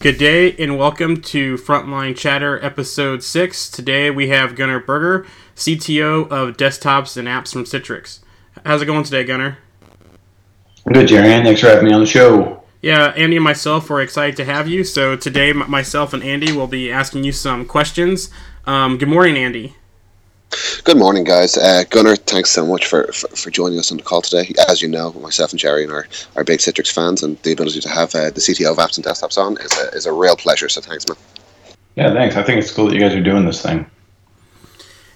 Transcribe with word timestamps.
Good 0.00 0.16
day 0.16 0.56
and 0.56 0.78
welcome 0.78 1.20
to 1.20 1.58
Frontline 1.58 2.16
Chatter 2.16 2.58
episode 2.64 3.22
6. 3.22 3.68
Today 3.68 4.10
we 4.10 4.30
have 4.30 4.56
Gunnar 4.56 4.80
Berger, 4.80 5.26
CTO 5.54 6.26
of 6.30 6.56
desktops 6.56 7.18
and 7.18 7.28
apps 7.28 7.52
from 7.52 7.64
Citrix. 7.64 8.20
How's 8.64 8.80
it 8.80 8.86
going 8.86 9.04
today, 9.04 9.24
Gunnar? 9.24 9.58
Good, 10.90 11.06
Jerry. 11.06 11.28
Thanks 11.44 11.60
for 11.60 11.66
having 11.66 11.84
me 11.84 11.92
on 11.92 12.00
the 12.00 12.06
show. 12.06 12.62
Yeah, 12.80 13.08
Andy 13.08 13.36
and 13.36 13.44
myself 13.44 13.90
are 13.90 14.00
excited 14.00 14.38
to 14.38 14.46
have 14.46 14.66
you. 14.66 14.84
So 14.84 15.16
today, 15.16 15.52
myself 15.52 16.14
and 16.14 16.22
Andy 16.22 16.50
will 16.50 16.66
be 16.66 16.90
asking 16.90 17.24
you 17.24 17.32
some 17.32 17.66
questions. 17.66 18.30
Um, 18.64 18.96
good 18.96 19.10
morning, 19.10 19.36
Andy. 19.36 19.76
Good 20.82 20.96
morning, 20.96 21.24
guys. 21.24 21.56
Uh, 21.56 21.84
Gunnar, 21.90 22.16
thanks 22.16 22.50
so 22.50 22.66
much 22.66 22.86
for, 22.86 23.12
for, 23.12 23.28
for, 23.28 23.50
joining 23.50 23.78
us 23.78 23.92
on 23.92 23.98
the 23.98 24.02
call 24.02 24.20
today. 24.20 24.52
As 24.68 24.82
you 24.82 24.88
know, 24.88 25.12
myself 25.12 25.52
and 25.52 25.60
Jerry 25.60 25.84
and 25.84 25.92
our, 25.92 26.08
our 26.34 26.42
big 26.42 26.58
Citrix 26.58 26.90
fans, 26.90 27.22
and 27.22 27.40
the 27.42 27.52
ability 27.52 27.80
to 27.80 27.88
have 27.88 28.14
uh, 28.14 28.30
the 28.30 28.40
CTO 28.40 28.72
of 28.72 28.78
apps 28.78 28.96
and 28.96 29.06
desktops 29.06 29.38
on 29.38 29.56
is 29.58 29.78
a, 29.78 29.88
is 29.90 30.06
a 30.06 30.12
real 30.12 30.34
pleasure. 30.36 30.68
So 30.68 30.80
thanks, 30.80 31.06
man. 31.06 31.16
Yeah, 31.94 32.12
thanks. 32.12 32.34
I 32.36 32.42
think 32.42 32.58
it's 32.58 32.72
cool 32.72 32.86
that 32.86 32.94
you 32.94 33.00
guys 33.00 33.14
are 33.14 33.22
doing 33.22 33.44
this 33.44 33.62
thing. 33.62 33.88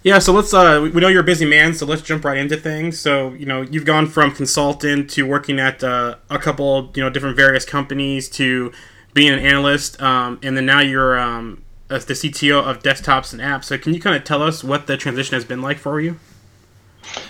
Yeah, 0.04 0.18
so 0.18 0.32
let's. 0.32 0.52
Uh, 0.54 0.88
we 0.92 1.00
know 1.00 1.08
you're 1.08 1.22
a 1.22 1.24
busy 1.24 1.46
man, 1.46 1.74
so 1.74 1.86
let's 1.86 2.02
jump 2.02 2.24
right 2.24 2.38
into 2.38 2.56
things. 2.56 3.00
So 3.00 3.32
you 3.32 3.46
know, 3.46 3.62
you've 3.62 3.86
gone 3.86 4.06
from 4.06 4.32
consultant 4.32 5.10
to 5.10 5.26
working 5.26 5.58
at 5.58 5.82
uh, 5.82 6.16
a 6.30 6.38
couple, 6.38 6.92
you 6.94 7.02
know, 7.02 7.10
different 7.10 7.36
various 7.36 7.64
companies 7.64 8.28
to 8.30 8.70
being 9.14 9.32
an 9.32 9.38
analyst, 9.38 10.00
um, 10.02 10.38
and 10.42 10.56
then 10.56 10.66
now 10.66 10.80
you're 10.80 11.18
um, 11.18 11.63
as 11.90 12.06
the 12.06 12.14
CTO 12.14 12.62
of 12.62 12.82
desktops 12.82 13.32
and 13.32 13.42
apps. 13.42 13.64
So 13.64 13.78
can 13.78 13.94
you 13.94 14.00
kind 14.00 14.16
of 14.16 14.24
tell 14.24 14.42
us 14.42 14.64
what 14.64 14.86
the 14.86 14.96
transition 14.96 15.34
has 15.34 15.44
been 15.44 15.62
like 15.62 15.78
for 15.78 16.00
you? 16.00 16.18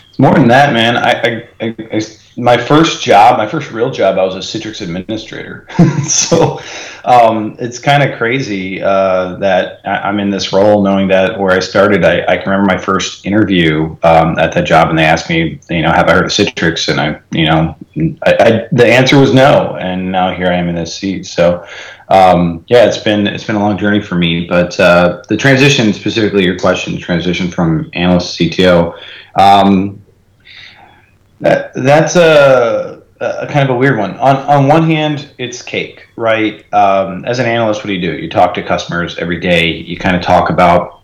It's 0.09 0.19
more 0.19 0.35
than 0.35 0.49
that, 0.49 0.73
man. 0.73 0.97
I, 0.97 1.49
I, 1.61 1.77
I, 1.93 2.01
my 2.37 2.57
first 2.57 3.03
job, 3.03 3.39
my 3.39 3.47
first 3.47 3.71
real 3.71 3.91
job, 3.91 4.19
I 4.19 4.25
was 4.25 4.35
a 4.35 4.39
Citrix 4.39 4.81
administrator. 4.81 5.67
so 6.05 6.61
um, 7.05 7.57
it's 7.59 7.79
kind 7.79 8.03
of 8.03 8.19
crazy 8.19 8.83
uh, 8.83 9.37
that 9.37 9.81
I'm 9.85 10.19
in 10.19 10.31
this 10.31 10.53
role, 10.53 10.83
knowing 10.83 11.09
that 11.09 11.39
where 11.39 11.53
I 11.53 11.61
started, 11.61 12.05
I, 12.05 12.25
I 12.27 12.37
can 12.37 12.51
remember 12.51 12.67
my 12.67 12.79
first 12.79 13.25
interview 13.25 13.97
um, 14.03 14.39
at 14.39 14.53
that 14.53 14.67
job, 14.67 14.89
and 14.91 14.99
they 14.99 15.05
asked 15.05 15.29
me, 15.29 15.61
you 15.71 15.83
know, 15.83 15.91
have 15.91 16.09
I 16.09 16.15
heard 16.15 16.25
of 16.25 16.31
Citrix? 16.31 16.89
And 16.89 17.01
I, 17.01 17.21
you 17.31 17.47
know, 17.47 17.77
I, 18.27 18.67
the 18.73 18.87
answer 18.87 19.19
was 19.19 19.33
no, 19.33 19.77
and 19.77 20.11
now 20.11 20.35
here 20.35 20.49
I 20.49 20.55
am 20.55 20.69
in 20.69 20.75
this 20.75 20.95
seat. 20.95 21.27
So 21.27 21.65
um, 22.09 22.65
yeah, 22.69 22.85
it's 22.87 22.99
been 22.99 23.27
it's 23.27 23.45
been 23.45 23.57
a 23.57 23.61
long 23.61 23.79
journey 23.79 24.01
for 24.01 24.17
me, 24.17 24.47
but 24.47 24.79
uh, 24.79 25.23
the 25.29 25.37
transition, 25.37 25.93
specifically 25.93 26.45
your 26.45 26.59
question, 26.59 26.99
transition 26.99 27.51
from 27.51 27.91
analyst 27.95 28.37
to 28.37 28.49
CTO, 28.51 28.99
um, 29.37 30.04
that 31.41 31.75
that's 31.75 32.17
a, 32.17 33.03
a, 33.21 33.47
kind 33.47 33.69
of 33.69 33.77
a 33.77 33.79
weird 33.79 33.99
one. 33.99 34.17
On 34.19 34.37
on 34.37 34.69
one 34.69 34.85
hand, 34.85 35.33
it's 35.39 35.63
cake, 35.63 36.09
right? 36.17 36.65
Um, 36.73 37.25
as 37.25 37.39
an 37.39 37.47
analyst, 37.47 37.81
what 37.81 37.89
do 37.89 37.95
you 37.95 38.01
do? 38.01 38.17
You 38.17 38.31
talk 38.31 38.55
to 38.55 38.63
customers 38.63 39.19
every 39.19 39.41
day. 39.41 39.69
You 39.69 39.97
kind 39.97 40.17
of 40.17 40.23
talk 40.23 40.51
about 40.51 41.01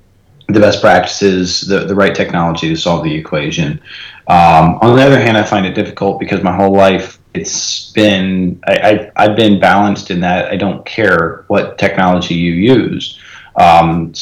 the 0.49 0.61
best 0.61 0.81
practices, 0.81 1.61
the, 1.63 1.81
the 1.85 1.95
right 1.95 2.15
technology 2.15 2.69
to 2.69 2.77
solve 2.77 3.05
the 3.05 3.15
equation. 3.15 3.81
Um, 4.27 4.79
on 4.83 4.97
the 4.97 5.03
other 5.03 5.21
hand, 5.21 5.37
I 5.37 5.45
find 5.45 5.65
it 5.65 5.75
difficult 5.75 6.19
because 6.19 6.43
my 6.43 6.55
whole 6.55 6.73
life 6.73 7.21
it's 7.35 7.93
been 7.93 8.61
I, 8.67 9.11
I, 9.17 9.29
have 9.29 9.37
been 9.37 9.61
balanced 9.61 10.11
in 10.11 10.21
that 10.21 10.51
I 10.51 10.57
don't 10.57 10.85
care 10.85 11.45
what 11.49 11.79
technology 11.79 12.35
you 12.35 12.53
use, 12.53 13.19
um, 13.57 14.13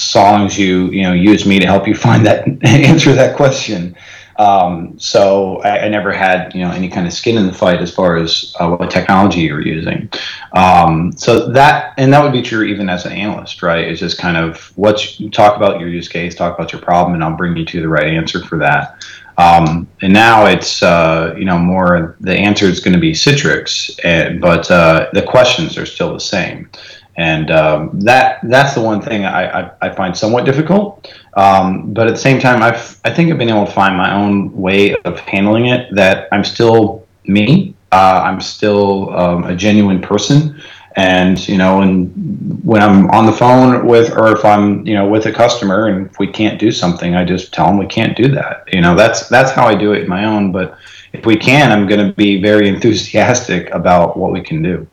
you 0.51 0.91
you 0.91 1.03
know 1.03 1.13
use 1.13 1.47
me 1.47 1.59
to 1.59 1.67
help 1.67 1.87
you 1.87 1.95
find 2.09 2.27
that 2.27 2.47
answer 2.65 3.13
that 3.13 3.37
question. 3.37 3.97
Um, 4.39 4.97
so 5.01 5.59
I, 5.63 5.87
I, 5.87 5.89
never 5.89 6.13
had 6.13 6.55
you 6.55 6.61
know 6.61 6.71
any 6.71 6.89
kind 6.89 7.09
of 7.09 7.13
skin 7.13 7.37
in 7.37 7.47
the 7.49 7.53
fight 7.53 7.81
as 7.81 7.93
far 7.93 8.17
as 8.17 8.55
uh, 8.61 8.71
what 8.71 8.89
technology 8.89 9.41
you're 9.41 9.67
using. 9.67 10.09
Um, 10.53 11.11
so 11.17 11.51
that 11.51 11.95
and 11.99 12.13
that 12.13 12.23
would 12.23 12.33
be 12.33 12.43
true 12.43 12.63
even 12.63 12.89
as 12.89 13.05
an 13.05 13.13
analyst, 13.13 13.63
right? 13.63 13.85
It's 13.85 13.99
just 13.99 14.17
kind 14.17 14.37
of 14.37 14.71
what 14.77 15.01
talk 15.33 15.57
about 15.57 15.81
your 15.81 15.89
use 15.89 16.07
case, 16.07 16.37
talk 16.37 16.57
about 16.57 16.73
your 16.73 16.81
problem, 16.81 17.15
and 17.15 17.25
I'll 17.25 17.37
bring 17.37 17.57
you 17.57 17.65
to 17.65 17.81
the 17.81 17.89
right 17.89 18.07
answer 18.07 18.45
for 18.45 18.59
that. 18.59 19.05
Um, 19.39 19.89
and 20.03 20.13
now 20.13 20.47
it's 20.47 20.85
uh, 20.85 21.35
you 21.37 21.45
know 21.45 21.59
more 21.59 22.17
the 22.21 22.37
answer 22.37 22.67
is 22.67 22.79
going 22.79 22.95
to 22.95 23.01
be 23.01 23.13
Citrix, 23.13 23.99
and, 24.05 24.41
but 24.41 24.71
uh, 24.71 25.09
the 25.15 25.23
questions 25.23 25.77
are 25.77 25.87
still 25.87 26.15
the 26.15 26.21
same 26.21 26.71
and 27.19 27.51
um, 27.51 27.99
that 27.99 28.39
that's 28.45 28.75
the 28.75 28.81
one 28.81 29.03
thing 29.03 29.25
I, 29.25 29.63
I, 29.63 29.71
I 29.83 29.91
find 29.91 30.17
somewhat 30.17 30.45
difficult. 30.45 31.13
Um, 31.35 31.93
but 31.93 32.07
at 32.07 32.13
the 32.15 32.21
same 32.21 32.41
time, 32.41 32.63
I've 32.63 32.99
I 33.05 33.13
think 33.13 33.31
I've 33.31 33.39
been 33.39 33.49
able 33.49 33.67
to 33.67 33.73
find 33.73 33.97
my 33.97 34.15
own 34.15 34.57
way 34.57 34.95
of 35.03 35.19
handling 35.19 35.67
it. 35.67 35.93
That 35.95 36.29
I'm 36.31 36.45
still 36.45 37.07
me. 37.25 37.75
Uh, 37.91 38.23
I'm 38.25 38.41
still 38.41 39.17
um, 39.19 39.45
a 39.45 39.57
genuine 39.57 40.01
person, 40.01 40.63
and 40.95 41.47
you 41.49 41.59
know, 41.59 41.81
and 41.83 42.61
when 42.65 42.83
I'm 42.83 43.11
on 43.11 43.27
the 43.27 43.33
phone 43.33 43.85
with, 43.85 44.17
or 44.17 44.31
if 44.31 44.45
I'm 44.45 44.87
you 44.87 44.95
know 44.95 45.09
with 45.09 45.27
a 45.27 45.33
customer, 45.33 45.89
and 45.89 46.07
if 46.07 46.21
we 46.21 46.29
can't 46.29 46.61
do 46.61 46.71
something, 46.71 47.17
I 47.17 47.25
just 47.25 47.53
tell 47.53 47.67
them 47.67 47.79
we 47.79 47.87
can't 47.87 48.17
do 48.17 48.29
that. 48.29 48.63
You 48.73 48.81
know, 48.81 48.95
that's 48.95 49.29
that's 49.29 49.51
how 49.51 49.67
I 49.67 49.75
do 49.75 49.93
it 49.93 50.07
my 50.07 50.25
own. 50.25 50.53
But 50.53 50.79
if 51.13 51.27
we 51.27 51.35
can, 51.35 51.73
I'm 51.73 51.89
going 51.89 52.07
to 52.07 52.13
be 52.13 52.41
very 52.41 52.69
enthusiastic 52.75 53.71
about 53.71 54.17
what 54.17 54.31
we 54.31 54.41
can 54.41 54.63
do. 54.63 54.87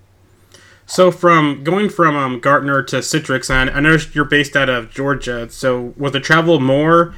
So 0.86 1.12
from 1.12 1.64
going 1.64 1.90
from 1.90 2.16
um, 2.16 2.40
Gartner 2.40 2.84
to 2.84 2.98
Citrix, 2.98 3.50
and 3.50 3.70
I 3.70 3.80
noticed 3.80 4.14
you're 4.14 4.26
based 4.26 4.56
out 4.56 4.70
of 4.70 4.92
Georgia. 4.92 5.50
So 5.50 5.94
was 5.98 6.12
the 6.12 6.20
travel 6.20 6.60
more 6.60 7.16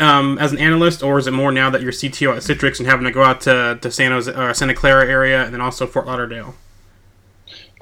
um, 0.00 0.38
as 0.38 0.52
an 0.52 0.58
analyst, 0.58 1.02
or 1.02 1.18
is 1.18 1.26
it 1.26 1.32
more 1.32 1.52
now 1.52 1.70
that 1.70 1.82
you're 1.82 1.92
CTO 1.92 2.36
at 2.36 2.42
Citrix 2.42 2.78
and 2.78 2.88
having 2.88 3.04
to 3.04 3.12
go 3.12 3.22
out 3.22 3.40
to, 3.42 3.78
to 3.80 3.90
San 3.90 4.12
Jose, 4.12 4.32
or 4.32 4.54
Santa 4.54 4.74
Clara 4.74 5.06
area, 5.06 5.44
and 5.44 5.52
then 5.52 5.60
also 5.60 5.86
Fort 5.86 6.06
Lauderdale? 6.06 6.54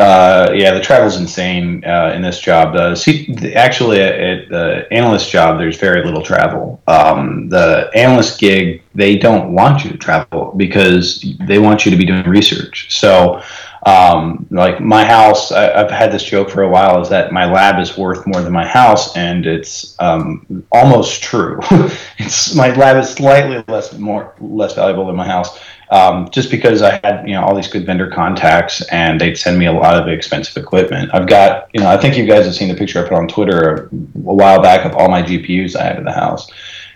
Uh, 0.00 0.50
yeah, 0.54 0.72
the 0.72 0.80
travel's 0.80 1.18
insane 1.18 1.84
uh, 1.84 2.10
in 2.14 2.22
this 2.22 2.40
job. 2.40 2.74
Uh, 2.74 2.94
see, 2.94 3.34
actually, 3.54 4.00
at 4.00 4.48
the 4.48 4.86
analyst 4.90 5.30
job, 5.30 5.58
there's 5.58 5.76
very 5.76 6.02
little 6.02 6.22
travel. 6.22 6.82
Um, 6.86 7.50
the 7.50 7.90
analyst 7.94 8.40
gig, 8.40 8.82
they 8.94 9.16
don't 9.16 9.52
want 9.52 9.84
you 9.84 9.90
to 9.90 9.98
travel 9.98 10.54
because 10.56 11.22
they 11.46 11.58
want 11.58 11.84
you 11.84 11.90
to 11.90 11.98
be 11.98 12.06
doing 12.06 12.24
research. 12.24 12.98
So 12.98 13.42
um, 13.86 14.46
like 14.50 14.80
my 14.80 15.04
house, 15.04 15.52
I, 15.52 15.78
have 15.78 15.90
had 15.90 16.12
this 16.12 16.22
joke 16.22 16.50
for 16.50 16.62
a 16.62 16.68
while, 16.68 17.00
is 17.00 17.08
that 17.08 17.32
my 17.32 17.50
lab 17.50 17.80
is 17.80 17.96
worth 17.96 18.26
more 18.26 18.42
than 18.42 18.52
my 18.52 18.66
house, 18.66 19.16
and 19.16 19.46
it's 19.46 19.96
um, 20.00 20.64
almost 20.70 21.22
true. 21.22 21.60
it's 22.18 22.54
my 22.54 22.74
lab 22.74 22.98
is 22.98 23.08
slightly 23.08 23.64
less 23.68 23.96
more 23.98 24.34
less 24.38 24.74
valuable 24.74 25.06
than 25.06 25.16
my 25.16 25.26
house, 25.26 25.58
um, 25.90 26.28
just 26.30 26.50
because 26.50 26.82
I 26.82 27.00
had 27.02 27.26
you 27.26 27.34
know 27.34 27.42
all 27.42 27.54
these 27.54 27.68
good 27.68 27.86
vendor 27.86 28.10
contacts, 28.10 28.82
and 28.88 29.18
they'd 29.18 29.36
send 29.36 29.58
me 29.58 29.64
a 29.64 29.72
lot 29.72 29.94
of 29.94 30.08
expensive 30.08 30.62
equipment. 30.62 31.10
I've 31.14 31.26
got 31.26 31.70
you 31.72 31.80
know 31.80 31.88
I 31.88 31.96
think 31.96 32.18
you 32.18 32.26
guys 32.26 32.44
have 32.44 32.54
seen 32.54 32.68
the 32.68 32.74
picture 32.74 33.02
I 33.02 33.08
put 33.08 33.16
on 33.16 33.28
Twitter 33.28 33.86
a 33.86 33.88
while 33.92 34.60
back 34.60 34.84
of 34.84 34.94
all 34.94 35.08
my 35.08 35.22
GPUs 35.22 35.74
I 35.74 35.84
had 35.84 35.96
in 35.96 36.04
the 36.04 36.12
house. 36.12 36.50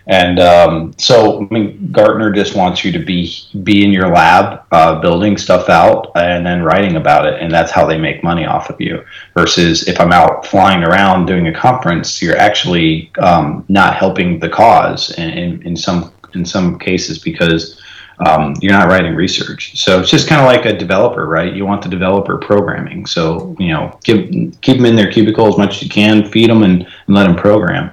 And 0.06 0.38
um, 0.38 0.94
so, 0.98 1.40
I 1.42 1.54
mean, 1.54 1.88
Gartner 1.90 2.30
just 2.30 2.54
wants 2.54 2.84
you 2.84 2.92
to 2.92 2.98
be 2.98 3.32
be 3.62 3.84
in 3.84 3.90
your 3.90 4.08
lab, 4.08 4.62
uh, 4.70 5.00
building 5.00 5.38
stuff 5.38 5.70
out, 5.70 6.10
and 6.14 6.44
then 6.44 6.62
writing 6.62 6.96
about 6.96 7.26
it, 7.26 7.40
and 7.40 7.50
that's 7.50 7.70
how 7.70 7.86
they 7.86 7.96
make 7.96 8.22
money 8.22 8.44
off 8.44 8.68
of 8.68 8.78
you. 8.80 9.02
Versus 9.34 9.88
if 9.88 9.98
I'm 10.00 10.12
out 10.12 10.46
flying 10.46 10.84
around 10.84 11.24
doing 11.24 11.48
a 11.48 11.54
conference, 11.54 12.20
you're 12.20 12.36
actually 12.36 13.10
um, 13.18 13.64
not 13.68 13.94
helping 13.96 14.38
the 14.38 14.48
cause 14.48 15.10
in, 15.12 15.30
in, 15.30 15.62
in, 15.62 15.76
some 15.76 16.12
in 16.34 16.44
some 16.44 16.78
cases 16.78 17.18
because 17.18 17.80
um, 18.26 18.54
you're 18.60 18.72
not 18.72 18.88
writing 18.88 19.14
research. 19.14 19.78
So 19.78 20.00
it's 20.00 20.10
just 20.10 20.28
kind 20.28 20.40
of 20.40 20.46
like 20.46 20.66
a 20.66 20.76
developer, 20.76 21.26
right? 21.26 21.54
You 21.54 21.64
want 21.64 21.82
the 21.82 21.88
developer 21.88 22.36
programming. 22.36 23.06
So 23.06 23.56
you 23.58 23.68
know, 23.68 23.98
give 24.04 24.28
keep 24.60 24.76
them 24.76 24.84
in 24.84 24.96
their 24.96 25.10
cubicle 25.10 25.48
as 25.48 25.56
much 25.56 25.76
as 25.76 25.82
you 25.82 25.88
can, 25.88 26.30
feed 26.30 26.50
them, 26.50 26.62
and, 26.62 26.82
and 26.82 27.16
let 27.16 27.24
them 27.24 27.36
program. 27.36 27.90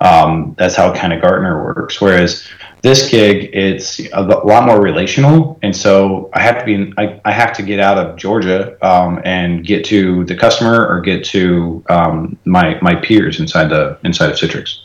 Um, 0.00 0.54
that's 0.58 0.74
how 0.74 0.94
kind 0.94 1.12
of 1.12 1.22
Gartner 1.22 1.64
works. 1.64 2.00
Whereas 2.00 2.46
this 2.82 3.08
gig, 3.08 3.48
it's 3.54 3.98
a 4.12 4.22
lot 4.22 4.66
more 4.66 4.80
relational, 4.80 5.58
and 5.62 5.74
so 5.74 6.28
I 6.34 6.42
have 6.42 6.58
to 6.58 6.64
be, 6.64 6.92
I, 6.98 7.18
I 7.24 7.32
have 7.32 7.54
to 7.54 7.62
get 7.62 7.80
out 7.80 7.96
of 7.96 8.16
Georgia 8.16 8.76
um, 8.86 9.22
and 9.24 9.64
get 9.64 9.84
to 9.86 10.24
the 10.24 10.36
customer 10.36 10.86
or 10.86 11.00
get 11.00 11.24
to 11.26 11.82
um, 11.88 12.38
my 12.44 12.78
my 12.82 12.94
peers 12.94 13.40
inside 13.40 13.70
the 13.70 13.98
inside 14.04 14.30
of 14.30 14.36
Citrix. 14.36 14.80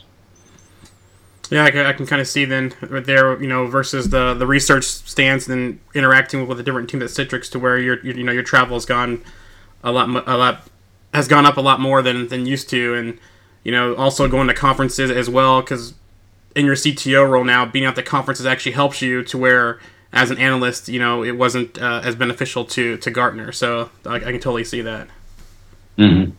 Yeah, 1.50 1.64
I 1.64 1.72
can, 1.72 1.84
I 1.84 1.92
can 1.92 2.06
kind 2.06 2.20
of 2.20 2.28
see 2.28 2.44
then 2.44 2.72
right 2.88 3.04
there, 3.04 3.40
you 3.42 3.48
know, 3.48 3.66
versus 3.66 4.08
the 4.08 4.34
the 4.34 4.46
research 4.46 4.84
stance 4.84 5.48
and 5.48 5.80
interacting 5.94 6.46
with 6.46 6.60
a 6.60 6.62
different 6.62 6.88
team 6.88 7.02
at 7.02 7.08
Citrix, 7.08 7.50
to 7.50 7.58
where 7.58 7.76
your 7.76 8.00
you 8.06 8.22
know 8.22 8.32
your 8.32 8.44
travel 8.44 8.76
has 8.76 8.86
gone 8.86 9.22
a 9.82 9.90
lot 9.90 10.08
a 10.28 10.36
lot 10.36 10.62
has 11.12 11.26
gone 11.28 11.44
up 11.44 11.56
a 11.56 11.60
lot 11.60 11.80
more 11.80 12.02
than 12.02 12.28
than 12.28 12.46
used 12.46 12.70
to, 12.70 12.94
and 12.94 13.18
you 13.64 13.72
know, 13.72 13.94
also 13.94 14.28
going 14.28 14.48
to 14.48 14.54
conferences 14.54 15.10
as 15.10 15.28
well 15.28 15.60
because 15.60 15.94
in 16.54 16.66
your 16.66 16.74
CTO 16.74 17.28
role 17.28 17.44
now, 17.44 17.66
being 17.66 17.84
at 17.84 17.94
the 17.94 18.02
conferences 18.02 18.46
actually 18.46 18.72
helps 18.72 19.02
you 19.02 19.22
to 19.24 19.38
where 19.38 19.80
as 20.12 20.30
an 20.30 20.38
analyst, 20.38 20.88
you 20.88 20.98
know, 20.98 21.22
it 21.22 21.36
wasn't 21.36 21.80
uh, 21.80 22.00
as 22.04 22.14
beneficial 22.16 22.64
to 22.64 22.96
to 22.98 23.10
Gartner. 23.10 23.52
So 23.52 23.90
I, 24.04 24.16
I, 24.16 24.20
can 24.20 24.40
totally 24.40 24.64
see 24.64 24.80
that. 24.82 25.08
Mm-hmm. 25.96 26.32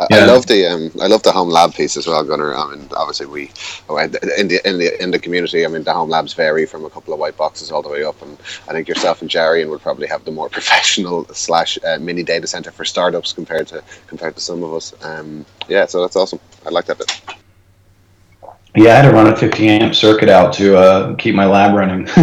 I, 0.00 0.06
yeah. 0.10 0.16
I 0.18 0.24
love 0.26 0.46
the 0.46 0.66
um, 0.66 0.90
I 1.00 1.06
love 1.06 1.22
the 1.22 1.32
home 1.32 1.50
lab 1.50 1.74
piece 1.74 1.96
as 1.96 2.06
well, 2.06 2.24
Gunnar. 2.24 2.56
I 2.56 2.74
mean, 2.74 2.88
obviously 2.96 3.26
we 3.26 3.50
oh, 3.88 3.98
in 3.98 4.12
the 4.12 4.60
in 4.64 4.78
the 4.78 5.02
in 5.02 5.10
the 5.10 5.18
community. 5.18 5.64
I 5.64 5.68
mean, 5.68 5.84
the 5.84 5.92
home 5.92 6.08
labs 6.08 6.32
vary 6.32 6.64
from 6.64 6.84
a 6.84 6.90
couple 6.90 7.12
of 7.12 7.20
white 7.20 7.36
boxes 7.36 7.70
all 7.70 7.82
the 7.82 7.88
way 7.88 8.02
up, 8.02 8.20
and 8.22 8.38
I 8.68 8.72
think 8.72 8.88
yourself 8.88 9.20
and 9.20 9.30
Jerry 9.30 9.60
and 9.62 9.70
would 9.70 9.82
probably 9.82 10.06
have 10.06 10.24
the 10.24 10.30
more 10.30 10.48
professional 10.58 11.26
slash 11.34 11.78
uh, 11.84 11.98
mini 12.00 12.22
data 12.22 12.46
center 12.46 12.70
for 12.70 12.84
startups 12.84 13.32
compared 13.32 13.66
to 13.68 13.82
compared 14.06 14.34
to 14.36 14.40
some 14.40 14.62
of 14.62 14.72
us. 14.72 14.94
Um, 15.04 15.44
yeah, 15.68 15.86
so 15.86 16.00
that's 16.00 16.16
awesome. 16.16 16.40
I 16.64 16.70
like 16.70 16.86
that 16.86 16.98
bit. 16.98 17.20
Yeah, 18.76 18.92
I 18.92 18.96
had 18.96 19.02
to 19.02 19.10
run 19.10 19.26
a 19.26 19.36
50 19.36 19.68
amp 19.68 19.94
circuit 19.96 20.28
out 20.28 20.52
to 20.54 20.76
uh, 20.76 21.14
keep 21.16 21.34
my 21.34 21.44
lab 21.44 21.74
running. 21.74 22.06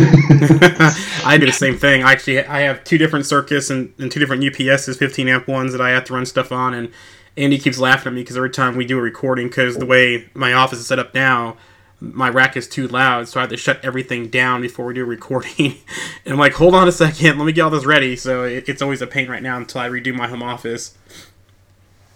I 1.26 1.36
do 1.38 1.46
the 1.46 1.52
same 1.52 1.78
thing. 1.78 2.04
Actually, 2.04 2.46
I 2.46 2.62
have 2.62 2.86
two 2.86 2.98
different 2.98 3.26
circuits 3.26 3.70
and, 3.70 3.94
and 4.00 4.10
two 4.10 4.22
different 4.22 4.44
UPSs, 4.44 4.98
15 4.98 5.28
amp 5.28 5.48
ones 5.50 5.74
that 5.74 5.82
I 5.82 5.90
have 5.90 6.06
to 6.06 6.14
run 6.14 6.26
stuff 6.26 6.54
on. 6.54 6.74
And 6.74 6.94
Andy 7.38 7.58
keeps 7.58 7.78
laughing 7.78 8.12
at 8.12 8.16
me 8.16 8.22
because 8.22 8.36
every 8.36 8.50
time 8.50 8.76
we 8.76 8.86
do 8.86 8.98
a 8.98 9.02
recording, 9.02 9.48
because 9.48 9.78
the 9.78 9.86
way 9.86 10.28
my 10.34 10.54
office 10.54 10.80
is 10.80 10.88
set 10.88 11.00
up 11.00 11.14
now, 11.14 11.56
my 12.00 12.30
rack 12.30 12.58
is 12.58 12.68
too 12.68 12.88
loud, 12.88 13.28
so 13.28 13.40
I 13.40 13.42
have 13.42 13.50
to 13.50 13.58
shut 13.58 13.80
everything 13.84 14.30
down 14.30 14.62
before 14.62 14.86
we 14.86 14.94
do 14.94 15.04
a 15.04 15.06
recording. 15.06 15.78
and 16.26 16.34
I'm 16.34 16.40
like, 16.40 16.54
hold 16.54 16.76
on 16.76 16.88
a 16.88 16.92
second, 16.92 17.38
let 17.38 17.46
me 17.46 17.52
get 17.52 17.62
all 17.62 17.70
this 17.70 17.86
ready. 17.86 18.16
So 18.16 18.44
it, 18.44 18.68
it's 18.68 18.82
always 18.82 19.02
a 19.02 19.08
pain 19.08 19.30
right 19.30 19.42
now 19.42 19.58
until 19.58 19.82
I 19.82 19.90
redo 19.90 20.14
my 20.14 20.28
home 20.28 20.44
office. 20.44 20.96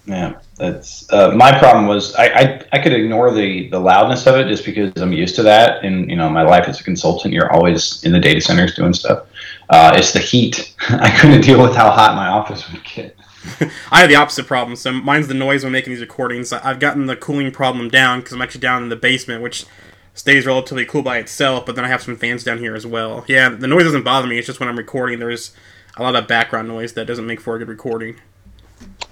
Yeah, 0.05 0.39
that's 0.55 1.11
uh, 1.13 1.31
my 1.35 1.57
problem. 1.59 1.85
Was 1.85 2.15
I, 2.15 2.25
I 2.25 2.65
I 2.73 2.79
could 2.79 2.91
ignore 2.91 3.31
the 3.31 3.69
the 3.69 3.79
loudness 3.79 4.25
of 4.25 4.35
it 4.35 4.47
just 4.47 4.65
because 4.65 4.91
I'm 4.99 5.13
used 5.13 5.35
to 5.35 5.43
that, 5.43 5.85
and 5.85 6.09
you 6.09 6.15
know 6.15 6.27
my 6.27 6.41
life 6.41 6.67
as 6.67 6.79
a 6.79 6.83
consultant, 6.83 7.35
you're 7.35 7.53
always 7.53 8.03
in 8.03 8.11
the 8.11 8.19
data 8.19 8.41
centers 8.41 8.73
doing 8.73 8.93
stuff. 8.93 9.27
Uh, 9.69 9.93
it's 9.95 10.11
the 10.11 10.19
heat. 10.19 10.73
I 10.89 11.15
couldn't 11.19 11.41
deal 11.41 11.61
with 11.61 11.75
how 11.75 11.91
hot 11.91 12.15
my 12.15 12.29
office 12.29 12.69
would 12.71 12.83
get. 12.83 13.15
I 13.91 13.99
have 13.99 14.09
the 14.09 14.15
opposite 14.15 14.47
problem. 14.47 14.75
So 14.75 14.91
mine's 14.91 15.27
the 15.27 15.33
noise 15.33 15.63
when 15.63 15.73
making 15.73 15.93
these 15.93 16.01
recordings. 16.01 16.53
I've 16.53 16.79
gotten 16.79 17.05
the 17.05 17.15
cooling 17.15 17.51
problem 17.51 17.89
down 17.89 18.19
because 18.19 18.33
I'm 18.33 18.41
actually 18.41 18.61
down 18.61 18.83
in 18.83 18.89
the 18.89 18.95
basement, 18.95 19.41
which 19.41 19.65
stays 20.13 20.45
relatively 20.45 20.85
cool 20.85 21.01
by 21.01 21.17
itself. 21.17 21.65
But 21.65 21.75
then 21.75 21.85
I 21.85 21.87
have 21.87 22.01
some 22.01 22.15
fans 22.15 22.43
down 22.43 22.59
here 22.59 22.75
as 22.75 22.85
well. 22.85 23.25
Yeah, 23.27 23.49
the 23.49 23.67
noise 23.67 23.83
doesn't 23.83 24.03
bother 24.03 24.27
me. 24.27 24.37
It's 24.37 24.47
just 24.47 24.59
when 24.59 24.69
I'm 24.69 24.77
recording, 24.77 25.19
there's 25.19 25.51
a 25.97 26.03
lot 26.03 26.15
of 26.15 26.27
background 26.27 26.67
noise 26.67 26.93
that 26.93 27.05
doesn't 27.05 27.25
make 27.25 27.41
for 27.41 27.55
a 27.55 27.59
good 27.59 27.67
recording. 27.67 28.19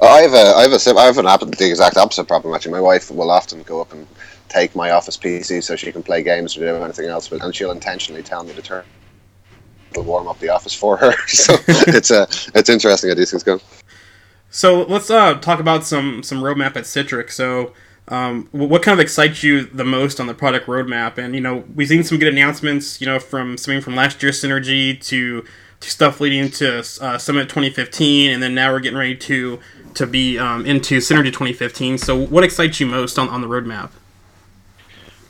I 0.01 0.21
have 0.21 0.33
a 0.33 0.55
I 0.55 0.61
have 0.63 0.71
a 0.73 0.97
I 0.97 1.05
have 1.05 1.17
an 1.17 1.27
app 1.27 1.41
the 1.41 1.67
exact 1.67 1.97
opposite 1.97 2.27
problem 2.27 2.53
actually. 2.53 2.71
My 2.71 2.81
wife 2.81 3.11
will 3.11 3.29
often 3.29 3.63
go 3.63 3.81
up 3.81 3.91
and 3.91 4.07
take 4.47 4.75
my 4.75 4.91
office 4.91 5.17
PC 5.17 5.63
so 5.63 5.75
she 5.75 5.91
can 5.91 6.01
play 6.01 6.23
games 6.23 6.57
or 6.57 6.61
do 6.61 6.83
anything 6.83 7.05
else, 7.07 7.27
but 7.27 7.41
and 7.43 7.53
she'll 7.53 7.71
intentionally 7.71 8.23
tell 8.23 8.43
me 8.43 8.53
to 8.53 8.61
turn 8.61 8.83
to 9.93 10.01
warm 10.01 10.27
up 10.27 10.39
the 10.39 10.49
office 10.49 10.73
for 10.73 10.97
her. 10.97 11.13
so 11.27 11.55
it's 11.67 12.11
a 12.11 12.23
uh, 12.23 12.25
it's 12.55 12.69
interesting 12.69 13.09
how 13.09 13.15
these 13.15 13.31
things 13.31 13.43
go. 13.43 13.59
So 14.49 14.83
let's 14.83 15.09
uh, 15.09 15.35
talk 15.35 15.59
about 15.59 15.85
some 15.85 16.23
some 16.23 16.41
roadmap 16.41 16.75
at 16.75 16.85
Citrix. 16.85 17.31
So. 17.31 17.73
Um, 18.11 18.47
what 18.49 18.81
kind 18.81 18.99
of 18.99 18.99
excites 18.99 19.43
you 19.43 19.65
the 19.65 19.85
most 19.85 20.19
on 20.19 20.25
the 20.25 20.33
product 20.33 20.65
roadmap? 20.65 21.19
And 21.19 21.35
you 21.35 21.41
know, 21.41 21.63
we've 21.75 21.87
seen 21.87 22.03
some 22.03 22.17
good 22.17 22.33
announcements. 22.33 22.99
You 22.99 23.05
know, 23.05 23.19
from 23.19 23.55
something 23.55 23.81
from 23.81 23.95
last 23.95 24.23
year's 24.23 24.41
Synergy 24.41 24.99
to, 25.09 25.45
to 25.79 25.89
stuff 25.91 26.19
leading 26.19 26.49
to 26.53 26.79
uh, 26.79 27.19
Summit 27.19 27.49
2015, 27.49 28.31
and 28.31 28.41
then 28.41 28.55
now 28.55 28.71
we're 28.71 28.79
getting 28.79 28.97
ready 28.97 29.15
to 29.15 29.59
to 29.93 30.07
be 30.07 30.39
um, 30.39 30.65
into 30.65 30.97
Synergy 30.97 31.25
2015. 31.25 31.99
So, 31.99 32.17
what 32.17 32.43
excites 32.43 32.79
you 32.79 32.87
most 32.87 33.19
on, 33.19 33.29
on 33.29 33.41
the 33.41 33.47
roadmap? 33.47 33.91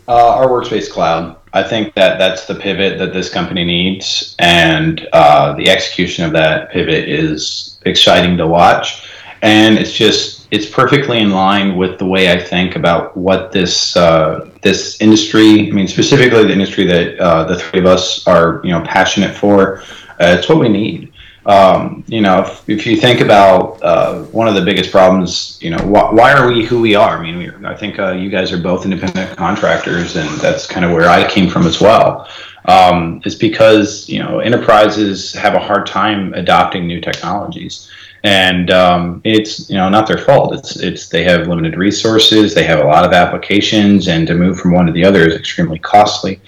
Uh, 0.08 0.38
our 0.38 0.48
workspace 0.48 0.90
cloud. 0.90 1.36
I 1.54 1.64
think 1.64 1.94
that 1.96 2.18
that's 2.18 2.46
the 2.46 2.56
pivot 2.56 2.98
that 3.00 3.14
this 3.14 3.32
company 3.32 3.64
needs, 3.64 4.36
and 4.40 5.08
uh, 5.14 5.54
the 5.54 5.70
execution 5.70 6.26
of 6.26 6.32
that 6.32 6.72
pivot 6.72 7.10
is 7.10 7.80
exciting 7.86 8.38
to 8.38 8.48
watch. 8.48 9.09
And 9.42 9.78
it's 9.78 9.94
just 9.94 10.48
it's 10.52 10.66
perfectly 10.66 11.20
in 11.20 11.32
line 11.32 11.78
with 11.78 12.00
the 12.00 12.06
way 12.06 12.32
I 12.32 12.40
think 12.40 12.76
about 12.76 13.16
what 13.16 13.52
this 13.52 13.96
uh, 13.96 14.50
this 14.62 15.00
industry. 15.02 15.70
I 15.70 15.72
mean, 15.72 15.88
specifically 15.88 16.44
the 16.44 16.54
industry 16.54 16.86
that 16.86 17.20
uh, 17.20 17.44
the 17.46 17.58
three 17.58 17.80
of 17.80 17.86
us 17.86 18.28
are 18.28 18.62
you 18.64 18.72
know 18.72 18.82
passionate 18.82 19.36
for. 19.36 19.82
Uh, 20.20 20.36
it's 20.38 20.50
what 20.50 20.60
we 20.60 20.70
need. 20.70 21.14
Um, 21.46 22.04
you 22.08 22.22
know, 22.22 22.42
if, 22.42 22.70
if, 22.70 22.86
you 22.86 22.98
think 22.98 23.22
about 23.22 23.82
uh, 23.82 24.24
one 24.26 24.48
of 24.48 24.56
the 24.56 24.62
biggest 24.62 24.92
problems, 24.92 25.58
you 25.62 25.72
know, 25.72 25.78
wh- 25.78 26.14
why 26.14 26.34
are 26.34 26.48
we 26.48 26.66
who 26.66 26.82
we 26.82 26.96
are? 26.96 27.18
I 27.18 27.22
mean, 27.24 27.38
we, 27.38 27.66
I 27.66 27.76
think 27.76 27.98
uh, 27.98 28.12
you 28.12 28.30
guys 28.30 28.52
are 28.52 28.58
both 28.58 28.84
independent 28.84 29.36
contractors, 29.38 30.16
and 30.18 30.30
that's 30.42 30.68
kind 30.68 30.86
of 30.86 30.92
where 30.92 31.10
I 31.10 31.28
came 31.28 31.50
from 31.50 31.66
as 31.66 31.80
well. 31.80 32.28
Um, 32.66 33.22
is 33.26 33.36
because 33.36 34.08
you 34.10 34.20
know 34.20 34.40
enterprises 34.40 35.34
have 35.34 35.56
a 35.56 35.60
hard 35.60 35.88
time 35.88 36.34
adopting 36.34 36.86
new 36.86 37.00
technologies, 37.00 37.90
and 38.24 38.72
um, 38.72 39.22
it's 39.24 39.70
you 39.70 39.76
know 39.76 39.90
not 39.90 40.08
their 40.08 40.18
fault. 40.18 40.54
It's 40.54 40.78
it's 40.78 41.10
they 41.10 41.24
have 41.24 41.48
limited 41.48 41.78
resources, 41.78 42.54
they 42.54 42.64
have 42.64 42.80
a 42.80 42.88
lot 42.88 43.06
of 43.06 43.14
applications, 43.14 44.08
and 44.08 44.28
to 44.28 44.36
move 44.36 44.60
from 44.60 44.72
one 44.72 44.86
to 44.86 44.92
the 44.92 45.06
other 45.06 45.28
is 45.28 45.36
extremely 45.36 45.80
costly 45.80 46.42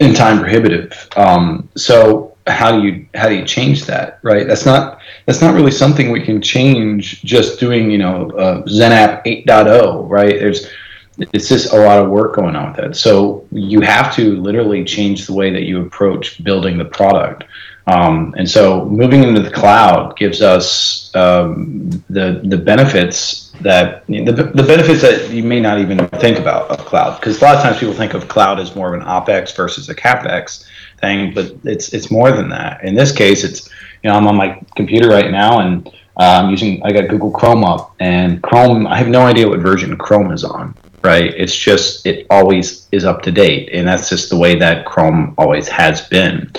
and 0.00 0.16
time 0.16 0.38
prohibitive. 0.38 1.08
Um, 1.16 1.68
so 1.76 2.36
how 2.46 2.72
do 2.72 2.86
you 2.86 3.06
how 3.14 3.28
do 3.28 3.34
you 3.34 3.44
change 3.44 3.84
that 3.86 4.18
right? 4.22 4.46
That's 4.46 4.64
not 4.64 5.00
that's 5.26 5.40
not 5.40 5.54
really 5.54 5.70
something 5.70 6.10
we 6.10 6.22
can 6.22 6.40
change 6.40 7.22
just 7.22 7.60
doing 7.60 7.90
you 7.90 7.98
know 7.98 8.30
uh, 8.32 8.62
XenApp 8.62 9.24
8.0 9.46 10.08
right? 10.08 10.38
There's 10.38 10.68
it's 11.32 11.48
just 11.48 11.72
a 11.72 11.76
lot 11.76 11.98
of 11.98 12.10
work 12.10 12.36
going 12.36 12.54
on 12.54 12.68
with 12.68 12.76
that 12.76 12.96
so 12.96 13.44
you 13.50 13.80
have 13.80 14.14
to 14.14 14.40
literally 14.40 14.84
change 14.84 15.26
the 15.26 15.32
way 15.32 15.50
that 15.50 15.64
you 15.64 15.82
approach 15.82 16.42
building 16.44 16.78
the 16.78 16.84
product 16.84 17.42
um, 17.88 18.34
and 18.36 18.48
so 18.48 18.84
moving 18.86 19.24
into 19.24 19.40
the 19.40 19.50
cloud 19.50 20.16
gives 20.16 20.42
us 20.42 21.14
um, 21.14 21.90
the 22.10 22.42
the 22.44 22.56
benefits 22.56 23.50
that 23.62 24.06
the, 24.06 24.50
the 24.54 24.62
benefits 24.62 25.00
that 25.02 25.30
you 25.30 25.42
may 25.42 25.58
not 25.58 25.78
even 25.78 26.06
think 26.20 26.38
about 26.38 26.70
of 26.70 26.84
cloud 26.84 27.18
because 27.18 27.40
a 27.40 27.44
lot 27.44 27.56
of 27.56 27.62
times 27.62 27.78
people 27.78 27.94
think 27.94 28.14
of 28.14 28.28
cloud 28.28 28.60
as 28.60 28.76
more 28.76 28.94
of 28.94 29.00
an 29.00 29.06
opex 29.06 29.56
versus 29.56 29.88
a 29.88 29.94
capex 29.94 30.66
thing, 30.98 31.32
but 31.32 31.54
it's 31.64 31.94
it's 31.94 32.10
more 32.10 32.30
than 32.30 32.50
that. 32.50 32.84
In 32.84 32.94
this 32.94 33.10
case, 33.10 33.42
it's 33.42 33.70
you 34.02 34.10
know 34.10 34.16
I'm 34.16 34.26
on 34.26 34.36
my 34.36 34.60
computer 34.76 35.08
right 35.08 35.30
now 35.30 35.60
and 35.60 35.86
uh, 36.18 36.42
I'm 36.42 36.50
using 36.50 36.82
I 36.84 36.92
got 36.92 37.08
Google 37.08 37.30
Chrome 37.30 37.64
up 37.64 37.94
and 38.00 38.42
Chrome. 38.42 38.86
I 38.86 38.98
have 38.98 39.08
no 39.08 39.22
idea 39.22 39.48
what 39.48 39.60
version 39.60 39.96
Chrome 39.96 40.30
is 40.32 40.44
on. 40.44 40.74
Right? 41.02 41.32
It's 41.36 41.56
just 41.56 42.06
it 42.06 42.26
always 42.30 42.88
is 42.92 43.04
up 43.04 43.22
to 43.22 43.32
date, 43.32 43.70
and 43.72 43.86
that's 43.86 44.08
just 44.08 44.30
the 44.30 44.36
way 44.36 44.56
that 44.56 44.84
Chrome 44.84 45.34
always 45.38 45.68
has 45.68 46.02
been. 46.08 46.50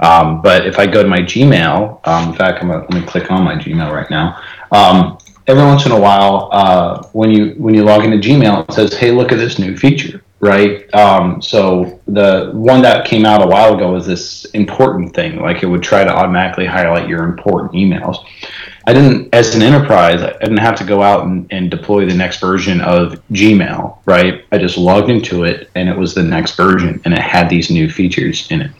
Um, 0.00 0.40
but 0.40 0.66
if 0.66 0.78
I 0.78 0.86
go 0.86 1.02
to 1.02 1.08
my 1.08 1.18
Gmail, 1.18 2.06
um, 2.06 2.30
in 2.30 2.34
fact, 2.34 2.62
I'm 2.62 2.68
gonna, 2.68 2.82
let 2.82 2.92
me 2.92 3.02
click 3.02 3.30
on 3.30 3.42
my 3.42 3.56
Gmail 3.56 3.92
right 3.92 4.10
now. 4.10 4.40
Um, 4.70 5.18
every 5.46 5.64
once 5.64 5.86
in 5.86 5.92
a 5.92 6.00
while, 6.00 6.48
uh, 6.52 7.02
when 7.12 7.30
you 7.30 7.54
when 7.58 7.74
you 7.74 7.84
log 7.84 8.04
into 8.04 8.18
Gmail, 8.18 8.68
it 8.68 8.72
says, 8.72 8.94
"Hey, 8.94 9.10
look 9.10 9.32
at 9.32 9.38
this 9.38 9.58
new 9.58 9.76
feature." 9.76 10.22
right? 10.40 10.92
Um, 10.94 11.42
so 11.42 12.00
the 12.06 12.50
one 12.54 12.82
that 12.82 13.06
came 13.06 13.24
out 13.24 13.42
a 13.42 13.46
while 13.46 13.74
ago 13.74 13.92
was 13.92 14.06
this 14.06 14.44
important 14.46 15.14
thing, 15.14 15.40
like 15.40 15.62
it 15.62 15.66
would 15.66 15.82
try 15.82 16.04
to 16.04 16.10
automatically 16.10 16.66
highlight 16.66 17.08
your 17.08 17.24
important 17.24 17.72
emails. 17.72 18.24
I 18.88 18.94
didn't, 18.94 19.34
as 19.34 19.54
an 19.54 19.60
enterprise, 19.60 20.22
I 20.22 20.32
didn't 20.38 20.56
have 20.56 20.74
to 20.76 20.84
go 20.84 21.02
out 21.02 21.26
and, 21.26 21.46
and 21.50 21.70
deploy 21.70 22.06
the 22.06 22.14
next 22.14 22.40
version 22.40 22.80
of 22.80 23.20
Gmail, 23.32 23.98
right? 24.06 24.46
I 24.50 24.56
just 24.56 24.78
logged 24.78 25.10
into 25.10 25.44
it 25.44 25.68
and 25.74 25.90
it 25.90 25.94
was 25.94 26.14
the 26.14 26.22
next 26.22 26.56
version 26.56 26.98
and 27.04 27.12
it 27.12 27.20
had 27.20 27.50
these 27.50 27.68
new 27.70 27.90
features 27.90 28.50
in 28.50 28.62
it. 28.62 28.70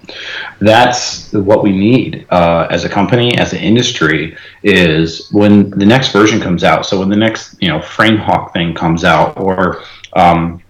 That's 0.61 1.31
what 1.35 1.63
we 1.63 1.73
need 1.73 2.27
uh, 2.31 2.69
as 2.71 2.85
a 2.85 2.89
company, 2.89 3.37
as 3.37 3.53
an 3.53 3.59
industry, 3.59 4.35
is 4.63 5.31
when 5.31 5.69
the 5.69 5.85
next 5.85 6.11
version 6.11 6.41
comes 6.41 6.65
out. 6.65 6.87
So 6.87 7.01
when 7.01 7.11
the 7.11 7.17
next, 7.17 7.61
you 7.61 7.69
know, 7.69 7.81
FrameHawk 7.81 8.55
thing 8.55 8.73
comes 8.73 9.05
out 9.05 9.39
or, 9.39 9.83
um, 10.15 10.63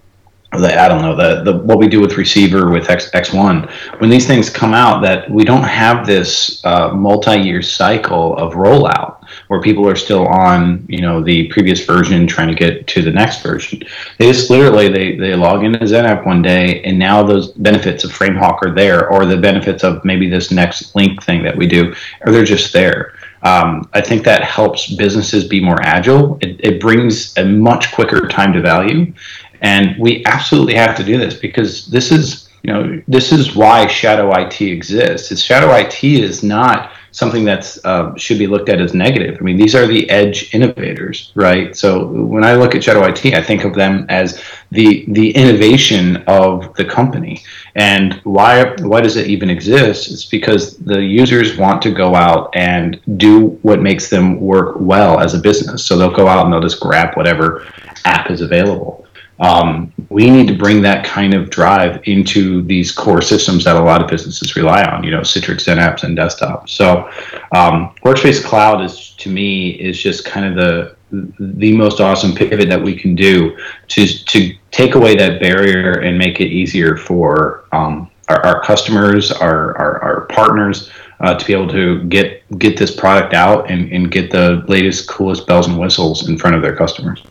the, 0.52 0.81
I 0.81 0.88
don't 0.88 1.02
know 1.02 1.14
the, 1.14 1.43
the 1.45 1.59
what 1.59 1.78
we 1.78 1.88
do 1.88 2.00
with 2.00 2.17
receiver 2.17 2.71
with 2.71 2.88
X, 2.88 3.11
X1 3.11 3.71
when 4.00 4.09
these 4.09 4.26
things 4.26 4.49
come 4.49 4.73
out 4.73 5.02
that 5.02 5.31
we 5.31 5.45
don't 5.45 5.62
have 5.62 6.07
this 6.07 6.64
uh, 6.64 6.88
multi-year 6.95 7.61
cycle 7.61 8.35
of 8.38 8.55
rollout 8.55 9.23
where 9.49 9.61
people 9.61 9.87
are 9.87 9.97
still 9.97 10.26
on 10.26 10.87
you 10.88 11.02
know 11.02 11.23
the 11.23 11.49
previous 11.49 11.85
version 11.85 12.26
trying 12.26 12.49
to 12.49 12.55
get 12.55 12.87
to 12.87 13.02
the 13.02 13.11
next 13.11 13.43
version. 13.43 13.83
They 14.19 14.33
just 14.33 14.49
literally 14.49 14.88
they, 14.88 15.17
they 15.17 15.35
log 15.35 15.64
into 15.64 15.81
XenApp 15.81 16.25
one 16.25 16.40
day 16.40 16.83
and 16.83 16.99
now 16.99 17.23
those 17.23 17.52
benefits 17.52 18.05
of 18.05 18.11
FrameHawk 18.11 18.62
are 18.62 18.75
there 18.75 19.11
or 19.11 19.26
the 19.26 19.37
benefits 19.37 19.85
of 19.85 20.02
maybe 20.02 20.31
this 20.31 20.50
next 20.50 20.97
link 20.97 21.23
thing 21.23 21.43
that 21.43 21.57
we 21.57 21.67
do 21.67 21.95
or 22.25 22.33
they're 22.33 22.45
just 22.45 22.73
there. 22.73 23.12
Um, 23.43 23.88
I 23.93 24.00
think 24.00 24.25
that 24.25 24.43
helps 24.43 24.93
businesses 24.95 25.47
be 25.47 25.61
more 25.61 25.81
agile. 25.83 26.38
It, 26.40 26.61
it 26.61 26.81
brings 26.81 27.37
a 27.38 27.45
much 27.45 27.93
quicker 27.93 28.26
time 28.26 28.52
to 28.52 28.61
value, 28.61 29.12
and 29.61 29.99
we 29.99 30.25
absolutely 30.27 30.75
have 30.75 30.97
to 30.97 31.05
do 31.05 31.19
this 31.19 31.35
because 31.35 31.87
this 31.87 32.11
is, 32.11 32.49
you 32.62 32.73
know, 32.73 33.03
this 33.09 33.33
is 33.33 33.55
why 33.55 33.87
shadow 33.87 34.33
IT 34.35 34.61
exists. 34.61 35.31
It's 35.31 35.43
shadow 35.43 35.73
IT 35.75 36.03
is 36.05 36.43
not 36.43 36.93
something 37.19 37.45
that's 37.45 37.85
uh, 37.85 38.15
should 38.17 38.38
be 38.38 38.47
looked 38.47 38.69
at 38.69 38.81
as 38.81 38.95
negative. 38.95 39.37
I 39.41 39.43
mean, 39.43 39.57
these 39.57 39.75
are 39.75 39.87
the 39.87 40.09
edge 40.11 40.55
innovators, 40.55 41.33
right? 41.35 41.77
So 41.77 42.07
when 42.07 42.45
I 42.45 42.55
look 42.55 42.75
at 42.75 42.85
Shadow 42.85 43.05
IT, 43.05 43.35
I 43.35 43.43
think 43.43 43.65
of 43.65 43.75
them 43.75 44.07
as 44.09 44.43
the 44.71 45.05
the 45.09 45.31
innovation 45.31 46.19
of 46.27 46.75
the 46.77 46.85
company. 46.85 47.43
And 47.75 48.15
why 48.25 48.75
why 48.81 49.00
does 49.00 49.17
it 49.17 49.27
even 49.29 49.50
exist? 49.50 50.11
It's 50.11 50.27
because 50.27 50.79
the 50.79 51.03
users 51.03 51.57
want 51.57 51.83
to 51.83 51.91
go 51.91 52.15
out 52.15 52.55
and 52.55 53.00
do 53.17 53.59
what 53.62 53.81
makes 53.81 54.09
them 54.11 54.41
work 54.41 54.77
well 54.79 55.19
as 55.19 55.35
a 55.35 55.38
business. 55.38 55.85
So 55.85 55.97
they'll 55.97 56.11
go 56.11 56.29
out 56.29 56.45
and 56.45 56.53
they'll 56.53 56.61
just 56.61 56.81
grab 56.81 57.17
whatever 57.17 57.67
app 58.05 58.31
is 58.31 58.41
available. 58.41 59.08
Um, 59.40 59.92
we 60.09 60.30
need 60.30 60.49
to 60.49 60.54
bring 60.54 60.83
that 60.83 61.04
kind 61.04 61.35
of 61.35 61.50
drive 61.50 62.00
into 62.04 62.62
these 62.62 62.90
core 62.90 63.23
systems 63.23 63.64
that 63.64 63.76
a 63.76 63.80
lot 63.80 64.02
of 64.02 64.09
businesses 64.09 64.57
rely 64.57 64.83
on. 64.83 65.04
You 65.04 65.12
know, 65.12 65.21
Citrix 65.21 65.64
XenApp 65.64 66.02
and 66.02 66.16
desktop. 66.16 66.68
So, 66.68 67.09
um, 67.52 67.95
Workspace 68.04 68.45
Cloud 68.45 68.83
is 68.83 69.11
to 69.18 69.30
me 69.30 69.71
is 69.71 70.00
just 70.00 70.25
kind 70.25 70.47
of 70.47 70.57
the 70.57 70.97
the 71.40 71.75
most 71.75 72.00
awesome 72.00 72.35
pivot 72.35 72.68
that 72.68 72.83
we 72.83 72.97
can 72.97 73.14
do 73.14 73.57
to 73.88 74.07
to 74.07 74.54
take 74.71 74.95
away 74.95 75.16
that 75.16 75.40
barrier 75.40 76.00
and 76.00 76.18
make 76.18 76.40
it 76.40 76.49
easier 76.49 76.97
for 76.97 77.64
um, 77.73 78.11
our, 78.28 78.45
our, 78.45 78.62
customers, 78.62 79.30
our 79.30 79.76
our, 79.78 80.02
our 80.02 80.21
partners. 80.26 80.90
Uh, 81.21 81.37
to 81.37 81.45
be 81.47 81.52
able 81.52 81.66
to 81.66 82.04
get 82.04 82.45
get 82.61 82.76
this 82.76 82.95
product 82.95 83.35
out 83.35 83.68
and, 83.68 83.90
and 83.92 84.12
get 84.12 84.30
the 84.30 84.64
latest, 84.68 85.09
coolest 85.09 85.49
bells 85.49 85.66
and 85.66 85.76
whistles 85.76 86.28
in 86.28 86.38
front 86.38 86.54
of 86.54 86.62
their 86.62 86.76
customers. 86.76 87.25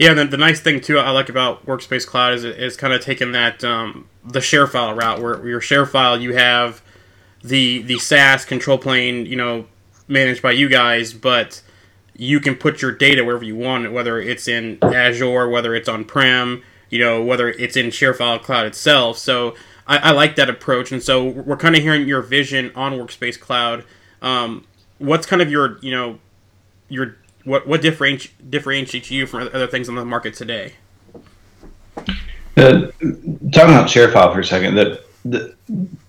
Yeah, 0.00 0.14
the, 0.14 0.24
the 0.24 0.38
nice 0.38 0.60
thing 0.60 0.80
too 0.80 0.98
I 0.98 1.10
like 1.10 1.28
about 1.28 1.66
Workspace 1.66 2.06
Cloud 2.06 2.32
is 2.32 2.42
is 2.42 2.74
kind 2.74 2.94
of 2.94 3.02
taking 3.02 3.32
that 3.32 3.62
um, 3.62 4.08
the 4.24 4.38
ShareFile 4.38 4.98
route 4.98 5.20
where 5.20 5.46
your 5.46 5.60
ShareFile 5.60 6.22
you 6.22 6.32
have 6.32 6.80
the 7.44 7.82
the 7.82 7.98
SaaS 7.98 8.46
control 8.46 8.78
plane 8.78 9.26
you 9.26 9.36
know 9.36 9.66
managed 10.08 10.40
by 10.40 10.52
you 10.52 10.70
guys, 10.70 11.12
but 11.12 11.60
you 12.16 12.40
can 12.40 12.54
put 12.54 12.80
your 12.80 12.92
data 12.92 13.22
wherever 13.22 13.44
you 13.44 13.56
want, 13.56 13.92
whether 13.92 14.18
it's 14.18 14.48
in 14.48 14.78
Azure, 14.80 15.50
whether 15.50 15.74
it's 15.74 15.88
on 15.88 16.06
prem, 16.06 16.62
you 16.88 16.98
know, 16.98 17.22
whether 17.22 17.50
it's 17.50 17.76
in 17.76 17.88
ShareFile 17.88 18.42
Cloud 18.42 18.64
itself. 18.64 19.18
So 19.18 19.54
I, 19.86 19.98
I 19.98 20.10
like 20.12 20.34
that 20.36 20.48
approach, 20.48 20.92
and 20.92 21.02
so 21.02 21.26
we're 21.26 21.58
kind 21.58 21.76
of 21.76 21.82
hearing 21.82 22.08
your 22.08 22.22
vision 22.22 22.72
on 22.74 22.94
Workspace 22.94 23.38
Cloud. 23.38 23.84
Um, 24.22 24.66
what's 24.96 25.26
kind 25.26 25.42
of 25.42 25.50
your 25.50 25.78
you 25.82 25.90
know 25.90 26.18
your 26.88 27.16
what 27.50 27.66
what 27.66 27.82
differentiates 27.82 28.32
differentiates 28.48 29.10
you 29.10 29.26
from 29.26 29.48
other 29.52 29.66
things 29.66 29.88
on 29.88 29.96
the 29.96 30.04
market 30.04 30.34
today? 30.34 30.74
Uh, 32.56 32.86
talking 32.92 33.74
about 33.74 33.88
ShareFile 33.88 34.32
for 34.32 34.40
a 34.40 34.44
second, 34.44 34.76
that 34.76 35.54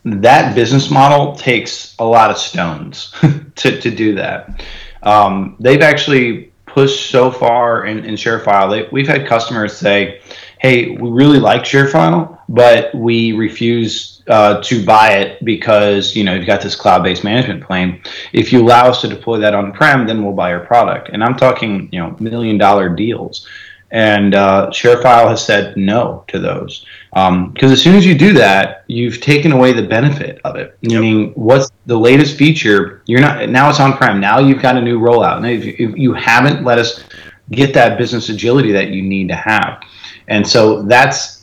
that 0.06 0.56
business 0.56 0.92
model 0.92 1.36
takes 1.36 1.96
a 2.00 2.06
lot 2.06 2.30
of 2.30 2.38
stones 2.38 3.14
to, 3.56 3.82
to 3.82 3.92
do 3.92 4.16
that. 4.16 4.64
Um, 5.04 5.56
they've 5.60 5.82
actually 5.82 6.52
pushed 6.66 7.10
so 7.10 7.32
far 7.32 7.86
in, 7.86 8.06
in 8.06 8.16
ShareFile. 8.16 8.70
They, 8.70 8.88
we've 8.92 9.08
had 9.08 9.28
customers 9.28 9.76
say, 9.76 10.22
"Hey, 10.60 10.92
we 10.92 11.10
really 11.10 11.40
like 11.40 11.64
ShareFile, 11.64 12.38
but 12.54 12.94
we 12.94 13.32
refuse 13.32 14.22
uh, 14.28 14.62
to 14.62 14.86
buy 14.86 15.14
it 15.14 15.44
because 15.44 16.16
you 16.16 16.24
know 16.24 16.34
you've 16.34 16.46
got 16.46 16.62
this 16.62 16.76
cloud-based 16.76 17.24
management 17.24 17.64
plane. 17.64 18.02
If 18.34 18.52
you 18.52 18.62
allow 18.62 18.90
us 18.90 19.02
to 19.02 19.08
deploy 19.08 19.40
that 19.40 19.56
on-prem, 19.56 20.06
then 20.06 20.24
we'll 20.24 20.34
buy 20.34 20.50
your 20.52 20.60
product. 20.60 21.10
And 21.10 21.24
I'm 21.24 21.36
talking 21.36 21.90
you 21.92 22.00
know 22.00 22.16
million-dollar 22.20 22.90
deals. 22.90 23.48
And 23.94 24.36
uh, 24.36 24.70
ShareFile 24.70 25.28
has 25.28 25.46
said 25.46 25.76
no 25.76 26.24
to 26.30 26.40
those 26.40 26.86
because 27.10 27.30
um, 27.30 27.54
as 27.60 27.82
soon 27.82 27.96
as 27.96 28.06
you 28.06 28.18
do 28.18 28.32
that, 28.34 28.86
you've 28.88 29.20
taken 29.20 29.52
away 29.52 29.74
the 29.74 29.84
benefit 29.84 30.40
of 30.46 30.56
it. 30.56 30.78
Meaning, 30.82 31.28
yep. 31.28 31.38
what's 31.38 31.70
the 31.88 31.98
latest 31.98 32.38
feature? 32.38 33.04
You're 33.06 33.20
not 33.20 33.50
now 33.50 33.70
it's 33.70 33.82
on-prem. 33.82 34.22
Now 34.22 34.40
you've 34.40 34.62
got 34.62 34.78
a 34.78 34.82
new 34.82 35.00
rollout. 35.00 35.42
Now 35.42 35.50
if 35.50 35.66
you, 35.66 35.76
if 35.78 35.98
you 35.98 36.14
haven't 36.14 36.64
let 36.64 36.80
us 36.80 37.04
get 37.52 37.74
that 37.74 37.98
business 37.98 38.30
agility 38.30 38.72
that 38.72 38.90
you 38.92 39.02
need 39.02 39.28
to 39.28 39.36
have, 39.36 39.82
and 40.30 40.48
so 40.48 40.84
that's 40.84 41.41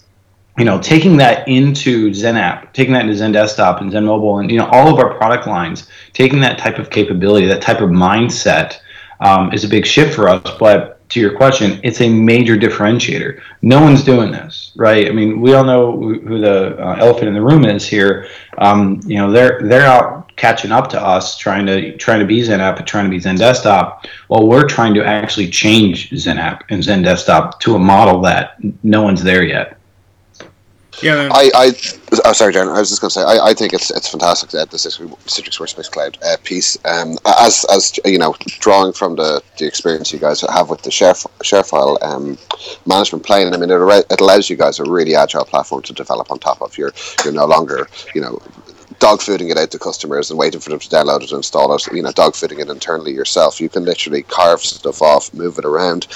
you 0.59 0.65
know, 0.65 0.81
taking 0.81 1.17
that 1.19 1.47
into 1.47 2.11
XenApp, 2.11 2.73
taking 2.73 2.93
that 2.95 3.07
into 3.07 3.15
XenDesktop 3.15 3.81
and 3.81 3.93
XenMobile, 3.93 4.41
and 4.41 4.51
you 4.51 4.59
know, 4.59 4.67
all 4.67 4.93
of 4.93 4.99
our 4.99 5.15
product 5.15 5.47
lines, 5.47 5.89
taking 6.13 6.41
that 6.41 6.59
type 6.59 6.79
of 6.79 6.91
capability, 6.91 7.47
that 7.47 7.63
type 7.63 7.81
of 7.81 7.91
mindset, 7.91 8.81
um, 9.21 9.53
is 9.53 9.65
a 9.65 9.69
big 9.69 9.87
shift 9.87 10.15
for 10.15 10.29
us. 10.29 10.43
But 10.59 11.09
to 11.11 11.21
your 11.21 11.37
question, 11.37 11.81
it's 11.83 12.01
a 12.01 12.09
major 12.09 12.57
differentiator. 12.57 13.41
No 13.63 13.81
one's 13.81 14.05
doing 14.05 14.31
this, 14.31 14.73
right? 14.77 15.09
I 15.09 15.11
mean, 15.13 15.41
we 15.41 15.55
all 15.55 15.65
know 15.65 15.93
who 15.93 16.41
the 16.41 16.77
uh, 16.79 16.97
elephant 16.99 17.29
in 17.29 17.35
the 17.35 17.43
room 17.43 17.65
is 17.65 17.87
here. 17.87 18.29
Um, 18.59 19.01
you 19.07 19.17
know, 19.17 19.31
they're 19.31 19.61
they're 19.63 19.87
out 19.87 20.35
catching 20.37 20.73
up 20.73 20.89
to 20.91 21.01
us, 21.01 21.37
trying 21.37 21.67
to 21.67 21.97
trying 21.97 22.21
to 22.21 22.27
be 22.27 22.41
XenApp 22.41 22.79
and 22.79 22.87
trying 22.87 23.05
to 23.05 23.11
be 23.11 23.19
XenDesktop. 23.19 24.07
While 24.27 24.47
we're 24.47 24.67
trying 24.67 24.95
to 24.95 25.05
actually 25.05 25.51
change 25.51 26.11
XenApp 26.11 26.63
and 26.69 26.83
XenDesktop 26.83 27.61
to 27.61 27.75
a 27.75 27.79
model 27.79 28.21
that 28.23 28.57
no 28.83 29.03
one's 29.03 29.23
there 29.23 29.45
yet. 29.45 29.78
Yeah. 31.03 31.29
I, 31.33 31.51
I, 31.55 31.73
oh, 32.25 32.33
sorry, 32.33 32.53
Jarian. 32.53 32.75
I 32.75 32.81
was 32.81 32.91
just 32.91 33.01
going 33.01 33.11
to 33.11 33.15
say, 33.15 33.23
I, 33.23 33.51
I 33.51 33.55
think 33.55 33.73
it's 33.73 33.91
it's 33.91 34.09
fantastic 34.09 34.51
that 34.51 34.71
the 34.71 34.77
Citrix 34.77 35.59
Workspace 35.59 35.91
Cloud 35.91 36.19
uh, 36.25 36.37
piece, 36.45 36.77
um, 36.85 37.17
as 37.25 37.65
as 37.71 37.99
you 38.05 38.19
know, 38.19 38.35
drawing 38.61 38.93
from 38.93 39.17
the, 39.17 39.43
the 39.59 39.67
experience 39.67 40.13
you 40.13 40.19
guys 40.19 40.41
have 40.41 40.71
with 40.71 40.83
the 40.83 40.91
share 40.91 41.15
ShareFile 41.15 42.03
um, 42.03 42.39
management 42.87 43.25
plane. 43.25 43.55
I 43.55 43.57
mean, 43.57 43.71
it, 43.71 44.07
it 44.11 44.21
allows 44.21 44.51
you 44.51 44.57
guys 44.57 44.79
a 44.79 44.85
really 44.85 45.15
agile 45.15 45.45
platform 45.45 45.83
to 45.83 45.93
develop 45.93 46.31
on 46.31 46.39
top 46.39 46.61
of. 46.63 46.77
You're 46.77 46.93
you're 47.25 47.33
no 47.33 47.47
longer 47.47 47.89
you 48.15 48.21
know 48.21 48.41
dog 48.99 49.21
fooding 49.21 49.51
it 49.51 49.59
out 49.59 49.71
to 49.71 49.79
customers 49.79 50.31
and 50.31 50.39
waiting 50.39 50.61
for 50.61 50.71
them 50.71 50.79
to 50.79 50.89
download 50.89 51.23
it 51.23 51.31
and 51.31 51.39
install 51.39 51.75
it, 51.75 51.87
you 51.93 52.03
know, 52.03 52.13
dog 52.13 52.33
fooding 52.33 52.59
it 52.59 52.69
internally 52.69 53.13
yourself. 53.13 53.61
You 53.61 53.69
can 53.69 53.85
literally 53.85 54.23
carve 54.23 54.61
stuff 54.61 55.03
off, 55.03 55.33
move 55.35 55.59
it 55.59 55.65
around, 55.65 56.09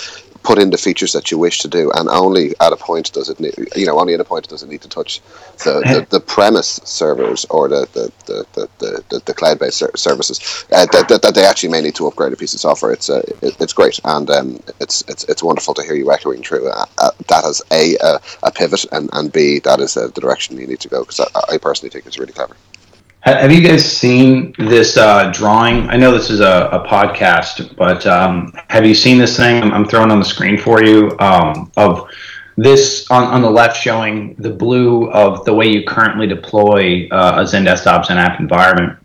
put 0.43 0.59
in 0.59 0.71
the 0.71 0.79
features 0.79 1.13
that 1.13 1.31
you 1.31 1.39
wish 1.39 1.61
to 1.61 1.69
do, 1.69 1.91
and 1.95 2.09
only 2.09 2.55
at 2.61 2.73
a 2.73 2.77
point 2.77 3.13
does 3.13 3.29
it 3.29 3.39
need, 3.41 3.55
you 3.77 3.87
know, 3.87 3.99
only 3.99 4.15
at 4.15 4.21
a 4.21 4.25
point 4.25 4.49
does 4.49 4.63
it 4.63 4.69
need 4.69 4.83
to 4.83 4.89
touch 4.89 5.21
the, 5.65 5.81
the, 5.81 6.07
the 6.11 6.21
premise 6.21 6.81
servers 6.85 7.45
or 7.47 7.69
the 7.69 7.89
the, 7.93 8.13
the, 8.27 8.69
the, 8.79 9.05
the, 9.09 9.21
the 9.25 9.35
cloud 9.35 9.59
based 9.59 9.83
services 9.97 10.67
uh, 10.73 10.87
that, 10.87 11.09
that, 11.09 11.23
that, 11.23 11.35
they 11.35 11.45
actually 11.45 11.69
may 11.69 11.81
need 11.81 11.95
to 11.95 12.07
upgrade 12.07 12.33
a 12.33 12.37
piece 12.37 12.55
of 12.55 12.61
software. 12.61 12.93
It's 12.93 13.09
uh, 13.09 13.23
it, 13.41 13.57
it's 13.61 13.73
great, 13.73 14.01
and 14.05 14.29
um, 14.31 14.63
it's 14.81 15.03
it's 15.09 15.25
it's 15.25 15.43
wonderful 15.43 15.75
to 15.75 15.83
hear 15.83 15.95
you 15.95 16.11
echoing 16.13 16.43
through 16.43 16.69
uh, 16.69 16.87
uh, 16.99 17.11
that 17.29 17.45
as 17.45 17.63
a, 17.71 17.97
a, 18.03 18.21
a 18.43 18.51
pivot, 18.51 18.85
and 18.93 19.09
and 19.13 19.33
b 19.33 19.61
that 19.61 19.81
is 19.81 19.97
uh, 19.97 20.09
the 20.09 20.21
direction 20.21 20.59
you 20.59 20.67
need 20.67 20.81
to 20.81 20.89
go 20.89 21.01
because 21.01 21.21
I, 21.21 21.55
I 21.55 21.59
personally 21.59 21.91
think 21.91 22.07
it's 22.07 22.19
really 22.19 22.33
clever. 22.33 22.57
Have 23.23 23.53
you 23.53 23.63
guys 23.63 23.85
seen 23.85 24.53
this 24.59 24.97
uh, 24.97 25.31
drawing? 25.33 25.89
I 25.89 25.97
know 25.97 26.11
this 26.11 26.29
is 26.29 26.41
a, 26.41 26.69
a 26.73 26.85
podcast, 26.89 27.77
but 27.77 28.05
um, 28.05 28.53
have 28.69 28.85
you 28.85 28.97
seen 28.97 29.17
this 29.17 29.37
thing? 29.37 29.63
I'm, 29.63 29.85
throwing 29.85 30.11
on 30.11 30.19
the 30.19 30.25
screen 30.25 30.59
for 30.59 30.83
you 30.83 31.17
um, 31.21 31.71
of 31.77 32.11
this 32.57 33.09
on, 33.13 33.23
on 33.23 33.41
the 33.41 33.49
left 33.49 33.81
showing 33.81 34.35
the 34.41 34.51
blue 34.51 35.09
of 35.13 35.45
the 35.45 35.55
way 35.55 35.69
you 35.69 35.85
currently 35.85 36.27
deploy 36.27 37.07
uh, 37.13 37.35
a 37.37 37.45
XenDesktop 37.45 38.07
Zen 38.07 38.19
app 38.19 38.41
environment 38.41 38.99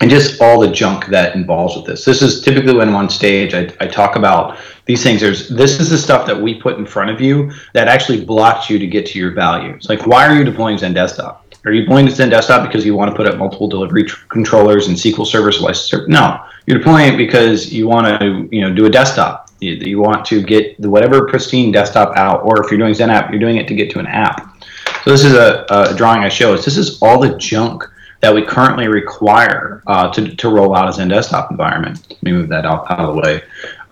and 0.00 0.08
just 0.08 0.40
all 0.40 0.60
the 0.60 0.70
junk 0.70 1.06
that 1.06 1.34
involves 1.34 1.74
with 1.74 1.86
this. 1.86 2.04
This 2.04 2.22
is 2.22 2.42
typically 2.42 2.76
when 2.76 2.88
I'm 2.88 2.94
on 2.94 3.10
stage, 3.10 3.52
I, 3.52 3.62
I 3.80 3.88
talk 3.88 4.14
about 4.14 4.58
these 4.84 5.02
things. 5.02 5.20
There's 5.20 5.48
this 5.48 5.80
is 5.80 5.90
the 5.90 5.98
stuff 5.98 6.24
that 6.28 6.40
we 6.40 6.54
put 6.60 6.78
in 6.78 6.86
front 6.86 7.10
of 7.10 7.20
you 7.20 7.50
that 7.72 7.88
actually 7.88 8.24
blocks 8.24 8.70
you 8.70 8.78
to 8.78 8.86
get 8.86 9.06
to 9.06 9.18
your 9.18 9.32
value. 9.32 9.70
It's 9.70 9.88
like, 9.88 10.06
why 10.06 10.24
are 10.24 10.36
you 10.36 10.44
deploying 10.44 10.78
XenDesktop? 10.78 11.38
Are 11.66 11.72
you 11.72 11.80
deploying 11.80 12.06
to 12.06 12.12
XenDesktop 12.12 12.64
because 12.64 12.86
you 12.86 12.94
want 12.94 13.10
to 13.10 13.16
put 13.16 13.26
up 13.26 13.38
multiple 13.38 13.66
delivery 13.66 14.04
tr- 14.04 14.24
controllers 14.28 14.86
and 14.86 14.96
SQL 14.96 15.26
Server 15.26 15.50
license? 15.50 16.08
No, 16.08 16.44
you're 16.66 16.78
deploying 16.78 17.12
it 17.12 17.16
because 17.16 17.72
you 17.72 17.88
want 17.88 18.20
to, 18.20 18.48
you 18.52 18.60
know, 18.60 18.72
do 18.72 18.86
a 18.86 18.90
desktop. 18.90 19.50
You, 19.58 19.72
you 19.72 19.98
want 19.98 20.24
to 20.26 20.42
get 20.42 20.80
the 20.80 20.88
whatever 20.88 21.26
pristine 21.26 21.72
desktop 21.72 22.16
out, 22.16 22.44
or 22.44 22.64
if 22.64 22.70
you're 22.70 22.78
doing 22.78 22.94
XenApp, 22.94 23.30
you're 23.30 23.40
doing 23.40 23.56
it 23.56 23.66
to 23.66 23.74
get 23.74 23.90
to 23.90 23.98
an 23.98 24.06
app. 24.06 24.64
So 25.04 25.10
this 25.10 25.24
is 25.24 25.32
a, 25.32 25.66
a 25.68 25.94
drawing 25.96 26.20
I 26.20 26.28
show. 26.28 26.56
This 26.56 26.76
is 26.76 27.02
all 27.02 27.18
the 27.18 27.36
junk 27.36 27.82
that 28.20 28.32
we 28.32 28.42
currently 28.42 28.86
require 28.86 29.82
uh, 29.88 30.12
to, 30.12 30.36
to 30.36 30.48
roll 30.48 30.74
out 30.76 30.88
a 30.88 30.92
XenDesktop 30.92 31.50
environment. 31.50 32.06
Let 32.10 32.22
me 32.22 32.32
move 32.32 32.48
that 32.48 32.64
out, 32.64 32.88
out 32.90 33.00
of 33.00 33.14
the 33.14 33.20
way. 33.20 33.42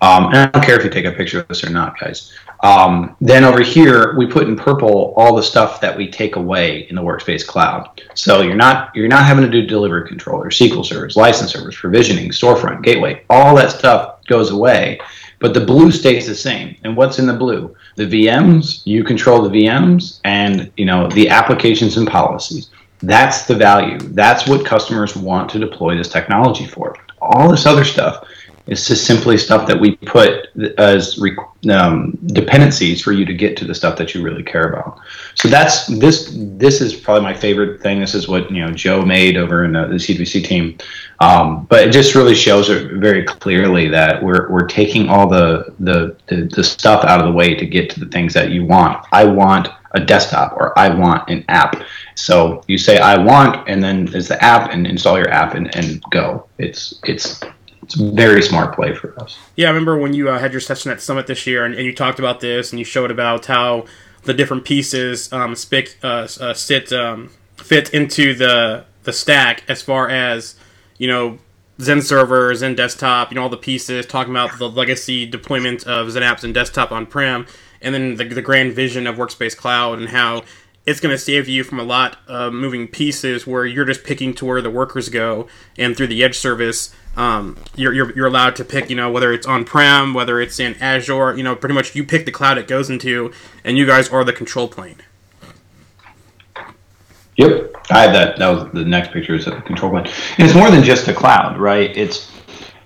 Um, 0.04 0.26
and 0.26 0.36
I 0.36 0.46
don't 0.46 0.62
care 0.62 0.78
if 0.78 0.84
you 0.84 0.90
take 0.90 1.06
a 1.06 1.12
picture 1.12 1.40
of 1.40 1.48
this 1.48 1.64
or 1.64 1.70
not, 1.70 1.98
guys. 1.98 2.30
Um, 2.60 3.16
then 3.22 3.42
over 3.42 3.62
here, 3.62 4.14
we 4.18 4.26
put 4.26 4.46
in 4.46 4.54
purple 4.54 5.14
all 5.16 5.34
the 5.34 5.42
stuff 5.42 5.80
that 5.80 5.96
we 5.96 6.10
take 6.10 6.36
away 6.36 6.86
in 6.90 6.96
the 6.96 7.00
Workspace 7.00 7.46
Cloud. 7.46 8.02
So 8.12 8.42
you're 8.42 8.54
not 8.54 8.94
you're 8.94 9.08
not 9.08 9.24
having 9.24 9.44
to 9.46 9.50
do 9.50 9.66
delivery 9.66 10.06
controller, 10.06 10.50
SQL 10.50 10.84
servers, 10.84 11.16
license 11.16 11.52
servers, 11.52 11.76
provisioning, 11.76 12.30
storefront, 12.32 12.82
gateway. 12.82 13.22
All 13.30 13.54
that 13.56 13.70
stuff 13.70 14.22
goes 14.26 14.50
away, 14.50 15.00
but 15.38 15.54
the 15.54 15.64
blue 15.64 15.90
stays 15.90 16.26
the 16.26 16.34
same. 16.34 16.76
And 16.84 16.94
what's 16.94 17.18
in 17.18 17.26
the 17.26 17.32
blue? 17.32 17.74
The 17.96 18.06
VMs. 18.06 18.82
You 18.84 19.04
control 19.04 19.40
the 19.40 19.48
VMs, 19.48 20.20
and 20.24 20.70
you 20.76 20.84
know 20.84 21.08
the 21.08 21.30
applications 21.30 21.96
and 21.96 22.06
policies. 22.06 22.68
That's 23.00 23.46
the 23.46 23.54
value. 23.54 23.98
That's 23.98 24.46
what 24.46 24.66
customers 24.66 25.16
want 25.16 25.48
to 25.50 25.58
deploy 25.58 25.96
this 25.96 26.10
technology 26.10 26.66
for. 26.66 26.94
All 27.22 27.50
this 27.50 27.64
other 27.64 27.84
stuff 27.84 28.26
It's 28.66 28.88
just 28.88 29.06
simply 29.06 29.36
stuff 29.36 29.66
that 29.66 29.78
we 29.78 29.96
put 29.96 30.48
as 30.78 31.20
um, 31.70 32.18
dependencies 32.26 33.02
for 33.02 33.12
you 33.12 33.26
to 33.26 33.34
get 33.34 33.58
to 33.58 33.66
the 33.66 33.74
stuff 33.74 33.98
that 33.98 34.14
you 34.14 34.22
really 34.22 34.42
care 34.42 34.72
about. 34.72 35.00
So 35.34 35.48
that's 35.48 35.86
this. 35.86 36.32
This 36.34 36.80
is 36.80 36.94
probably 36.94 37.24
my 37.24 37.34
favorite 37.34 37.82
thing. 37.82 38.00
This 38.00 38.14
is 38.14 38.26
what 38.26 38.50
you 38.50 38.64
know 38.64 38.72
Joe 38.72 39.04
made 39.04 39.36
over 39.36 39.64
in 39.64 39.72
the, 39.72 39.86
the 39.86 39.94
C2C 39.96 40.44
team. 40.44 40.78
Um, 41.20 41.66
but 41.66 41.86
it 41.86 41.92
just 41.92 42.14
really 42.14 42.34
shows 42.34 42.70
it 42.70 42.92
very 42.92 43.24
clearly 43.24 43.88
that 43.88 44.22
we're 44.22 44.50
we're 44.50 44.66
taking 44.66 45.10
all 45.10 45.28
the, 45.28 45.74
the 45.80 46.16
the 46.28 46.44
the 46.44 46.64
stuff 46.64 47.04
out 47.04 47.20
of 47.20 47.26
the 47.26 47.32
way 47.32 47.54
to 47.54 47.66
get 47.66 47.90
to 47.90 48.00
the 48.00 48.06
things 48.06 48.32
that 48.32 48.50
you 48.50 48.64
want. 48.64 49.04
I 49.12 49.24
want 49.24 49.68
a 49.94 50.00
desktop 50.00 50.54
or 50.54 50.76
I 50.78 50.88
want 50.88 51.28
an 51.28 51.44
app. 51.48 51.82
So 52.14 52.62
you 52.66 52.78
say 52.78 52.98
I 52.98 53.16
want, 53.16 53.68
and 53.68 53.82
then 53.82 54.06
there's 54.06 54.28
the 54.28 54.42
app, 54.42 54.70
and 54.70 54.86
install 54.86 55.18
your 55.18 55.30
app 55.30 55.54
and, 55.54 55.74
and 55.76 56.02
go. 56.10 56.46
It's 56.58 57.00
it's 57.04 57.40
it's 57.84 58.00
a 58.00 58.10
very 58.10 58.42
smart 58.42 58.74
play 58.74 58.94
for 58.94 59.18
us. 59.20 59.38
Yeah, 59.56 59.68
I 59.68 59.70
remember 59.70 59.98
when 59.98 60.14
you 60.14 60.30
uh, 60.30 60.38
had 60.38 60.52
your 60.52 60.60
session 60.60 60.90
at 60.90 61.00
Summit 61.00 61.26
this 61.26 61.46
year, 61.46 61.64
and, 61.64 61.74
and, 61.74 61.84
you 61.84 61.94
talked 61.94 62.18
about 62.18 62.40
this, 62.40 62.72
and 62.72 62.78
you 62.78 62.84
showed 62.84 63.10
about 63.10 63.46
how 63.46 63.84
the 64.22 64.34
different 64.34 64.64
pieces 64.64 65.32
um, 65.32 65.54
uh, 65.72 66.06
uh, 66.06 66.54
sit 66.54 66.92
um, 66.92 67.30
fit 67.56 67.92
into 67.94 68.34
the 68.34 68.84
the 69.04 69.12
stack 69.12 69.62
as 69.68 69.82
far 69.82 70.08
as 70.08 70.56
you 70.98 71.06
know 71.06 71.38
XenServer, 71.78 72.54
Zen 72.54 72.74
desktop, 72.74 73.30
you 73.30 73.34
know 73.36 73.42
all 73.42 73.48
the 73.48 73.56
pieces. 73.56 74.06
Talking 74.06 74.32
about 74.32 74.58
the 74.58 74.68
legacy 74.68 75.26
deployment 75.26 75.86
of 75.86 76.08
XenApps 76.08 76.44
and 76.44 76.54
desktop 76.54 76.90
on 76.90 77.06
prem, 77.06 77.46
and 77.82 77.94
then 77.94 78.16
the, 78.16 78.24
the 78.24 78.42
grand 78.42 78.72
vision 78.72 79.06
of 79.06 79.16
Workspace 79.16 79.56
Cloud 79.56 79.98
and 79.98 80.08
how 80.08 80.42
it's 80.86 81.00
going 81.00 81.14
to 81.14 81.18
save 81.18 81.48
you 81.48 81.64
from 81.64 81.80
a 81.80 81.84
lot 81.84 82.18
of 82.28 82.52
moving 82.52 82.86
pieces 82.86 83.46
where 83.46 83.64
you're 83.64 83.86
just 83.86 84.04
picking 84.04 84.34
to 84.34 84.44
where 84.44 84.60
the 84.60 84.70
workers 84.70 85.08
go, 85.08 85.48
and 85.78 85.96
through 85.96 86.08
the 86.08 86.22
edge 86.22 86.36
service, 86.36 86.94
um, 87.16 87.56
you're, 87.76 87.92
you're, 87.92 88.12
you're 88.14 88.26
allowed 88.26 88.56
to 88.56 88.64
pick, 88.64 88.90
you 88.90 88.96
know, 88.96 89.10
whether 89.10 89.32
it's 89.32 89.46
on-prem, 89.46 90.14
whether 90.14 90.40
it's 90.40 90.58
in 90.58 90.74
Azure, 90.80 91.36
you 91.36 91.42
know, 91.42 91.54
pretty 91.54 91.74
much 91.74 91.94
you 91.94 92.04
pick 92.04 92.24
the 92.24 92.32
cloud 92.32 92.58
it 92.58 92.66
goes 92.66 92.90
into, 92.90 93.32
and 93.64 93.78
you 93.78 93.86
guys 93.86 94.08
are 94.08 94.24
the 94.24 94.32
control 94.32 94.68
plane. 94.68 94.96
Yep, 97.36 97.74
I 97.90 98.02
had 98.02 98.14
that. 98.14 98.38
That 98.38 98.48
was 98.48 98.72
the 98.72 98.84
next 98.84 99.12
picture 99.12 99.34
is 99.34 99.44
the 99.44 99.60
control 99.62 99.90
plane. 99.90 100.06
And 100.38 100.46
it's 100.46 100.54
more 100.54 100.70
than 100.70 100.84
just 100.84 101.08
a 101.08 101.14
cloud, 101.14 101.58
right? 101.58 101.96
It's 101.96 102.30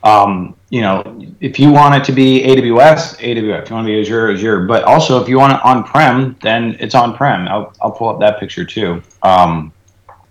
um, 0.03 0.57
you 0.71 0.81
know, 0.81 1.03
if 1.41 1.59
you 1.59 1.71
want 1.71 1.95
it 1.95 2.05
to 2.05 2.13
be 2.13 2.43
AWS, 2.43 3.19
AWS. 3.19 3.63
If 3.63 3.71
you 3.71 3.75
want 3.75 3.87
to 3.87 3.93
be 3.93 4.01
Azure, 4.01 4.33
Azure. 4.33 4.67
But 4.67 4.85
also, 4.85 5.21
if 5.21 5.29
you 5.29 5.39
want 5.39 5.55
it 5.55 5.61
on-prem, 5.65 6.37
then 6.43 6.77
it's 6.79 6.95
on-prem. 6.95 7.49
I'll, 7.49 7.73
I'll 7.81 7.91
pull 7.91 8.09
up 8.09 8.21
that 8.21 8.39
picture 8.39 8.65
too. 8.65 9.03
Um, 9.23 9.73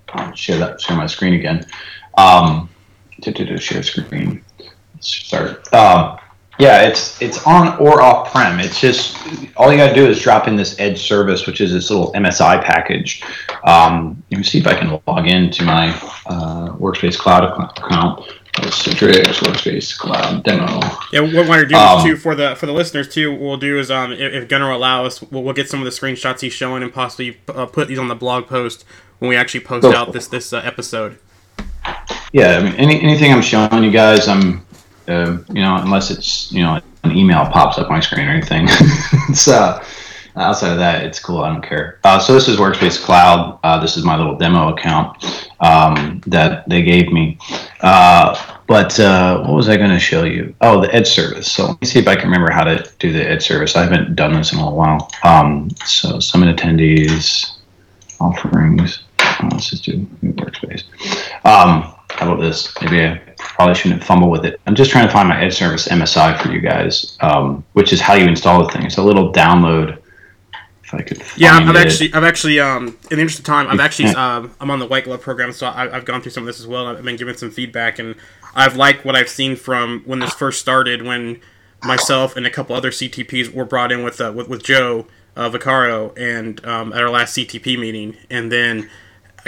I'll 0.10 0.34
share 0.34 0.58
that. 0.60 0.80
Share 0.80 0.96
my 0.96 1.08
screen 1.08 1.34
again. 1.34 1.66
Um, 2.18 2.70
to, 3.22 3.32
to, 3.32 3.46
to 3.46 3.58
share 3.58 3.84
screen. 3.84 4.44
Start. 5.00 5.72
Um, 5.74 6.20
yeah, 6.60 6.88
it's 6.88 7.22
it's 7.22 7.46
on 7.46 7.78
or 7.78 8.02
off 8.02 8.32
prem. 8.32 8.60
It's 8.60 8.80
just 8.80 9.16
all 9.56 9.72
you 9.72 9.78
got 9.78 9.90
to 9.90 9.94
do 9.94 10.08
is 10.08 10.20
drop 10.20 10.48
in 10.48 10.56
this 10.56 10.80
Edge 10.80 11.00
service, 11.00 11.46
which 11.46 11.62
is 11.62 11.72
this 11.72 11.92
little 11.92 12.12
MSI 12.14 12.64
package. 12.64 13.22
Um, 13.64 14.24
let 14.32 14.40
me 14.40 14.44
see 14.44 14.58
if 14.58 14.66
I 14.66 14.74
can 14.74 15.00
log 15.06 15.28
into 15.28 15.64
my 15.64 15.90
uh, 16.26 16.70
Workspace 16.78 17.18
Cloud 17.18 17.44
account. 17.44 18.26
Citrix 18.58 19.40
Workspace 19.44 19.96
Cloud 19.96 20.44
demo. 20.44 20.80
Yeah, 21.14 21.20
what 21.20 21.48
we're 21.48 21.66
doing 21.66 21.80
um, 21.80 22.04
too 22.04 22.18
for 22.18 22.34
the 22.34 22.56
for 22.56 22.66
the 22.66 22.72
listeners 22.72 23.08
too, 23.08 23.32
what 23.32 23.40
we'll 23.40 23.58
do 23.58 23.78
is 23.78 23.92
um, 23.92 24.12
if, 24.12 24.34
if 24.34 24.48
Gunnar 24.48 24.70
will 24.70 24.78
allow 24.78 25.06
us, 25.06 25.22
we'll, 25.22 25.44
we'll 25.44 25.54
get 25.54 25.70
some 25.70 25.80
of 25.80 25.86
the 25.86 25.92
screenshots 25.92 26.42
he's 26.42 26.54
showing 26.54 26.82
and 26.82 26.92
possibly 26.92 27.38
uh, 27.50 27.68
put 27.68 27.88
these 27.88 28.00
on 28.00 28.08
the 28.08 28.16
blog 28.16 28.48
post 28.48 28.84
when 29.20 29.30
we 29.30 29.36
actually 29.36 29.60
post 29.60 29.86
out 29.86 30.12
this 30.12 30.28
this 30.28 30.52
uh, 30.54 30.58
episode. 30.58 31.20
Yeah, 32.34 32.58
I 32.58 32.64
mean, 32.64 32.74
any, 32.76 33.02
anything 33.02 33.32
I'm 33.32 33.42
showing 33.42 33.84
you 33.84 33.92
guys, 33.92 34.28
I'm 34.28 34.66
uh, 35.08 35.38
you 35.50 35.62
know, 35.62 35.78
unless 35.78 36.12
it's 36.12 36.52
you 36.52 36.62
know 36.62 36.82
an 37.04 37.16
email 37.16 37.46
pops 37.46 37.78
up 37.78 37.90
my 37.90 38.00
screen 38.00 38.28
or 38.28 38.32
anything. 38.32 38.68
so 39.34 39.54
uh, 39.54 39.84
outside 40.36 40.72
of 40.72 40.78
that, 40.78 41.06
it's 41.06 41.20
cool. 41.20 41.42
I 41.42 41.52
don't 41.52 41.62
care. 41.62 42.00
Uh, 42.04 42.20
so 42.20 42.34
this 42.34 42.48
is 42.48 42.58
Workspace 42.58 43.02
Cloud. 43.02 43.60
Uh, 43.64 43.80
this 43.80 43.98
is 43.98 44.04
my 44.04 44.18
little 44.18 44.38
demo 44.38 44.74
account 44.74 45.24
um, 45.62 46.22
that 46.28 46.68
they 46.68 46.84
gave 46.84 47.12
me. 47.12 47.38
Uh, 47.82 48.36
but 48.68 49.00
uh, 49.00 49.42
what 49.44 49.54
was 49.54 49.70
I 49.70 49.78
going 49.78 49.92
to 49.92 50.00
show 50.00 50.26
you? 50.26 50.54
Oh, 50.60 50.82
the 50.82 50.94
Edge 50.94 51.08
service. 51.08 51.50
So 51.50 51.68
let 51.68 51.82
me 51.82 51.88
see 51.88 52.00
if 52.00 52.08
I 52.08 52.16
can 52.16 52.26
remember 52.26 52.52
how 52.52 52.66
to 52.66 52.90
do 53.00 53.14
the 53.14 53.26
Edge 53.26 53.46
service. 53.46 53.76
I 53.78 53.84
haven't 53.84 54.16
done 54.16 54.34
this 54.34 54.52
in 54.52 54.60
a 54.60 54.70
while. 54.70 55.10
Um, 55.24 55.70
so 55.86 56.20
summit 56.20 56.54
attendees, 56.56 57.60
offerings. 58.20 59.04
Let's 59.42 59.70
just 59.70 59.86
do 59.86 60.06
Workspace. 60.22 60.84
Um, 61.46 61.94
how 62.18 62.32
about 62.32 62.42
this? 62.42 62.74
Maybe 62.82 63.06
I 63.06 63.22
probably 63.38 63.76
shouldn't 63.76 64.04
fumble 64.04 64.30
with 64.30 64.46
it. 64.46 64.60
I'm 64.66 64.76
just 64.76 64.92
trying 64.92 65.08
to 65.08 65.14
find 65.14 65.30
my 65.30 65.42
Edge 65.42 65.56
service 65.56 65.88
MSI 65.88 66.42
for 66.42 66.52
you 66.52 66.60
guys, 66.60 67.18
um, 67.22 67.64
which 67.74 67.94
is 67.94 68.02
how 68.02 68.16
you 68.16 68.26
install 68.26 68.66
the 68.66 68.72
thing. 68.72 68.86
It's 68.86 68.98
a 68.98 69.04
little 69.04 69.32
download 69.32 70.02
if 70.84 70.94
I 70.94 71.02
could. 71.02 71.22
yeah, 71.36 71.54
I've 71.54 71.68
it. 71.70 71.76
actually, 71.76 72.14
I've 72.14 72.24
actually, 72.24 72.60
um, 72.60 72.88
in 73.12 73.18
the 73.18 73.22
interest 73.22 73.40
of 73.40 73.46
time, 73.46 73.68
I've 73.68 73.80
actually, 73.80 74.10
uh, 74.10 74.48
I'm 74.60 74.72
on 74.72 74.80
the 74.80 74.88
White 74.88 75.04
Glove 75.04 75.22
program, 75.22 75.52
so 75.52 75.68
I, 75.68 75.90
have 75.90 76.06
gone 76.06 76.22
through 76.22 76.32
some 76.32 76.44
of 76.44 76.48
this 76.48 76.60
as 76.60 76.68
well. 76.68 76.88
I've 76.88 77.04
been 77.04 77.18
given 77.18 77.36
some 77.36 77.52
feedback, 77.52 78.00
and 78.00 78.16
I've 78.56 78.78
liked 78.78 79.04
what 79.04 79.16
I've 79.16 79.30
seen 79.30 79.56
from 79.56 80.02
when 80.06 80.20
this 80.20 80.34
first 80.34 80.62
started, 80.62 81.02
when 81.04 81.42
myself 81.84 82.36
and 82.36 82.46
a 82.46 82.50
couple 82.50 82.76
other 82.76 82.92
CTPs 82.92 83.54
were 83.54 83.66
brought 83.66 83.92
in 83.92 84.04
with 84.04 84.20
uh, 84.22 84.32
with, 84.34 84.48
with 84.48 84.64
Joe 84.64 85.08
uh, 85.36 85.50
Vaccaro 85.50 86.18
and 86.18 86.66
um, 86.66 86.94
at 86.94 87.02
our 87.02 87.10
last 87.10 87.36
CTP 87.36 87.78
meeting, 87.78 88.16
and 88.30 88.52
then 88.52 88.90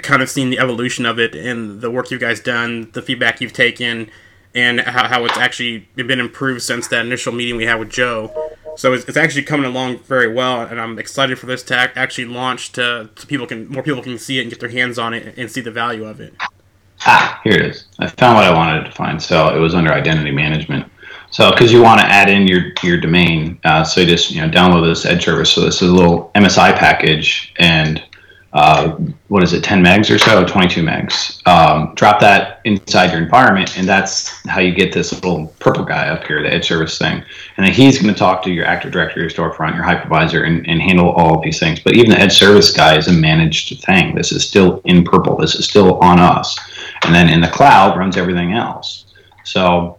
kind 0.02 0.22
of 0.22 0.30
seen 0.30 0.50
the 0.50 0.60
evolution 0.60 1.06
of 1.06 1.20
it 1.20 1.36
and 1.36 1.82
the 1.82 1.90
work 1.92 2.12
you 2.12 2.20
guys 2.20 2.40
done, 2.40 2.90
the 2.94 3.02
feedback 3.02 3.42
you've 3.42 3.54
taken, 3.54 4.10
and 4.56 4.82
how, 4.82 5.08
how 5.08 5.26
it's 5.26 5.38
actually 5.38 5.88
been 5.96 6.20
improved 6.20 6.62
since 6.62 6.88
that 6.88 7.06
initial 7.06 7.34
meeting 7.34 7.56
we 7.56 7.66
had 7.66 7.80
with 7.80 7.90
Joe. 7.90 8.32
So 8.76 8.94
it's, 8.94 9.06
it's 9.06 9.18
actually 9.18 9.44
coming 9.44 9.66
along 9.66 10.00
very 10.00 10.32
well, 10.32 10.62
and 10.62 10.80
I'm 10.80 10.98
excited 10.98 11.38
for 11.38 11.46
this 11.46 11.64
to 11.64 11.76
actually 11.76 12.26
launch 12.26 12.72
to, 12.74 13.10
people 13.28 13.46
can 13.46 13.68
more 13.68 13.84
people 13.84 14.02
can 14.02 14.18
see 14.18 14.40
it 14.40 14.44
and 14.44 14.50
get 14.50 14.60
their 14.60 14.70
hands 14.70 14.98
on 14.98 15.14
it 15.14 15.38
and 15.38 15.52
see 15.52 15.62
the 15.62 15.72
value 15.72 16.06
of 16.06 16.20
it. 16.20 16.34
Ah, 17.06 17.40
here 17.44 17.54
it 17.54 17.62
is. 17.62 17.86
I 18.00 18.08
found 18.08 18.36
what 18.36 18.44
I 18.44 18.54
wanted 18.54 18.86
to 18.86 18.92
find. 18.92 19.22
So 19.22 19.56
it 19.56 19.60
was 19.60 19.74
under 19.74 19.92
identity 19.92 20.32
management. 20.32 20.90
So 21.32 21.52
because 21.52 21.72
you 21.72 21.82
want 21.82 22.02
to 22.02 22.08
add 22.08 22.30
in 22.30 22.48
your 22.48 22.72
your 22.84 23.00
domain, 23.00 23.60
uh, 23.64 23.84
so 23.84 24.02
you 24.02 24.08
just 24.08 24.32
you 24.32 24.42
know 24.42 24.50
download 24.50 24.86
this 24.86 25.06
Edge 25.06 25.26
service. 25.26 25.52
So 25.52 25.62
this 25.62 25.82
is 25.82 25.90
a 25.90 25.94
little 25.94 26.32
MSI 26.36 26.76
package, 26.76 27.54
and 27.60 28.04
uh, 28.54 28.98
what 29.28 29.44
is 29.44 29.54
it, 29.54 29.64
10 29.64 29.84
megs 29.84 30.14
or 30.14 30.18
so, 30.18 30.44
22 30.44 30.82
megs. 30.82 31.46
Um, 31.48 31.94
drop 31.94 32.20
that 32.22 32.62
inside 32.64 33.12
your 33.12 33.22
environment, 33.22 33.78
and 33.78 33.88
that's 33.88 34.30
how 34.48 34.60
you 34.60 34.74
get 34.74 34.92
this 34.92 35.14
little 35.14 35.48
purple 35.60 35.84
guy 35.84 36.10
up 36.10 36.24
here, 36.26 36.42
the 36.42 36.52
edge 36.52 36.68
service 36.68 36.98
thing. 36.98 37.24
And 37.58 37.66
then 37.66 37.72
he's 37.72 38.02
going 38.02 38.12
to 38.12 38.18
talk 38.18 38.42
to 38.44 38.52
your 38.52 38.66
Active 38.66 38.92
Directory, 38.92 39.22
your 39.22 39.30
storefront, 39.30 39.76
your 39.76 39.84
hypervisor, 39.84 40.48
and, 40.48 40.68
and 40.68 40.82
handle 40.82 41.12
all 41.12 41.38
of 41.38 41.44
these 41.44 41.60
things. 41.60 41.80
But 41.80 41.96
even 41.96 42.10
the 42.10 42.20
edge 42.20 42.38
service 42.38 42.72
guy 42.72 42.98
is 42.98 43.08
a 43.08 43.14
managed 43.14 43.84
thing. 43.84 44.16
This 44.16 44.32
is 44.32 44.48
still 44.48 44.82
in 44.86 45.04
purple. 45.04 45.38
This 45.38 45.54
is 45.54 45.66
still 45.66 46.00
on 46.00 46.20
us. 46.20 46.58
And 47.04 47.14
then 47.14 47.30
in 47.30 47.42
the 47.42 47.50
cloud 47.50 47.98
runs 47.98 48.18
everything 48.18 48.54
else. 48.54 49.14
So 49.44 49.96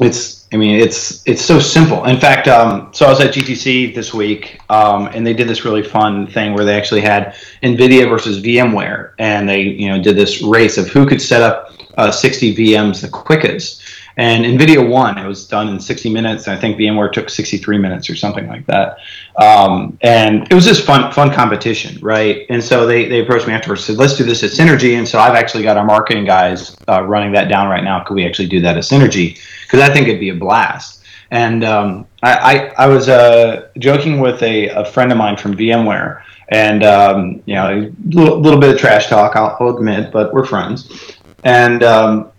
it's 0.00 0.41
I 0.52 0.56
mean, 0.56 0.78
it's 0.78 1.22
it's 1.26 1.42
so 1.42 1.58
simple. 1.58 2.04
In 2.04 2.20
fact, 2.20 2.46
um, 2.46 2.90
so 2.92 3.06
I 3.06 3.08
was 3.08 3.20
at 3.20 3.32
GTC 3.32 3.94
this 3.94 4.12
week, 4.12 4.60
um, 4.68 5.06
and 5.06 5.26
they 5.26 5.32
did 5.32 5.48
this 5.48 5.64
really 5.64 5.82
fun 5.82 6.26
thing 6.26 6.52
where 6.52 6.64
they 6.64 6.76
actually 6.76 7.00
had 7.00 7.34
NVIDIA 7.62 8.06
versus 8.06 8.42
VMware, 8.42 9.12
and 9.18 9.48
they 9.48 9.62
you 9.62 9.88
know 9.88 10.02
did 10.02 10.14
this 10.14 10.42
race 10.42 10.76
of 10.76 10.88
who 10.88 11.06
could 11.06 11.22
set 11.22 11.40
up 11.40 11.72
uh, 11.96 12.10
60 12.10 12.54
VMs 12.54 13.00
the 13.00 13.08
quickest. 13.08 13.82
And 14.16 14.44
NVIDIA 14.44 14.86
won. 14.86 15.18
It 15.18 15.26
was 15.26 15.46
done 15.46 15.68
in 15.68 15.80
60 15.80 16.10
minutes. 16.10 16.48
I 16.48 16.56
think 16.56 16.76
VMware 16.76 17.12
took 17.12 17.30
63 17.30 17.78
minutes 17.78 18.10
or 18.10 18.16
something 18.16 18.46
like 18.46 18.66
that. 18.66 18.98
Um, 19.36 19.98
and 20.02 20.46
it 20.50 20.54
was 20.54 20.64
just 20.64 20.84
fun, 20.84 21.10
fun 21.12 21.32
competition, 21.32 21.98
right? 22.02 22.44
And 22.50 22.62
so 22.62 22.86
they, 22.86 23.08
they 23.08 23.20
approached 23.20 23.46
me 23.46 23.54
afterwards, 23.54 23.84
said, 23.84 23.96
let's 23.96 24.16
do 24.16 24.24
this 24.24 24.42
at 24.42 24.50
Synergy. 24.50 24.98
And 24.98 25.08
so 25.08 25.18
I've 25.18 25.34
actually 25.34 25.62
got 25.62 25.76
our 25.76 25.84
marketing 25.84 26.26
guys 26.26 26.76
uh, 26.88 27.02
running 27.02 27.32
that 27.32 27.48
down 27.48 27.68
right 27.68 27.84
now. 27.84 28.04
Could 28.04 28.14
we 28.14 28.26
actually 28.26 28.48
do 28.48 28.60
that 28.60 28.76
at 28.76 28.82
Synergy? 28.82 29.38
Because 29.62 29.80
I 29.80 29.92
think 29.92 30.08
it'd 30.08 30.20
be 30.20 30.28
a 30.28 30.34
blast. 30.34 31.02
And 31.30 31.64
um, 31.64 32.06
I, 32.22 32.34
I, 32.34 32.84
I, 32.84 32.86
was 32.88 33.08
uh, 33.08 33.68
joking 33.78 34.20
with 34.20 34.42
a, 34.42 34.68
a 34.68 34.84
friend 34.84 35.10
of 35.10 35.16
mine 35.16 35.38
from 35.38 35.56
VMware, 35.56 36.20
and 36.50 36.84
um, 36.84 37.42
you 37.46 37.54
know, 37.54 37.70
a 37.70 37.90
little, 38.14 38.38
little, 38.38 38.60
bit 38.60 38.74
of 38.74 38.78
trash 38.78 39.06
talk, 39.06 39.34
I'll, 39.34 39.74
admit, 39.74 40.12
but 40.12 40.34
we're 40.34 40.44
friends. 40.44 41.10
And 41.44 41.82
um, 41.82 42.31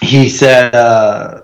he 0.00 0.28
said 0.28 0.74
uh, 0.74 1.42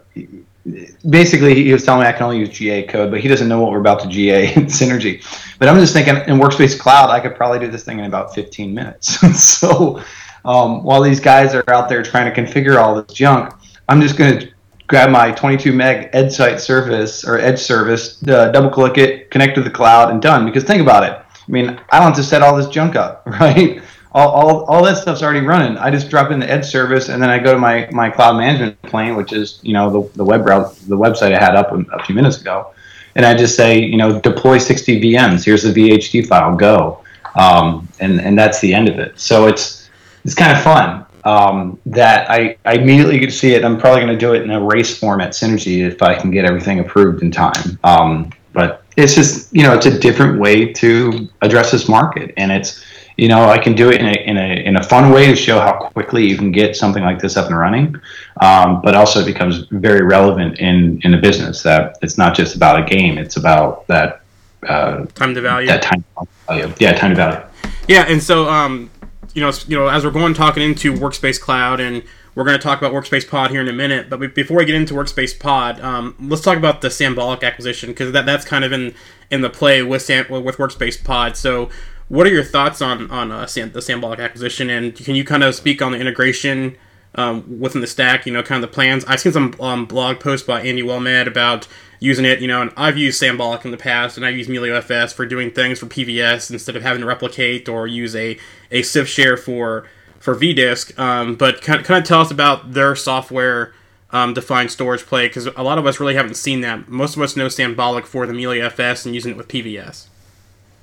basically 1.08 1.54
he 1.54 1.72
was 1.72 1.84
telling 1.84 2.02
me 2.02 2.06
I 2.06 2.12
can 2.12 2.22
only 2.22 2.38
use 2.38 2.50
GA 2.50 2.84
code, 2.84 3.10
but 3.10 3.20
he 3.20 3.28
doesn't 3.28 3.48
know 3.48 3.60
what 3.60 3.70
we're 3.70 3.80
about 3.80 4.00
to 4.00 4.08
GA 4.08 4.52
in 4.54 4.66
Synergy. 4.66 5.22
But 5.58 5.68
I'm 5.68 5.78
just 5.78 5.92
thinking 5.92 6.16
in 6.16 6.40
Workspace 6.40 6.78
Cloud, 6.78 7.10
I 7.10 7.20
could 7.20 7.36
probably 7.36 7.58
do 7.58 7.68
this 7.68 7.84
thing 7.84 7.98
in 7.98 8.04
about 8.04 8.34
15 8.34 8.74
minutes. 8.74 9.20
so 9.40 10.02
um, 10.44 10.82
while 10.82 11.02
these 11.02 11.20
guys 11.20 11.54
are 11.54 11.68
out 11.68 11.88
there 11.88 12.02
trying 12.02 12.32
to 12.32 12.40
configure 12.40 12.76
all 12.76 13.00
this 13.00 13.14
junk, 13.14 13.52
I'm 13.88 14.00
just 14.00 14.16
going 14.16 14.38
to 14.38 14.48
grab 14.88 15.10
my 15.10 15.32
22 15.32 15.72
meg 15.72 16.10
edge 16.12 16.32
site 16.32 16.60
service 16.60 17.24
or 17.24 17.38
edge 17.38 17.58
service, 17.58 18.22
uh, 18.28 18.50
double 18.50 18.70
click 18.70 18.98
it, 18.98 19.30
connect 19.30 19.54
to 19.56 19.62
the 19.62 19.70
cloud, 19.70 20.10
and 20.10 20.22
done. 20.22 20.44
Because 20.46 20.64
think 20.64 20.82
about 20.82 21.04
it. 21.04 21.12
I 21.12 21.52
mean, 21.52 21.68
I 21.90 21.98
don't 21.98 22.08
have 22.08 22.16
to 22.16 22.24
set 22.24 22.42
all 22.42 22.56
this 22.56 22.68
junk 22.68 22.96
up, 22.96 23.22
right? 23.26 23.82
All, 24.16 24.30
all, 24.30 24.64
all 24.64 24.82
that 24.82 24.96
stuff's 24.96 25.22
already 25.22 25.46
running. 25.46 25.76
I 25.76 25.90
just 25.90 26.08
drop 26.08 26.30
in 26.30 26.40
the 26.40 26.50
edge 26.50 26.64
service, 26.64 27.10
and 27.10 27.22
then 27.22 27.28
I 27.28 27.38
go 27.38 27.52
to 27.52 27.58
my, 27.58 27.86
my 27.92 28.08
cloud 28.08 28.38
management 28.38 28.80
plane, 28.82 29.14
which 29.14 29.34
is 29.34 29.60
you 29.62 29.74
know 29.74 29.90
the, 29.90 30.16
the 30.16 30.24
web 30.24 30.42
browser, 30.42 30.74
the 30.88 30.96
website 30.96 31.34
I 31.34 31.38
had 31.38 31.54
up 31.54 31.70
a 31.70 32.02
few 32.04 32.14
minutes 32.14 32.40
ago, 32.40 32.72
and 33.14 33.26
I 33.26 33.34
just 33.34 33.54
say 33.54 33.78
you 33.78 33.98
know 33.98 34.18
deploy 34.18 34.56
60 34.56 35.02
VMs. 35.02 35.44
Here's 35.44 35.62
the 35.62 35.72
VHD 35.72 36.26
file. 36.26 36.56
Go, 36.56 37.04
um, 37.34 37.86
and 38.00 38.18
and 38.18 38.38
that's 38.38 38.58
the 38.60 38.72
end 38.72 38.88
of 38.88 38.98
it. 38.98 39.20
So 39.20 39.48
it's 39.48 39.90
it's 40.24 40.34
kind 40.34 40.56
of 40.56 40.64
fun. 40.64 41.04
Um, 41.24 41.78
that 41.86 42.30
I, 42.30 42.56
I 42.64 42.74
immediately 42.74 43.18
to 43.18 43.30
see 43.30 43.52
it. 43.52 43.64
I'm 43.64 43.78
probably 43.78 44.00
going 44.00 44.14
to 44.14 44.18
do 44.18 44.32
it 44.32 44.42
in 44.42 44.50
a 44.50 44.64
race 44.64 44.96
form 44.96 45.20
at 45.20 45.32
Synergy 45.32 45.86
if 45.86 46.00
I 46.00 46.14
can 46.14 46.30
get 46.30 46.44
everything 46.46 46.78
approved 46.78 47.20
in 47.22 47.32
time. 47.32 47.78
Um, 47.84 48.32
but 48.54 48.84
it's 48.96 49.14
just 49.14 49.54
you 49.54 49.62
know 49.62 49.74
it's 49.74 49.84
a 49.84 49.98
different 49.98 50.40
way 50.40 50.72
to 50.72 51.28
address 51.42 51.70
this 51.70 51.86
market, 51.86 52.32
and 52.38 52.50
it's 52.50 52.82
you 53.16 53.28
know 53.28 53.48
I 53.48 53.58
can 53.58 53.74
do 53.74 53.90
it 53.90 54.00
in 54.00 54.06
a 54.06 54.12
in 54.12 54.36
a 54.36 54.66
in 54.66 54.76
a 54.76 54.82
fun 54.82 55.12
way 55.12 55.26
to 55.26 55.36
show 55.36 55.60
how 55.60 55.88
quickly 55.90 56.26
you 56.26 56.36
can 56.36 56.52
get 56.52 56.76
something 56.76 57.02
like 57.02 57.18
this 57.18 57.36
up 57.36 57.46
and 57.46 57.56
running, 57.56 57.96
um, 58.40 58.80
but 58.82 58.94
also 58.94 59.20
it 59.20 59.26
becomes 59.26 59.66
very 59.70 60.04
relevant 60.04 60.58
in 60.58 61.00
in 61.02 61.14
a 61.14 61.20
business 61.20 61.62
that 61.62 61.98
it's 62.02 62.18
not 62.18 62.34
just 62.36 62.56
about 62.56 62.80
a 62.80 62.84
game; 62.84 63.18
it's 63.18 63.36
about 63.36 63.86
that 63.86 64.22
uh, 64.68 65.06
time 65.14 65.34
to 65.34 65.40
value. 65.40 65.66
That 65.68 65.82
time 65.82 66.04
to 66.18 66.26
value, 66.46 66.74
yeah, 66.78 66.92
time 66.92 67.10
to 67.10 67.16
value. 67.16 67.42
Yeah, 67.88 68.04
and 68.08 68.22
so 68.22 68.48
um, 68.48 68.90
you 69.36 69.42
know, 69.42 69.52
you 69.68 69.78
know, 69.78 69.88
as 69.88 70.02
we're 70.04 70.10
going 70.10 70.32
talking 70.32 70.62
into 70.62 70.94
Workspace 70.94 71.38
Cloud 71.38 71.78
and 71.78 72.02
we're 72.34 72.44
going 72.44 72.58
to 72.58 72.62
talk 72.62 72.78
about 72.78 72.92
Workspace 72.92 73.28
Pod 73.28 73.50
here 73.50 73.60
in 73.60 73.68
a 73.68 73.72
minute, 73.72 74.08
but 74.08 74.34
before 74.34 74.56
we 74.56 74.64
get 74.64 74.74
into 74.74 74.94
Workspace 74.94 75.38
Pod, 75.38 75.78
um, 75.80 76.14
let's 76.20 76.42
talk 76.42 76.56
about 76.56 76.80
the 76.80 76.88
Sanbolic 76.88 77.42
acquisition 77.42 77.90
because 77.90 78.12
that, 78.12 78.24
that's 78.24 78.44
kind 78.44 78.64
of 78.64 78.72
in 78.72 78.94
in 79.30 79.42
the 79.42 79.50
play 79.50 79.82
with 79.82 80.02
Sam, 80.02 80.26
with 80.28 80.56
Workspace 80.56 81.02
Pod. 81.02 81.36
So, 81.36 81.68
what 82.08 82.26
are 82.26 82.30
your 82.30 82.44
thoughts 82.44 82.80
on 82.80 83.10
on 83.10 83.32
uh, 83.32 83.40
the 83.40 83.80
Sanbolic 83.80 84.18
acquisition, 84.18 84.70
and 84.70 84.94
can 84.94 85.14
you 85.14 85.24
kind 85.24 85.42
of 85.42 85.54
speak 85.54 85.82
on 85.82 85.92
the 85.92 85.98
integration 85.98 86.76
um, 87.14 87.60
within 87.60 87.80
the 87.80 87.86
stack? 87.86 88.26
You 88.26 88.32
know, 88.32 88.42
kind 88.42 88.62
of 88.62 88.70
the 88.70 88.74
plans. 88.74 89.04
I've 89.06 89.20
seen 89.20 89.32
some 89.32 89.54
um, 89.60 89.86
blog 89.86 90.20
posts 90.20 90.46
by 90.46 90.60
Andy 90.62 90.82
Wellmed 90.82 91.26
about 91.26 91.66
using 91.98 92.24
it. 92.24 92.40
You 92.40 92.48
know, 92.48 92.62
and 92.62 92.72
I've 92.76 92.96
used 92.96 93.20
Sanbolic 93.20 93.64
in 93.64 93.72
the 93.72 93.76
past, 93.76 94.16
and 94.16 94.24
I've 94.24 94.36
used 94.36 94.48
MelioFS 94.48 95.14
for 95.14 95.26
doing 95.26 95.50
things 95.50 95.80
for 95.80 95.86
PVS 95.86 96.50
instead 96.50 96.76
of 96.76 96.82
having 96.82 97.00
to 97.00 97.06
replicate 97.06 97.68
or 97.68 97.86
use 97.86 98.14
a 98.14 98.38
a 98.70 98.82
CIFS 98.82 99.06
share 99.06 99.36
for 99.36 99.88
for 100.20 100.36
vDisk. 100.36 100.96
Um, 100.98 101.34
but 101.34 101.60
kind 101.60 101.80
of, 101.80 101.86
kind 101.86 102.02
of 102.02 102.06
tell 102.06 102.20
us 102.20 102.30
about 102.30 102.72
their 102.72 102.94
software 102.94 103.72
um, 104.10 104.32
defined 104.32 104.70
storage 104.70 105.04
play 105.04 105.26
because 105.26 105.46
a 105.46 105.62
lot 105.62 105.78
of 105.78 105.86
us 105.86 105.98
really 105.98 106.14
haven't 106.14 106.36
seen 106.36 106.60
that. 106.60 106.88
Most 106.88 107.16
of 107.16 107.22
us 107.22 107.36
know 107.36 107.46
Sanbolic 107.46 108.06
for 108.06 108.26
the 108.26 108.32
MelioFS 108.32 109.06
and 109.06 109.14
using 109.14 109.32
it 109.32 109.36
with 109.36 109.48
PVS. 109.48 110.06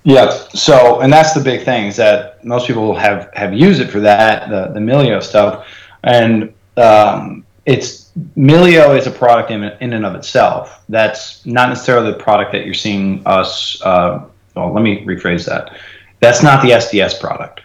Yeah. 0.04 0.30
So, 0.30 1.00
and 1.00 1.12
that's 1.12 1.34
the 1.34 1.40
big 1.40 1.64
thing 1.64 1.88
is 1.88 1.96
that 1.96 2.44
most 2.44 2.68
people 2.68 2.96
have 2.96 3.30
have 3.34 3.54
used 3.54 3.80
it 3.82 3.90
for 3.90 4.00
that 4.02 4.50
the 4.50 4.74
the 4.74 4.80
Melio 4.80 5.24
stuff, 5.24 5.68
and 6.04 6.54
um, 6.78 7.46
it's 7.66 8.12
Melio 8.38 8.98
is 8.98 9.08
a 9.08 9.12
product 9.12 9.52
in, 9.52 9.64
in 9.64 9.94
and 9.94 10.06
of 10.06 10.16
itself. 10.16 10.84
That's 10.90 11.46
not 11.46 11.70
necessarily 11.70 12.12
the 12.12 12.20
product 12.20 12.52
that 12.52 12.66
you're 12.66 12.74
seeing 12.74 13.22
us. 13.26 13.82
Uh, 13.82 14.26
well, 14.56 14.74
let 14.74 14.84
me 14.84 15.06
rephrase 15.06 15.46
that. 15.46 15.78
That's 16.20 16.44
not 16.44 16.62
the 16.62 16.72
SDS 16.72 17.20
product. 17.20 17.62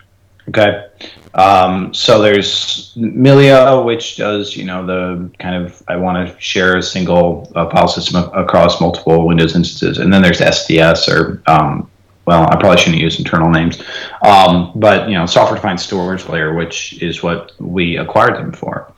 Okay. 0.49 0.87
Um, 1.35 1.93
so 1.93 2.23
there's 2.23 2.95
Melio, 2.97 3.85
which 3.85 4.17
does, 4.17 4.57
you 4.57 4.65
know, 4.65 4.87
the 4.87 5.31
kind 5.39 5.63
of, 5.63 5.83
I 5.87 5.97
want 5.97 6.27
to 6.27 6.41
share 6.41 6.79
a 6.79 6.83
single 6.83 7.53
uh, 7.55 7.69
file 7.69 7.87
system 7.87 8.31
across 8.33 8.81
multiple 8.81 9.27
Windows 9.27 9.55
instances. 9.55 9.99
And 9.99 10.13
then 10.13 10.23
there's 10.23 10.41
SDS 10.41 11.09
or, 11.09 11.43
um, 11.47 11.91
well, 12.29 12.43
I 12.43 12.57
probably 12.57 12.77
shouldn't 12.77 13.01
use 13.01 13.19
internal 13.19 13.49
names, 13.49 13.83
um, 14.21 14.73
but, 14.75 15.09
you 15.09 15.15
know, 15.15 15.25
software 15.25 15.57
defined 15.57 15.81
storage 15.81 16.29
layer, 16.29 16.53
which 16.53 17.03
is 17.03 17.23
what 17.23 17.53
we 17.59 17.97
acquired 17.97 18.35
them 18.35 18.53
for. 18.53 18.93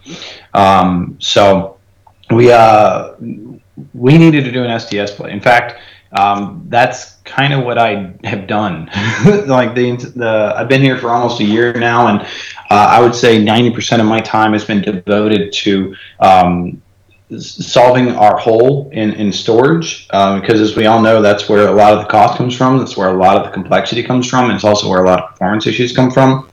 Um, 0.52 1.16
so 1.20 1.78
we, 2.32 2.50
uh, 2.50 3.14
we 3.94 4.18
needed 4.18 4.42
to 4.46 4.50
do 4.50 4.64
an 4.64 4.70
SDS 4.70 5.10
play. 5.10 5.30
In 5.30 5.40
fact, 5.40 5.80
um, 6.18 6.64
that's 6.66 7.18
kind 7.18 7.52
of 7.52 7.64
what 7.64 7.78
I 7.78 8.12
have 8.24 8.48
done. 8.48 8.86
like 9.46 9.76
the, 9.76 9.94
the, 10.16 10.52
I've 10.56 10.68
been 10.68 10.82
here 10.82 10.98
for 10.98 11.10
almost 11.10 11.38
a 11.38 11.44
year 11.44 11.72
now, 11.74 12.08
and 12.08 12.22
uh, 12.22 12.88
I 12.90 13.00
would 13.00 13.14
say 13.14 13.40
90% 13.40 14.00
of 14.00 14.06
my 14.06 14.20
time 14.20 14.54
has 14.54 14.64
been 14.64 14.82
devoted 14.82 15.52
to 15.52 15.94
um, 16.18 16.82
solving 17.38 18.10
our 18.12 18.36
hole 18.36 18.90
in, 18.92 19.12
in 19.12 19.32
storage. 19.32 20.06
Because 20.08 20.60
as 20.60 20.76
we 20.76 20.86
all 20.86 21.00
know, 21.00 21.22
that's 21.22 21.48
where 21.48 21.68
a 21.68 21.72
lot 21.72 21.92
of 21.92 22.00
the 22.00 22.08
cost 22.08 22.38
comes 22.38 22.56
from. 22.56 22.78
That's 22.78 22.96
where 22.96 23.08
a 23.08 23.16
lot 23.16 23.36
of 23.36 23.44
the 23.44 23.50
complexity 23.50 24.02
comes 24.02 24.28
from, 24.28 24.46
and 24.46 24.54
it's 24.54 24.64
also 24.64 24.88
where 24.88 25.02
a 25.02 25.06
lot 25.06 25.22
of 25.22 25.30
performance 25.30 25.66
issues 25.66 25.94
come 25.94 26.10
from. 26.10 26.48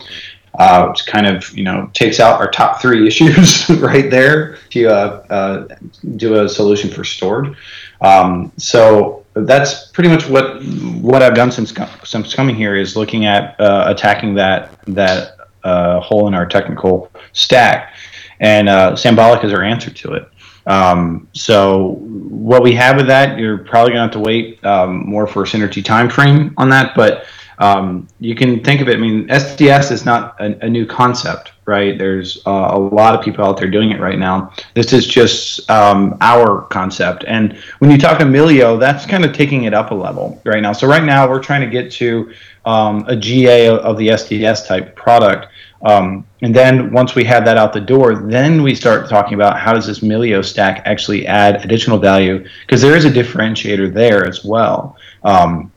Uh, 0.57 0.87
which 0.87 1.05
kind 1.05 1.27
of 1.27 1.55
you 1.55 1.63
know 1.63 1.87
takes 1.93 2.19
out 2.19 2.39
our 2.39 2.49
top 2.49 2.81
three 2.81 3.05
issues 3.11 3.69
right 3.69 4.09
there 4.09 4.57
to 4.71 4.87
uh, 4.87 5.23
uh, 5.29 5.75
do 6.15 6.43
a 6.43 6.49
solution 6.49 6.89
for 6.89 7.03
stored. 7.03 7.55
Um, 8.01 8.51
so 8.57 9.23
that's 9.35 9.87
pretty 9.91 10.09
much 10.09 10.27
what 10.27 10.63
what 11.01 11.21
I've 11.21 11.35
done 11.35 11.51
since 11.51 11.73
since 12.03 12.33
coming 12.33 12.55
here 12.55 12.75
is 12.75 12.95
looking 12.95 13.25
at 13.25 13.59
uh, 13.59 13.85
attacking 13.87 14.33
that 14.35 14.71
that 14.87 15.37
uh, 15.63 15.99
hole 15.99 16.27
in 16.27 16.33
our 16.33 16.45
technical 16.45 17.11
stack, 17.33 17.93
and 18.39 18.67
uh, 18.67 18.93
Sanbolic 18.93 19.43
is 19.43 19.53
our 19.53 19.63
answer 19.63 19.91
to 19.91 20.13
it. 20.13 20.27
Um, 20.67 21.29
so 21.33 21.95
what 22.01 22.61
we 22.61 22.73
have 22.73 22.97
with 22.97 23.07
that, 23.07 23.39
you're 23.39 23.57
probably 23.57 23.93
going 23.93 23.97
to 23.97 24.01
have 24.01 24.11
to 24.11 24.19
wait 24.19 24.63
um, 24.65 25.09
more 25.09 25.25
for 25.25 25.43
a 25.43 25.45
synergy 25.45 25.83
time 25.83 26.09
frame 26.09 26.53
on 26.57 26.69
that, 26.69 26.93
but 26.95 27.25
um, 27.59 28.07
you 28.19 28.35
can 28.35 28.63
think 28.63 28.81
of 28.81 28.89
it. 28.89 28.95
I 28.95 28.99
mean, 28.99 29.27
SDS 29.29 29.91
is 29.91 30.05
not 30.05 30.39
a, 30.39 30.65
a 30.65 30.69
new 30.69 30.85
concept, 30.85 31.53
right? 31.65 31.97
There's 31.97 32.45
uh, 32.45 32.69
a 32.73 32.77
lot 32.77 33.15
of 33.15 33.23
people 33.23 33.43
out 33.45 33.57
there 33.57 33.69
doing 33.69 33.91
it 33.91 33.99
right 33.99 34.19
now. 34.19 34.53
This 34.75 34.93
is 34.93 35.07
just 35.07 35.67
um, 35.69 36.17
our 36.21 36.63
concept. 36.63 37.23
And 37.27 37.57
when 37.79 37.89
you 37.89 37.97
talk 37.97 38.19
to 38.19 38.25
Melio, 38.25 38.79
that's 38.79 39.05
kind 39.05 39.25
of 39.25 39.33
taking 39.33 39.63
it 39.63 39.73
up 39.73 39.91
a 39.91 39.95
level 39.95 40.39
right 40.45 40.61
now. 40.61 40.73
So 40.73 40.87
right 40.87 41.03
now 41.03 41.27
we're 41.27 41.41
trying 41.41 41.61
to 41.61 41.67
get 41.67 41.91
to 41.93 42.31
um, 42.65 43.05
a 43.07 43.15
GA 43.15 43.69
of 43.69 43.97
the 43.97 44.09
SDS 44.09 44.67
type 44.67 44.95
product. 44.95 45.47
Um, 45.83 46.25
and 46.41 46.55
then 46.55 46.91
once 46.91 47.15
we 47.15 47.23
have 47.25 47.45
that 47.45 47.57
out 47.57 47.73
the 47.73 47.81
door, 47.81 48.15
then 48.15 48.63
we 48.63 48.73
start 48.73 49.09
talking 49.09 49.35
about 49.35 49.59
how 49.59 49.73
does 49.73 49.85
this 49.85 49.99
Melio 49.99 50.43
stack 50.43 50.81
actually 50.85 51.27
add 51.27 51.63
additional 51.63 51.97
value? 51.99 52.45
Because 52.61 52.81
there 52.81 52.95
is 52.95 53.05
a 53.05 53.11
differentiator 53.11 53.93
there 53.93 54.25
as 54.25 54.43
well. 54.43 54.97
Um, 55.23 55.71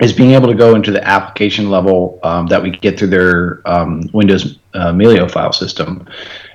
is 0.00 0.12
being 0.12 0.32
able 0.32 0.48
to 0.48 0.54
go 0.54 0.74
into 0.74 0.90
the 0.90 1.02
application 1.06 1.70
level 1.70 2.20
um, 2.22 2.46
that 2.48 2.62
we 2.62 2.70
get 2.70 2.98
through 2.98 3.08
their 3.08 3.62
um, 3.64 4.02
Windows 4.12 4.58
uh, 4.74 4.92
Melio 4.92 5.30
file 5.30 5.52
system, 5.52 6.06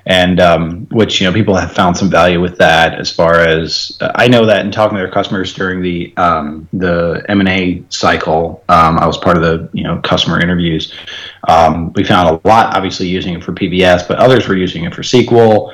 and 0.06 0.40
um, 0.40 0.86
which 0.90 1.20
you 1.20 1.26
know 1.26 1.32
people 1.32 1.54
have 1.54 1.72
found 1.72 1.96
some 1.96 2.10
value 2.10 2.40
with 2.40 2.58
that. 2.58 2.98
As 2.98 3.10
far 3.10 3.40
as 3.40 3.96
uh, 4.00 4.10
I 4.14 4.28
know 4.28 4.44
that 4.46 4.64
in 4.64 4.72
talking 4.72 4.96
to 4.96 5.02
their 5.02 5.10
customers 5.10 5.54
during 5.54 5.82
the 5.82 6.12
um, 6.16 6.68
the 6.72 7.24
M 7.28 7.40
and 7.40 7.48
A 7.48 7.84
cycle, 7.88 8.64
um, 8.68 8.98
I 8.98 9.06
was 9.06 9.18
part 9.18 9.36
of 9.36 9.42
the 9.42 9.68
you 9.72 9.84
know 9.84 10.00
customer 10.00 10.40
interviews. 10.40 10.92
Um, 11.48 11.92
we 11.94 12.04
found 12.04 12.28
a 12.28 12.48
lot, 12.48 12.74
obviously, 12.76 13.08
using 13.08 13.34
it 13.34 13.44
for 13.44 13.52
PVS, 13.52 14.06
but 14.06 14.18
others 14.18 14.48
were 14.48 14.56
using 14.56 14.84
it 14.84 14.94
for 14.94 15.02
SQL, 15.02 15.72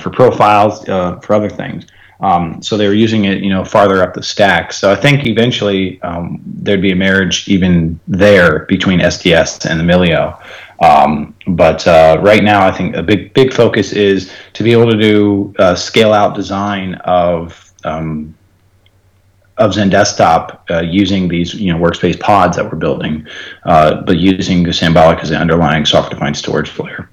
for 0.00 0.10
profiles, 0.10 0.86
uh, 0.88 1.18
for 1.20 1.34
other 1.34 1.50
things. 1.50 1.86
Um, 2.20 2.62
so 2.62 2.76
they 2.76 2.86
were 2.86 2.94
using 2.94 3.26
it, 3.26 3.42
you 3.42 3.50
know, 3.50 3.64
farther 3.64 4.02
up 4.02 4.14
the 4.14 4.22
stack. 4.22 4.72
So 4.72 4.90
I 4.90 4.96
think 4.96 5.26
eventually 5.26 6.00
um, 6.02 6.40
there'd 6.46 6.80
be 6.82 6.92
a 6.92 6.96
marriage 6.96 7.48
even 7.48 8.00
there 8.08 8.60
between 8.60 9.00
SDS 9.00 9.68
and 9.68 9.78
the 9.78 9.84
Melio. 9.84 10.42
Um, 10.80 11.34
but 11.46 11.86
uh, 11.86 12.18
right 12.20 12.42
now, 12.42 12.66
I 12.66 12.72
think 12.72 12.96
a 12.96 13.02
big 13.02 13.32
big 13.34 13.52
focus 13.52 13.92
is 13.92 14.32
to 14.54 14.62
be 14.62 14.72
able 14.72 14.90
to 14.90 14.98
do 14.98 15.54
uh, 15.58 15.74
scale 15.74 16.12
out 16.12 16.34
design 16.34 16.94
of 17.04 17.72
um, 17.84 18.34
of 19.58 19.70
XenDesktop 19.72 20.60
uh, 20.70 20.80
using 20.80 21.28
these 21.28 21.54
you 21.54 21.72
know 21.72 21.78
workspace 21.78 22.18
pods 22.18 22.56
that 22.56 22.64
we're 22.64 22.78
building, 22.78 23.26
uh, 23.64 24.02
but 24.02 24.18
using 24.18 24.64
Sanbolic 24.64 25.20
as 25.20 25.30
the 25.30 25.36
underlying 25.36 25.86
software 25.86 26.10
defined 26.10 26.36
storage 26.36 26.76
layer. 26.78 27.08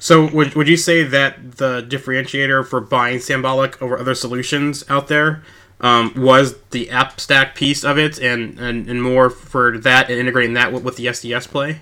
So 0.00 0.30
would, 0.32 0.54
would 0.54 0.68
you 0.68 0.76
say 0.76 1.02
that 1.02 1.56
the 1.56 1.82
differentiator 1.82 2.66
for 2.66 2.82
buying 2.82 3.20
Sanbolic 3.20 3.80
over 3.80 3.98
other 3.98 4.14
solutions 4.14 4.84
out 4.90 5.08
there 5.08 5.42
um, 5.80 6.12
was 6.14 6.56
the 6.72 6.90
app 6.90 7.18
stack 7.18 7.54
piece 7.54 7.84
of 7.84 7.98
it, 7.98 8.18
and, 8.18 8.58
and, 8.58 8.86
and 8.86 9.02
more 9.02 9.30
for 9.30 9.78
that 9.78 10.10
and 10.10 10.18
integrating 10.18 10.52
that 10.54 10.74
with, 10.74 10.84
with 10.84 10.96
the 10.96 11.06
SDS 11.06 11.48
play? 11.48 11.80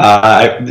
Uh, 0.00 0.66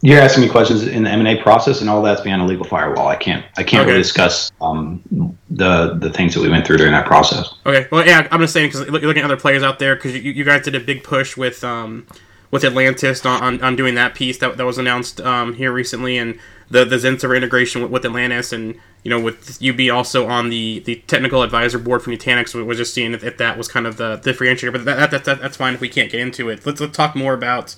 you're 0.00 0.20
asking 0.20 0.44
me 0.44 0.48
questions 0.48 0.86
in 0.86 1.02
the 1.02 1.10
M 1.10 1.18
and 1.18 1.28
A 1.28 1.42
process, 1.42 1.80
and 1.80 1.90
all 1.90 2.02
that's 2.02 2.20
behind 2.20 2.40
a 2.40 2.44
legal 2.44 2.64
firewall. 2.64 3.08
I 3.08 3.16
can't 3.16 3.44
I 3.56 3.64
can't 3.64 3.82
okay. 3.82 3.90
really 3.90 4.02
discuss 4.02 4.52
um, 4.60 5.02
the 5.50 5.94
the 5.94 6.10
things 6.10 6.34
that 6.34 6.40
we 6.40 6.48
went 6.48 6.66
through 6.66 6.76
during 6.76 6.92
that 6.92 7.06
process. 7.06 7.52
Okay, 7.66 7.88
well, 7.90 8.06
yeah, 8.06 8.28
I'm 8.30 8.40
just 8.40 8.52
saying 8.52 8.68
because 8.70 8.86
you're 8.86 9.00
looking 9.00 9.22
at 9.22 9.24
other 9.24 9.36
players 9.36 9.62
out 9.62 9.80
there 9.80 9.96
because 9.96 10.14
you, 10.14 10.30
you 10.30 10.44
guys 10.44 10.62
did 10.62 10.74
a 10.74 10.80
big 10.80 11.02
push 11.02 11.36
with. 11.36 11.64
Um, 11.64 12.06
with 12.50 12.64
Atlantis 12.64 13.26
on, 13.26 13.42
on, 13.42 13.62
on, 13.62 13.76
doing 13.76 13.94
that 13.96 14.14
piece 14.14 14.38
that, 14.38 14.56
that 14.56 14.64
was 14.64 14.78
announced 14.78 15.20
um, 15.20 15.52
here 15.52 15.70
recently, 15.70 16.16
and 16.16 16.38
the 16.70 16.82
the 16.82 16.96
XenServer 16.96 17.36
integration 17.36 17.82
with, 17.82 17.90
with, 17.90 18.06
Atlantis, 18.06 18.54
and 18.54 18.74
you 19.04 19.10
know 19.10 19.20
with 19.20 19.60
you 19.60 19.74
be 19.74 19.90
also 19.90 20.26
on 20.26 20.48
the, 20.48 20.78
the 20.86 20.96
technical 21.06 21.42
advisor 21.42 21.78
board 21.78 22.02
for 22.02 22.10
Nutanix. 22.10 22.54
We 22.54 22.62
was 22.62 22.78
just 22.78 22.94
seeing 22.94 23.12
if, 23.12 23.22
if, 23.22 23.36
that 23.36 23.58
was 23.58 23.68
kind 23.68 23.86
of 23.86 23.98
the 23.98 24.16
differentiator, 24.16 24.72
but 24.72 24.86
that, 24.86 25.10
that, 25.10 25.24
that, 25.24 25.42
that's 25.42 25.58
fine 25.58 25.74
if 25.74 25.82
we 25.82 25.90
can't 25.90 26.10
get 26.10 26.22
into 26.22 26.48
it. 26.48 26.64
Let's 26.64 26.80
let's 26.80 26.96
talk 26.96 27.14
more 27.14 27.34
about 27.34 27.76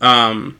um, 0.00 0.58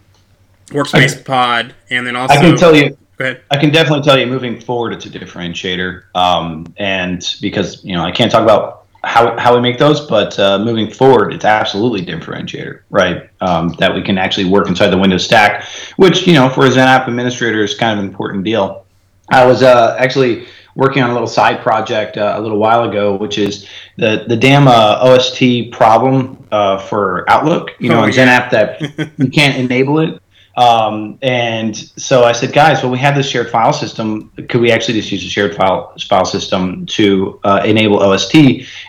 Workspace 0.69 1.25
Pod, 1.25 1.75
and 1.91 2.07
then 2.07 2.17
also 2.17 2.35
I 2.35 2.39
can 2.39 2.57
tell 2.57 2.75
you. 2.75 2.97
Go 3.17 3.25
ahead. 3.25 3.43
I 3.51 3.57
can 3.57 3.71
definitely 3.71 4.05
tell 4.05 4.19
you, 4.19 4.27
moving 4.27 4.61
forward, 4.61 4.93
it's 4.93 5.07
a 5.07 5.11
differentiator, 5.11 6.05
um, 6.15 6.73
and 6.77 7.37
because 7.41 7.85
you 7.85 7.95
know 7.95 8.05
I 8.05 8.13
can't 8.13 8.31
talk 8.31 8.43
about 8.43 8.87
how, 9.05 9.39
how 9.39 9.55
we 9.55 9.61
make 9.61 9.79
those, 9.79 10.01
but 10.07 10.39
uh, 10.39 10.59
moving 10.59 10.91
forward, 10.91 11.33
it's 11.33 11.45
absolutely 11.45 12.05
differentiator, 12.05 12.81
right? 12.91 13.29
Um, 13.41 13.71
that 13.79 13.95
we 13.95 14.03
can 14.03 14.19
actually 14.19 14.47
work 14.47 14.69
inside 14.69 14.89
the 14.89 14.99
Windows 14.99 15.25
stack, 15.25 15.65
which 15.97 16.27
you 16.27 16.35
know 16.35 16.49
for 16.49 16.67
a 16.67 16.69
XenApp 16.69 17.09
administrator 17.09 17.63
is 17.63 17.75
kind 17.75 17.99
of 17.99 18.05
an 18.05 18.11
important 18.11 18.45
deal. 18.45 18.85
I 19.31 19.45
was 19.47 19.63
uh, 19.63 19.97
actually 19.99 20.47
working 20.75 21.03
on 21.03 21.11
a 21.11 21.13
little 21.13 21.29
side 21.29 21.61
project 21.61 22.17
uh, 22.17 22.35
a 22.37 22.41
little 22.41 22.59
while 22.59 22.89
ago, 22.89 23.17
which 23.17 23.39
is 23.39 23.69
the 23.97 24.25
the 24.29 24.37
damn 24.37 24.69
uh, 24.69 24.99
OST 25.01 25.73
problem 25.73 26.38
uh, 26.53 26.79
for 26.79 27.29
Outlook. 27.31 27.71
You 27.79 27.91
know, 27.91 28.01
Oh, 28.01 28.05
in 28.05 28.13
yeah. 28.13 28.49
XenApp 28.49 28.51
that 28.51 29.11
you 29.19 29.31
can't 29.31 29.57
enable 29.57 29.99
it. 30.01 30.21
Um, 30.57 31.19
and 31.23 31.77
so 31.77 32.25
I 32.25 32.33
said, 32.33 32.53
guys, 32.53 32.83
well, 32.83 32.91
we 32.91 32.99
have 32.99 33.15
this 33.15 33.29
shared 33.29 33.49
file 33.49 33.73
system. 33.73 34.33
Could 34.49 34.61
we 34.61 34.73
actually 34.73 34.95
just 34.95 35.13
use 35.13 35.25
a 35.25 35.29
shared 35.29 35.55
file 35.55 35.95
file 36.09 36.25
system 36.25 36.85
to 36.87 37.39
uh, 37.45 37.63
enable 37.65 38.03
OST? 38.03 38.35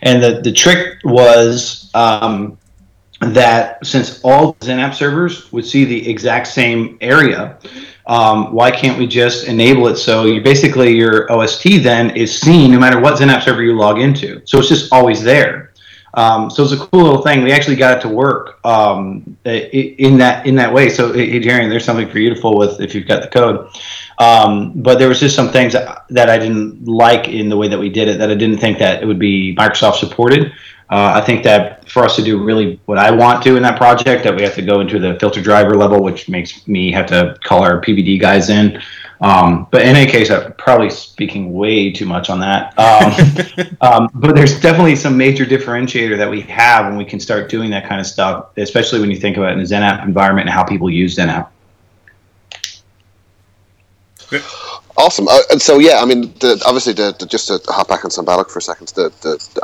And 0.02 0.24
the 0.24 0.42
the 0.44 0.52
trick 0.52 0.98
was. 1.04 1.90
Um, 1.94 2.58
that 3.22 3.86
since 3.86 4.22
all 4.24 4.54
XenApp 4.62 4.94
servers 4.96 5.52
would 5.52 5.66
see 5.66 5.84
the 5.84 6.10
exact 6.10 6.48
same 6.48 6.98
area, 7.02 7.60
um, 8.08 8.54
why 8.54 8.72
can't 8.72 8.98
we 8.98 9.06
just 9.08 9.46
enable 9.46 9.88
it 9.88 9.98
so 9.98 10.24
you 10.26 10.42
basically 10.42 10.96
your 10.96 11.30
OST 11.30 11.84
then 11.84 12.12
is 12.16 12.40
seen 12.40 12.72
no 12.72 12.80
matter 12.80 12.98
what 13.00 13.20
XenApp 13.20 13.44
server 13.44 13.62
you 13.62 13.76
log 13.78 14.00
into. 14.00 14.42
So 14.46 14.60
it's 14.60 14.70
just 14.70 14.94
always 14.94 15.22
there. 15.22 15.69
Um, 16.14 16.50
so 16.50 16.64
it's 16.64 16.72
a 16.72 16.78
cool 16.78 17.04
little 17.04 17.22
thing. 17.22 17.44
We 17.44 17.52
actually 17.52 17.76
got 17.76 17.98
it 17.98 18.02
to 18.02 18.10
work 18.10 18.60
um, 18.66 19.38
in 19.46 20.18
that 20.18 20.46
in 20.46 20.56
that 20.56 20.74
way. 20.74 20.90
So 20.90 21.14
hey, 21.14 21.40
there's 21.40 21.86
something 21.86 22.10
for 22.10 22.20
you 22.20 22.34
to 22.34 22.42
with 22.58 22.82
if 22.82 22.96
you've 22.96 23.08
got 23.08 23.22
the 23.22 23.28
code. 23.28 23.70
Um, 24.18 24.74
but 24.76 25.00
there 25.00 25.08
was 25.08 25.20
just 25.20 25.36
some 25.36 25.50
things 25.50 25.74
that, 25.74 26.06
that 26.10 26.30
I 26.30 26.38
didn't 26.38 26.86
like 26.86 27.30
in 27.30 27.48
the 27.48 27.56
way 27.56 27.68
that 27.70 27.80
we 27.80 27.90
did 27.90 28.08
it 28.10 28.18
that 28.18 28.30
I 28.30 28.36
didn't 28.36 28.58
think 28.58 28.78
that 28.80 29.02
it 29.02 29.06
would 29.06 29.20
be 29.20 29.56
Microsoft 29.56 29.96
supported. 29.96 30.52
Uh, 30.90 31.14
I 31.16 31.22
think 31.22 31.44
that 31.44 31.88
for 31.88 32.04
us 32.04 32.16
to 32.16 32.24
do 32.24 32.44
really 32.44 32.80
what 32.86 32.98
I 32.98 33.12
want 33.12 33.44
to 33.44 33.56
in 33.56 33.64
that 33.64 33.78
project, 33.78 34.24
that 34.24 34.36
we 34.36 34.42
have 34.42 34.56
to 34.56 34.64
go 34.64 34.80
into 34.80 34.98
the 34.98 35.18
filter 35.20 35.42
driver 35.42 35.76
level, 35.76 36.02
which 36.02 36.28
makes 36.28 36.68
me 36.68 36.92
have 36.92 37.06
to 37.08 37.38
call 37.44 37.64
our 37.64 37.80
PVD 37.80 38.20
guys 38.20 38.50
in. 38.50 38.82
Um, 39.22 39.68
but 39.72 39.82
in 39.82 39.96
any 39.96 40.10
case, 40.10 40.32
I'm 40.32 40.54
probably 40.54 40.90
speaking 40.90 41.54
way 41.54 41.92
too 41.92 42.06
much 42.06 42.30
on 42.30 42.40
that. 42.40 42.74
Um, 42.80 43.78
um, 43.82 44.10
but 44.14 44.36
there's 44.36 44.60
definitely 44.60 44.96
some 44.96 45.18
major 45.18 45.46
differentiator 45.46 46.18
that 46.18 46.30
we 46.30 46.42
have 46.42 46.86
when 46.86 46.98
we 46.98 47.06
can 47.06 47.20
start 47.20 47.50
doing 47.50 47.70
that 47.72 47.88
kind 47.88 48.00
of 48.00 48.08
stuff, 48.08 48.58
especially 48.58 49.00
when 49.02 49.12
you 49.12 49.18
think 49.18 49.38
about 49.38 49.52
it 49.52 49.54
in 49.54 49.60
a 49.60 49.64
XenApp 49.64 50.06
environment 50.06 50.48
and 50.48 50.54
how 50.54 50.64
people 50.64 50.90
use 50.90 51.18
XenApp. 51.18 51.50
Awesome. 55.10 55.28
Uh, 55.28 55.40
and 55.50 55.60
so, 55.60 55.80
yeah, 55.80 56.02
I 56.04 56.06
mean, 56.06 56.32
the, 56.40 56.62
obviously, 56.68 56.94
the, 56.94 57.16
the, 57.18 57.26
just 57.26 57.48
to 57.48 57.60
hop 57.74 57.88
back 57.88 58.06
on 58.06 58.12
Sanbolic 58.12 58.52
for 58.52 58.60
a 58.60 58.62
second, 58.62 58.94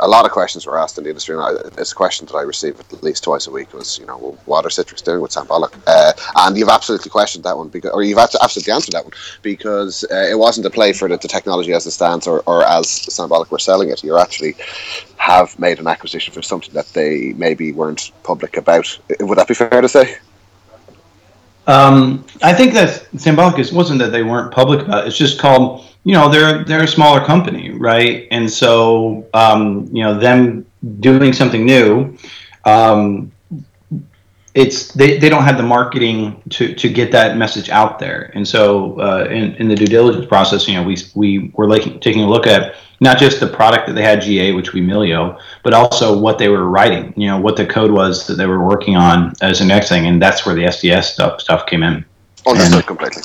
a 0.00 0.08
lot 0.08 0.24
of 0.24 0.32
questions 0.32 0.66
were 0.66 0.76
asked 0.76 0.98
in 0.98 1.04
the 1.04 1.10
industry, 1.10 1.36
and 1.36 1.44
I, 1.44 1.52
it's 1.80 1.92
a 1.92 1.94
question 1.94 2.26
that 2.26 2.34
I 2.34 2.42
receive 2.42 2.80
at 2.80 3.02
least 3.04 3.22
twice 3.22 3.46
a 3.46 3.52
week 3.52 3.72
was, 3.72 3.96
you 3.96 4.06
know, 4.06 4.18
well, 4.18 4.38
what 4.46 4.64
are 4.64 4.70
Citrix 4.70 5.04
doing 5.04 5.20
with 5.20 5.30
Sanbolic? 5.30 5.72
Uh, 5.86 6.14
and 6.38 6.56
you've 6.58 6.68
absolutely 6.68 7.10
questioned 7.10 7.44
that 7.44 7.56
one, 7.56 7.68
because, 7.68 7.92
or 7.92 8.02
you've 8.02 8.18
absolutely 8.18 8.72
answered 8.72 8.90
that 8.94 9.04
one, 9.04 9.12
because 9.42 10.02
uh, 10.10 10.26
it 10.28 10.36
wasn't 10.36 10.66
a 10.66 10.70
play 10.70 10.92
for 10.92 11.08
the, 11.08 11.16
technology 11.16 11.72
as 11.72 11.86
it 11.86 11.92
stands 11.92 12.26
or, 12.26 12.42
or 12.48 12.64
as 12.64 12.86
Sanbolic 12.86 13.48
were 13.52 13.60
selling 13.60 13.88
it. 13.88 14.02
You 14.02 14.18
actually 14.18 14.56
have 15.18 15.56
made 15.60 15.78
an 15.78 15.86
acquisition 15.86 16.34
for 16.34 16.42
something 16.42 16.74
that 16.74 16.88
they 16.88 17.34
maybe 17.34 17.70
weren't 17.70 18.10
public 18.24 18.56
about. 18.56 18.98
Would 19.20 19.38
that 19.38 19.46
be 19.46 19.54
fair 19.54 19.80
to 19.80 19.88
say? 19.88 20.16
Um, 21.66 22.24
I 22.42 22.52
think 22.52 22.72
that 22.74 23.08
Sanbolic 23.16 23.72
wasn't 23.72 23.98
that 23.98 24.12
they 24.12 24.22
weren't 24.22 24.52
public 24.52 24.80
about 24.80 25.04
it. 25.04 25.08
It's 25.08 25.18
just 25.18 25.38
called, 25.38 25.84
you 26.04 26.12
know, 26.12 26.28
they're 26.28 26.64
they're 26.64 26.84
a 26.84 26.88
smaller 26.88 27.24
company, 27.24 27.70
right? 27.70 28.28
And 28.30 28.48
so, 28.50 29.26
um, 29.34 29.88
you 29.92 30.02
know, 30.04 30.18
them 30.18 30.64
doing 31.00 31.32
something 31.32 31.64
new, 31.64 32.16
um, 32.64 33.32
it's 34.54 34.92
they, 34.92 35.18
they 35.18 35.28
don't 35.28 35.42
have 35.42 35.56
the 35.56 35.62
marketing 35.62 36.40
to, 36.50 36.74
to 36.74 36.88
get 36.88 37.10
that 37.12 37.36
message 37.36 37.68
out 37.68 37.98
there. 37.98 38.30
And 38.34 38.46
so, 38.46 38.98
uh, 39.00 39.26
in, 39.28 39.54
in 39.56 39.68
the 39.68 39.74
due 39.74 39.86
diligence 39.86 40.26
process, 40.26 40.68
you 40.68 40.74
know, 40.74 40.84
we 40.84 40.96
we 41.14 41.50
were 41.54 41.68
like 41.68 42.00
taking 42.00 42.22
a 42.22 42.28
look 42.28 42.46
at 42.46 42.76
not 43.00 43.18
just 43.18 43.40
the 43.40 43.46
product 43.46 43.86
that 43.86 43.92
they 43.94 44.02
had 44.02 44.22
GA, 44.22 44.52
which 44.52 44.72
we 44.72 44.80
Melio, 44.80 45.38
but 45.62 45.74
also 45.74 46.18
what 46.18 46.38
they 46.38 46.48
were 46.48 46.68
writing. 46.68 47.12
You 47.16 47.28
know, 47.28 47.38
what 47.38 47.56
the 47.56 47.66
code 47.66 47.90
was 47.90 48.26
that 48.26 48.34
they 48.34 48.46
were 48.46 48.64
working 48.64 48.96
on 48.96 49.34
as 49.42 49.58
the 49.58 49.66
next 49.66 49.88
thing, 49.88 50.06
and 50.06 50.20
that's 50.20 50.46
where 50.46 50.54
the 50.54 50.64
SDS 50.64 51.04
stuff 51.04 51.40
stuff 51.40 51.66
came 51.66 51.82
in. 51.82 52.04
Understood 52.46 52.74
And- 52.74 52.86
completely. 52.86 53.22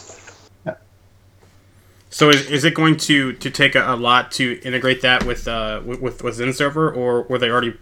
So 2.13 2.29
is, 2.29 2.51
is 2.51 2.65
it 2.65 2.73
going 2.73 2.97
to, 2.97 3.31
to 3.31 3.49
take 3.49 3.73
a, 3.73 3.93
a 3.93 3.95
lot 3.95 4.34
to 4.34 4.60
integrate 4.65 5.01
that 5.01 5.25
with 5.25 5.47
uh 5.47 5.81
with 5.86 6.01
with, 6.01 6.23
with 6.23 6.38
XenServer, 6.38 6.93
or 6.95 7.23
were 7.23 7.38
they 7.38 7.49
already 7.49 7.77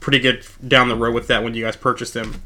pretty 0.00 0.18
good 0.18 0.44
down 0.66 0.88
the 0.88 0.96
road 0.96 1.14
with 1.14 1.28
that 1.28 1.44
when 1.44 1.54
you 1.54 1.64
guys 1.64 1.76
purchased 1.76 2.14
them? 2.14 2.42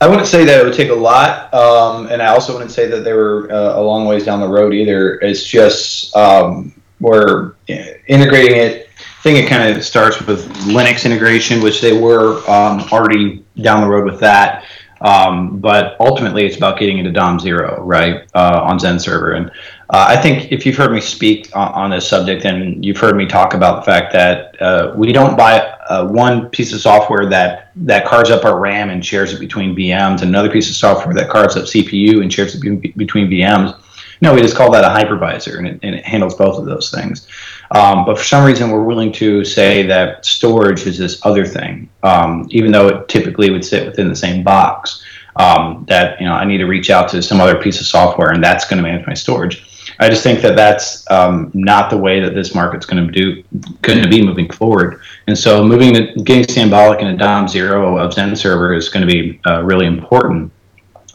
I 0.00 0.08
wouldn't 0.08 0.26
say 0.26 0.44
that 0.46 0.60
it 0.60 0.64
would 0.64 0.74
take 0.74 0.90
a 0.90 0.94
lot, 0.94 1.52
um, 1.52 2.06
and 2.06 2.22
I 2.22 2.28
also 2.28 2.54
wouldn't 2.54 2.70
say 2.70 2.86
that 2.88 3.00
they 3.00 3.12
were 3.12 3.50
uh, 3.52 3.78
a 3.78 3.82
long 3.82 4.06
ways 4.06 4.24
down 4.24 4.40
the 4.40 4.48
road 4.48 4.72
either. 4.72 5.20
It's 5.20 5.44
just 5.44 6.14
um, 6.16 6.74
we're 7.00 7.54
integrating 7.68 8.56
it. 8.56 8.88
I 8.98 9.22
think 9.22 9.38
it 9.38 9.48
kind 9.48 9.76
of 9.76 9.84
starts 9.84 10.20
with 10.22 10.48
Linux 10.66 11.04
integration, 11.04 11.62
which 11.62 11.80
they 11.80 11.98
were 11.98 12.38
um, 12.48 12.80
already 12.92 13.44
down 13.60 13.80
the 13.80 13.88
road 13.88 14.04
with 14.04 14.20
that. 14.20 14.64
Um, 15.00 15.58
but 15.58 15.96
ultimately, 16.00 16.46
it's 16.46 16.56
about 16.56 16.78
getting 16.78 16.98
into 16.98 17.10
DOM 17.12 17.38
zero, 17.38 17.82
right, 17.82 18.26
uh, 18.34 18.60
on 18.64 18.78
XenServer. 18.78 19.36
And 19.36 19.50
uh, 19.90 20.06
I 20.08 20.16
think 20.16 20.50
if 20.50 20.64
you've 20.64 20.76
heard 20.76 20.90
me 20.90 21.00
speak 21.00 21.54
on, 21.54 21.72
on 21.72 21.90
this 21.90 22.08
subject, 22.08 22.44
and 22.44 22.84
you've 22.84 22.96
heard 22.96 23.16
me 23.16 23.26
talk 23.26 23.52
about 23.52 23.84
the 23.84 23.90
fact 23.90 24.12
that 24.14 24.60
uh, 24.60 24.94
we 24.96 25.12
don't 25.12 25.36
buy 25.36 25.58
uh, 25.88 26.06
one 26.08 26.48
piece 26.48 26.72
of 26.72 26.80
software 26.80 27.28
that 27.28 27.72
that 27.76 28.06
carves 28.06 28.30
up 28.30 28.44
our 28.44 28.58
RAM 28.58 28.88
and 28.88 29.04
shares 29.04 29.34
it 29.34 29.38
between 29.38 29.76
VMs, 29.76 30.22
and 30.22 30.30
another 30.30 30.50
piece 30.50 30.70
of 30.70 30.76
software 30.76 31.14
that 31.14 31.28
carves 31.28 31.56
up 31.56 31.64
CPU 31.64 32.22
and 32.22 32.32
shares 32.32 32.54
it 32.54 32.60
be- 32.60 32.94
between 32.96 33.28
VMs. 33.28 33.78
No, 34.20 34.34
we 34.34 34.40
just 34.40 34.56
call 34.56 34.70
that 34.72 34.84
a 34.84 34.88
hypervisor, 34.88 35.58
and 35.58 35.66
it, 35.66 35.80
and 35.82 35.94
it 35.94 36.04
handles 36.04 36.34
both 36.34 36.58
of 36.58 36.64
those 36.64 36.90
things. 36.90 37.26
Um, 37.70 38.04
but 38.04 38.18
for 38.18 38.24
some 38.24 38.44
reason, 38.44 38.70
we're 38.70 38.84
willing 38.84 39.12
to 39.12 39.44
say 39.44 39.82
that 39.86 40.24
storage 40.24 40.86
is 40.86 40.98
this 40.98 41.24
other 41.24 41.44
thing, 41.44 41.88
um, 42.02 42.46
even 42.50 42.72
though 42.72 42.88
it 42.88 43.08
typically 43.08 43.50
would 43.50 43.64
sit 43.64 43.86
within 43.86 44.08
the 44.08 44.16
same 44.16 44.42
box. 44.42 45.02
Um, 45.36 45.84
that 45.88 46.18
you 46.18 46.26
know, 46.26 46.32
I 46.32 46.46
need 46.46 46.58
to 46.58 46.64
reach 46.64 46.88
out 46.88 47.10
to 47.10 47.20
some 47.20 47.40
other 47.40 47.60
piece 47.60 47.78
of 47.80 47.86
software, 47.86 48.30
and 48.30 48.42
that's 48.42 48.66
going 48.66 48.78
to 48.78 48.82
manage 48.82 49.06
my 49.06 49.12
storage. 49.12 49.66
I 49.98 50.08
just 50.08 50.22
think 50.22 50.40
that 50.42 50.56
that's 50.56 51.08
um, 51.10 51.50
not 51.54 51.90
the 51.90 51.96
way 51.96 52.20
that 52.20 52.34
this 52.34 52.54
market's 52.54 52.86
going 52.86 53.06
to 53.06 53.12
do, 53.12 53.42
going 53.82 54.02
to 54.02 54.08
be 54.08 54.24
moving 54.24 54.50
forward. 54.50 55.00
And 55.26 55.36
so, 55.38 55.62
moving 55.62 55.94
to 55.94 56.14
getting 56.22 56.44
Sanbolic 56.44 57.00
and 57.00 57.08
a 57.08 57.16
DOM 57.16 57.48
zero 57.48 57.98
of 57.98 58.12
XenServer 58.12 58.76
is 58.76 58.88
going 58.88 59.06
to 59.06 59.12
be 59.12 59.40
uh, 59.46 59.62
really 59.62 59.86
important 59.86 60.52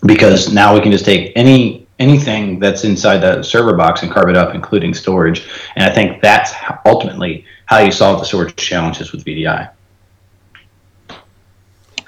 because 0.05 0.53
now 0.53 0.73
we 0.73 0.81
can 0.81 0.91
just 0.91 1.05
take 1.05 1.31
any 1.35 1.80
anything 2.01 2.59
that's 2.59 2.83
inside 2.83 3.19
the 3.19 3.43
server 3.43 3.73
box 3.73 4.01
and 4.01 4.11
carve 4.11 4.29
it 4.29 4.35
up, 4.35 4.55
including 4.55 4.93
storage. 4.93 5.47
And 5.75 5.85
I 5.85 5.93
think 5.93 6.21
that's 6.21 6.51
ultimately 6.85 7.45
how 7.67 7.79
you 7.79 7.91
solve 7.91 8.19
the 8.19 8.25
storage 8.25 8.55
challenges 8.55 9.11
with 9.11 9.23
VDI. 9.23 9.69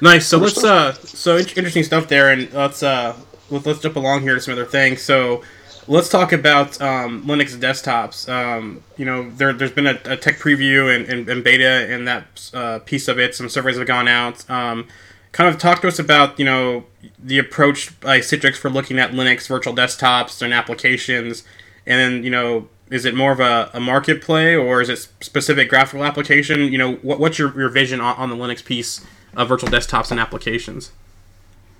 Nice. 0.02 0.28
So 0.28 0.38
let's 0.38 0.62
uh 0.64 0.92
so 0.94 1.38
interesting 1.38 1.84
stuff 1.84 2.08
there, 2.10 2.32
and 2.32 2.52
let's 2.52 2.84
uh 2.84 3.16
let's, 3.50 3.66
let's 3.66 3.80
jump 3.80 3.96
along 3.96 4.22
here 4.22 4.36
to 4.36 4.42
some 4.42 4.54
other 4.54 4.66
things. 4.66 5.02
So 5.02 5.44
let's 5.88 6.10
talk 6.10 6.34
about 6.34 6.82
um, 6.82 7.24
Linux 7.26 7.56
desktops. 7.56 8.28
Um, 8.28 8.84
you 8.98 9.06
know, 9.06 9.30
there 9.30 9.54
there's 9.54 9.72
been 9.72 9.88
a, 9.88 10.00
a 10.06 10.18
tech 10.18 10.40
preview 10.40 10.94
and, 10.94 11.06
and, 11.08 11.30
and 11.30 11.44
beta 11.44 11.92
in 11.94 12.06
that 12.06 12.52
uh, 12.54 12.80
piece 12.80 13.08
of 13.08 13.20
it. 13.20 13.36
Some 13.36 13.48
surveys 13.48 13.78
have 13.78 13.88
gone 13.88 14.08
out. 14.08 14.50
Um, 14.50 14.88
kind 15.34 15.54
of 15.54 15.60
talk 15.60 15.82
to 15.82 15.89
us 15.89 16.00
about 16.00 16.39
you 16.39 16.46
know 16.46 16.86
the 17.19 17.38
approach 17.38 18.00
by 18.00 18.19
Citrix 18.19 18.56
for 18.56 18.69
looking 18.69 18.98
at 18.98 19.12
Linux 19.12 19.50
virtual 19.50 19.76
desktops 19.76 20.41
and 20.41 20.54
applications, 20.54 21.43
and 21.86 22.00
then 22.00 22.24
you 22.24 22.30
know. 22.30 22.69
Is 22.89 23.06
it 23.06 23.15
more 23.15 23.32
of 23.32 23.39
a, 23.39 23.72
a 23.74 23.80
market 23.80 24.22
play 24.22 24.56
or 24.56 24.80
is 24.80 24.88
it 24.88 25.08
specific 25.19 25.67
graphical 25.67 26.06
application? 26.06 26.72
You 26.72 26.78
know, 26.78 26.93
what, 26.96 27.19
what's 27.19 27.39
your, 27.39 27.58
your 27.58 27.69
vision 27.69 28.00
on, 28.00 28.15
on 28.17 28.30
the 28.30 28.36
Linux 28.36 28.63
piece 28.63 29.04
of 29.36 29.48
virtual 29.48 29.69
desktops 29.69 30.12
and 30.12 30.19
applications? 30.19 30.91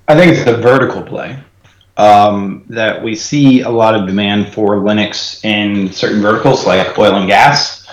I 0.07 0.15
think 0.15 0.35
it's 0.35 0.49
a 0.49 0.57
vertical 0.57 1.03
play. 1.03 1.37
Um, 1.97 2.63
that 2.69 3.03
we 3.03 3.13
see 3.13 3.61
a 3.61 3.69
lot 3.69 3.93
of 3.93 4.07
demand 4.07 4.51
for 4.53 4.77
Linux 4.77 5.43
in 5.45 5.91
certain 5.91 6.21
verticals 6.21 6.65
like 6.65 6.97
oil 6.97 7.15
and 7.15 7.27
gas, 7.27 7.85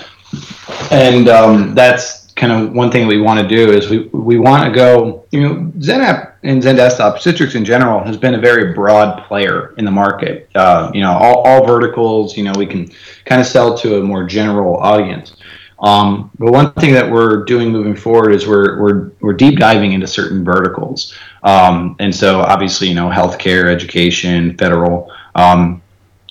and 0.91 1.29
um, 1.29 1.75
that's 1.75 2.20
kind 2.41 2.53
of 2.53 2.73
one 2.73 2.91
thing 2.91 3.07
we 3.07 3.21
want 3.21 3.39
to 3.39 3.47
do 3.47 3.71
is 3.71 3.91
we 3.91 4.09
we 4.13 4.39
want 4.39 4.65
to 4.65 4.71
go. 4.75 5.27
You 5.31 5.43
know, 5.43 5.55
XenApp 5.79 6.33
and 6.43 6.63
XenDesktop, 6.63 7.19
Citrix 7.19 7.55
in 7.55 7.65
general, 7.65 8.03
has 8.03 8.17
been 8.17 8.35
a 8.35 8.41
very 8.41 8.73
broad 8.73 9.23
player 9.29 9.75
in 9.77 9.85
the 9.85 9.91
market. 9.91 10.49
Uh, 10.55 10.91
you 10.95 11.03
know, 11.03 11.13
all, 11.13 11.43
all 11.43 11.67
verticals. 11.67 12.37
You 12.37 12.45
know, 12.45 12.53
we 12.57 12.67
can 12.67 12.91
kind 13.27 13.41
of 13.41 13.47
sell 13.47 13.77
to 13.79 14.01
a 14.01 14.03
more 14.03 14.25
general 14.25 14.79
audience. 14.79 15.37
Um, 15.81 16.31
but 16.39 16.53
one 16.53 16.73
thing 16.73 16.93
that 16.95 17.11
we're 17.11 17.45
doing 17.45 17.71
moving 17.71 17.95
forward 17.95 18.33
is 18.33 18.47
we're 18.47 18.81
we're 18.81 19.13
we're 19.21 19.35
deep 19.35 19.59
diving 19.59 19.93
into 19.93 20.07
certain 20.07 20.43
verticals, 20.43 21.15
um, 21.43 21.95
and 22.01 22.15
so 22.15 22.41
obviously 22.41 22.89
you 22.89 22.95
know 22.95 23.11
healthcare, 23.11 23.67
education, 23.67 24.57
federal. 24.57 25.13
Um, 25.35 25.83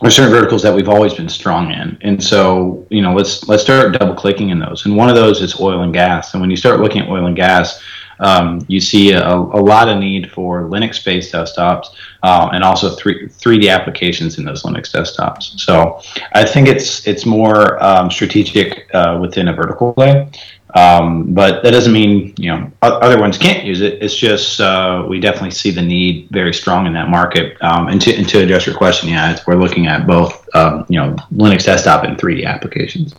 there's 0.02 0.16
certain 0.16 0.32
verticals 0.32 0.64
that 0.64 0.74
we've 0.74 0.90
always 0.90 1.14
been 1.14 1.30
strong 1.30 1.72
in, 1.72 1.98
and 2.02 2.24
so 2.24 2.86
you 2.90 3.02
know 3.02 3.14
let's 3.14 3.48
let's 3.48 3.64
start 3.64 3.98
double 3.98 4.16
clicking 4.16 4.50
in 4.50 4.60
those. 4.60 4.86
And 4.86 4.96
one 4.96 5.10
of 5.10 5.16
those 5.16 5.42
is 5.42 5.60
oil 5.60 5.84
and 5.84 5.94
gas. 5.94 6.34
And 6.34 6.42
when 6.42 6.50
you 6.50 6.58
start 6.58 6.80
looking 6.80 7.02
at 7.02 7.10
oil 7.10 7.26
and 7.26 7.36
gas, 7.36 7.82
um, 8.20 8.66
you 8.68 8.80
see 8.80 9.12
a, 9.12 9.28
a, 9.28 9.62
lot 9.62 9.88
of 9.88 9.98
need 9.98 10.30
for 10.32 10.64
Linux-based 10.64 11.34
desktops 11.34 11.88
uh, 12.24 12.50
and 12.52 12.64
also 12.64 12.90
3, 12.96 13.30
3D 13.30 13.74
applications 13.74 14.38
in 14.38 14.46
those 14.46 14.64
Linux 14.64 14.94
desktops. 14.94 15.60
So 15.60 16.02
I 16.34 16.44
think 16.44 16.68
it's 16.68 17.08
it's 17.08 17.26
more 17.26 17.82
um, 17.84 18.12
strategic 18.12 18.94
uh, 18.94 19.18
within 19.22 19.48
a 19.48 19.54
vertical 19.54 19.94
way. 19.94 20.30
Um, 20.76 21.34
but 21.34 21.64
that 21.64 21.72
doesn't 21.72 21.94
mean 21.94 22.34
you 22.38 22.52
know 22.52 22.72
other 22.82 23.20
ones 23.20 23.38
can't 23.38 23.66
use 23.66 23.82
it. 23.82 24.04
It's 24.04 24.16
just 24.16 24.62
uh, 24.62 25.04
we 25.08 25.20
definitely 25.20 25.52
see 25.52 25.72
the 25.72 25.82
need 25.82 26.30
very 26.30 26.54
strong 26.54 26.86
in 26.86 26.94
that 26.94 27.10
market. 27.10 27.58
Um, 27.62 27.88
and, 27.88 28.00
to, 28.02 28.14
and 28.14 28.30
to 28.30 28.44
address 28.44 28.68
your 28.68 28.76
question, 28.76 29.10
yeah, 29.10 29.38
we're 29.48 29.56
looking 29.56 29.88
at 29.88 30.06
both 30.06 30.48
um, 30.56 30.86
you 30.88 31.00
know 31.00 31.16
Linux 31.34 31.66
desktop 31.66 32.04
and 32.04 32.18
3D 32.18 32.46
applications. 32.46 33.16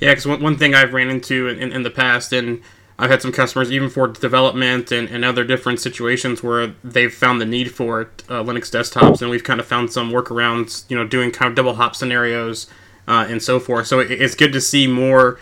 Yeah, 0.00 0.12
because 0.12 0.26
one, 0.26 0.42
one 0.42 0.56
thing 0.56 0.74
I've 0.74 0.94
ran 0.94 1.10
into 1.10 1.48
in, 1.48 1.72
in, 1.72 1.82
the 1.82 1.90
past, 1.90 2.32
and 2.32 2.62
I've 2.98 3.10
had 3.10 3.20
some 3.20 3.32
customers, 3.32 3.70
even 3.70 3.90
for 3.90 4.08
development 4.08 4.90
and, 4.90 5.08
and 5.10 5.26
other 5.26 5.44
different 5.44 5.80
situations, 5.80 6.42
where 6.42 6.68
they've 6.82 7.12
found 7.12 7.40
the 7.40 7.44
need 7.44 7.74
for 7.74 8.10
uh, 8.30 8.42
Linux 8.42 8.70
desktops, 8.70 9.20
and 9.20 9.30
we've 9.30 9.44
kind 9.44 9.60
of 9.60 9.66
found 9.66 9.92
some 9.92 10.10
workarounds, 10.10 10.84
you 10.88 10.96
know, 10.96 11.06
doing 11.06 11.30
kind 11.30 11.50
of 11.50 11.54
double 11.54 11.74
hop 11.74 11.94
scenarios 11.94 12.66
uh, 13.06 13.26
and 13.28 13.42
so 13.42 13.60
forth. 13.60 13.86
So 13.86 14.00
it, 14.00 14.10
it's 14.10 14.34
good 14.34 14.54
to 14.54 14.60
see 14.60 14.86
more, 14.86 15.38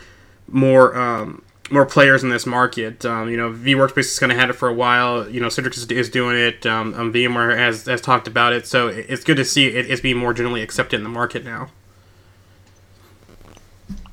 more, 0.48 0.96
um, 0.98 1.42
more 1.70 1.86
players 1.86 2.22
in 2.22 2.30
this 2.30 2.46
market. 2.46 3.04
Um, 3.04 3.28
you 3.28 3.36
know, 3.36 3.50
vWorkspace 3.50 3.96
has 3.96 4.18
kind 4.18 4.32
of 4.32 4.38
had 4.38 4.50
it 4.50 4.54
for 4.54 4.68
a 4.68 4.74
while. 4.74 5.28
You 5.28 5.40
know, 5.40 5.48
Citrix 5.48 5.76
is, 5.76 5.86
is 5.86 6.08
doing 6.08 6.36
it. 6.36 6.66
Um, 6.66 6.94
um 6.94 7.12
VMware 7.12 7.56
has, 7.56 7.86
has 7.86 8.00
talked 8.00 8.26
about 8.26 8.52
it. 8.52 8.66
So 8.66 8.88
it's 8.88 9.24
good 9.24 9.36
to 9.36 9.44
see 9.44 9.66
it, 9.66 9.90
it's 9.90 10.00
being 10.00 10.16
more 10.16 10.32
generally 10.32 10.62
accepted 10.62 10.96
in 10.96 11.02
the 11.04 11.10
market 11.10 11.44
now. 11.44 11.70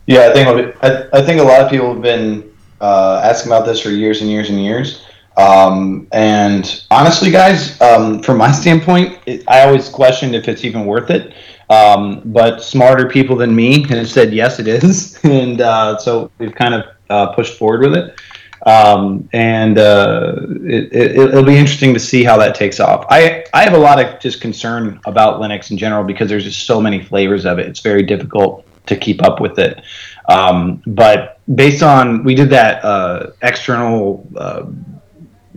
Yeah, 0.08 0.30
I 0.30 0.34
think 0.34 0.76
I, 0.84 1.08
I 1.14 1.22
think 1.26 1.42
a 1.42 1.44
lot 1.44 1.62
of 1.62 1.72
people 1.72 1.92
have 1.92 2.02
been 2.02 2.52
uh, 2.80 3.22
asking 3.24 3.52
about 3.52 3.66
this 3.66 3.82
for 3.82 3.90
years 3.90 4.22
and 4.22 4.30
years 4.30 4.50
and 4.50 4.64
years. 4.64 5.04
Um, 5.38 6.08
and 6.12 6.84
honestly, 6.92 7.32
guys, 7.32 7.80
um, 7.82 8.22
from 8.22 8.38
my 8.38 8.52
standpoint, 8.62 9.20
it, 9.26 9.44
I 9.48 9.64
always 9.64 9.90
questioned 9.90 10.36
if 10.36 10.48
it's 10.48 10.64
even 10.64 10.86
worth 10.86 11.10
it. 11.10 11.34
Um, 11.70 12.22
but 12.26 12.64
smarter 12.64 13.10
people 13.10 13.36
than 13.36 13.56
me 13.56 13.84
have 13.90 14.10
said 14.10 14.34
yes, 14.34 14.60
it 14.60 14.68
is, 14.68 15.20
and 15.24 15.62
uh, 15.62 15.98
so 15.98 16.32
we've 16.38 16.56
kind 16.56 16.74
of 16.74 16.86
uh, 17.10 17.28
pushed 17.34 17.58
forward 17.58 17.82
with 17.82 17.96
it. 17.96 18.20
Um, 18.66 19.30
and 19.32 19.78
uh, 19.78 20.38
it, 20.64 21.16
will 21.16 21.38
it, 21.38 21.46
be 21.46 21.56
interesting 21.56 21.94
to 21.94 22.00
see 22.00 22.24
how 22.24 22.36
that 22.38 22.56
takes 22.56 22.80
off. 22.80 23.06
I 23.10 23.46
I 23.54 23.64
have 23.64 23.74
a 23.74 23.78
lot 23.78 24.04
of 24.04 24.20
just 24.20 24.42
concern 24.42 25.00
about 25.06 25.40
Linux 25.40 25.70
in 25.70 25.78
general 25.78 26.04
because 26.04 26.30
there's 26.30 26.46
just 26.46 26.66
so 26.66 26.82
many 26.82 27.04
flavors 27.04 27.46
of 27.46 27.60
it. 27.60 27.68
It's 27.68 27.82
very 27.82 28.02
difficult 28.02 28.66
to 28.88 28.96
keep 28.96 29.24
up 29.24 29.40
with 29.40 29.60
it. 29.60 29.84
Um, 30.30 30.82
but 30.88 31.40
based 31.56 31.84
on 31.84 32.24
we 32.24 32.34
did 32.34 32.50
that 32.50 32.84
uh, 32.84 33.32
external 33.44 34.28
uh, 34.36 34.66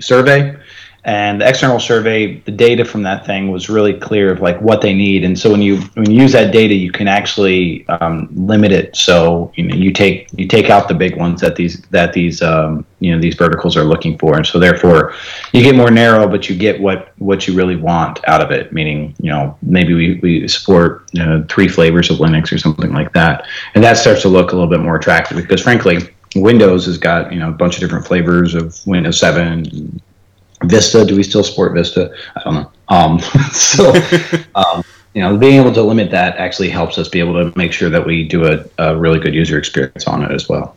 survey 0.00 0.54
and 1.04 1.40
the 1.40 1.48
external 1.48 1.78
survey 1.78 2.40
the 2.40 2.50
data 2.50 2.84
from 2.84 3.02
that 3.02 3.24
thing 3.24 3.50
was 3.50 3.70
really 3.70 3.94
clear 3.94 4.32
of 4.32 4.40
like 4.40 4.60
what 4.60 4.80
they 4.80 4.92
need. 4.92 5.24
And 5.24 5.38
so 5.38 5.50
when 5.50 5.62
you 5.62 5.80
when 5.94 6.10
you 6.10 6.22
use 6.22 6.32
that 6.32 6.52
data 6.52 6.74
you 6.74 6.90
can 6.90 7.06
actually 7.06 7.88
um, 7.88 8.28
limit 8.32 8.72
it. 8.72 8.96
So 8.96 9.52
you 9.54 9.64
know 9.64 9.76
you 9.76 9.92
take 9.92 10.28
you 10.36 10.48
take 10.48 10.70
out 10.70 10.88
the 10.88 10.94
big 10.94 11.16
ones 11.16 11.40
that 11.40 11.56
these 11.56 11.82
that 11.90 12.12
these 12.12 12.42
um, 12.42 12.84
you 12.98 13.14
know 13.14 13.20
these 13.20 13.36
verticals 13.36 13.76
are 13.76 13.84
looking 13.84 14.18
for. 14.18 14.36
And 14.36 14.46
so 14.46 14.58
therefore 14.58 15.14
you 15.52 15.62
get 15.62 15.76
more 15.76 15.90
narrow 15.90 16.26
but 16.26 16.48
you 16.48 16.56
get 16.56 16.80
what 16.80 17.12
what 17.18 17.46
you 17.46 17.54
really 17.54 17.76
want 17.76 18.20
out 18.28 18.42
of 18.42 18.50
it. 18.50 18.72
Meaning 18.72 19.14
you 19.20 19.30
know 19.30 19.56
maybe 19.62 19.94
we, 19.94 20.20
we 20.20 20.48
support 20.48 21.08
you 21.12 21.24
know, 21.24 21.44
three 21.48 21.68
flavors 21.68 22.10
of 22.10 22.18
linux 22.18 22.52
or 22.52 22.58
something 22.58 22.92
like 22.92 23.12
that. 23.12 23.46
And 23.74 23.84
that 23.84 23.96
starts 23.96 24.22
to 24.22 24.28
look 24.28 24.52
a 24.52 24.56
little 24.56 24.70
bit 24.70 24.80
more 24.80 24.96
attractive 24.96 25.36
because 25.36 25.62
frankly 25.62 25.98
windows 26.34 26.86
has 26.86 26.98
got 26.98 27.32
you 27.32 27.38
know 27.38 27.48
a 27.48 27.52
bunch 27.52 27.76
of 27.76 27.80
different 27.80 28.06
flavors 28.06 28.54
of 28.54 28.84
windows 28.86 29.18
7 29.18 30.00
Vista, 30.64 31.04
do 31.04 31.16
we 31.16 31.22
still 31.22 31.44
support 31.44 31.74
Vista? 31.74 32.12
I 32.36 32.42
don't 32.44 32.54
know. 32.54 32.72
Um, 32.88 33.20
so, 33.52 33.92
um, 34.54 34.82
you 35.14 35.22
know, 35.22 35.36
being 35.36 35.60
able 35.60 35.72
to 35.72 35.82
limit 35.82 36.10
that 36.10 36.36
actually 36.36 36.70
helps 36.70 36.98
us 36.98 37.08
be 37.08 37.20
able 37.20 37.34
to 37.34 37.56
make 37.56 37.72
sure 37.72 37.90
that 37.90 38.04
we 38.04 38.26
do 38.26 38.46
a, 38.46 38.64
a 38.78 38.96
really 38.96 39.18
good 39.18 39.34
user 39.34 39.58
experience 39.58 40.06
on 40.06 40.22
it 40.22 40.30
as 40.30 40.48
well. 40.48 40.76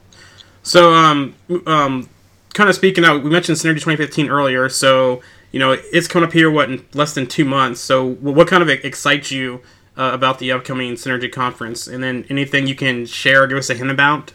So, 0.64 0.94
um, 0.94 1.36
um, 1.66 2.10
kind 2.54 2.70
of 2.70 2.76
speaking 2.76 3.04
out, 3.04 3.24
we 3.24 3.30
mentioned 3.30 3.58
Synergy 3.58 3.76
2015 3.76 4.30
earlier. 4.30 4.70
So, 4.70 5.22
you 5.52 5.60
know, 5.60 5.76
it's 5.92 6.08
coming 6.08 6.28
up 6.28 6.34
here, 6.34 6.50
what, 6.50 6.70
in 6.70 6.86
less 6.94 7.14
than 7.14 7.28
two 7.28 7.46
months. 7.46 7.82
So, 7.82 8.06
what 8.06 8.48
kind 8.48 8.62
of 8.64 8.70
excites 8.70 9.32
you 9.32 9.62
uh, 9.98 10.12
about 10.14 10.40
the 10.40 10.52
upcoming 10.52 10.94
Synergy 10.94 11.32
conference? 11.32 11.88
And 11.88 12.04
then 12.04 12.26
anything 12.30 12.68
you 12.68 12.76
can 12.76 13.06
share, 13.06 13.48
give 13.48 13.58
us 13.58 13.70
a 13.70 13.74
hint 13.74 13.92
about, 13.92 14.34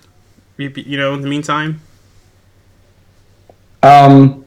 you, 0.57 0.73
you 0.75 0.99
know, 0.99 1.15
in 1.15 1.23
the 1.23 1.29
meantime? 1.29 1.81
Um, 3.83 4.46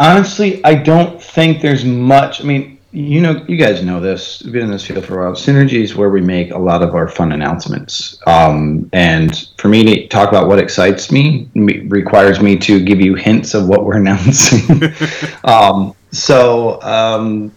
honestly, 0.00 0.64
I 0.64 0.74
don't 0.74 1.22
think 1.22 1.60
there's 1.60 1.84
much. 1.84 2.40
I 2.40 2.44
mean, 2.44 2.78
you 2.92 3.20
know, 3.20 3.44
you 3.46 3.56
guys 3.56 3.84
know 3.84 4.00
this. 4.00 4.42
We've 4.42 4.54
been 4.54 4.64
in 4.64 4.70
this 4.70 4.84
field 4.84 5.04
for 5.04 5.20
a 5.20 5.24
while. 5.26 5.36
Synergy 5.36 5.82
is 5.84 5.94
where 5.94 6.10
we 6.10 6.20
make 6.20 6.50
a 6.50 6.58
lot 6.58 6.82
of 6.82 6.96
our 6.96 7.06
fun 7.06 7.30
announcements. 7.30 8.18
Um, 8.26 8.90
and 8.92 9.48
for 9.58 9.68
me 9.68 9.84
to 9.84 10.08
talk 10.08 10.28
about 10.28 10.48
what 10.48 10.58
excites 10.58 11.12
me, 11.12 11.48
me 11.54 11.86
requires 11.86 12.40
me 12.40 12.56
to 12.58 12.82
give 12.82 13.00
you 13.00 13.14
hints 13.14 13.54
of 13.54 13.68
what 13.68 13.84
we're 13.84 13.96
announcing. 13.98 14.92
um, 15.44 15.94
so 16.10 16.82
um, 16.82 17.52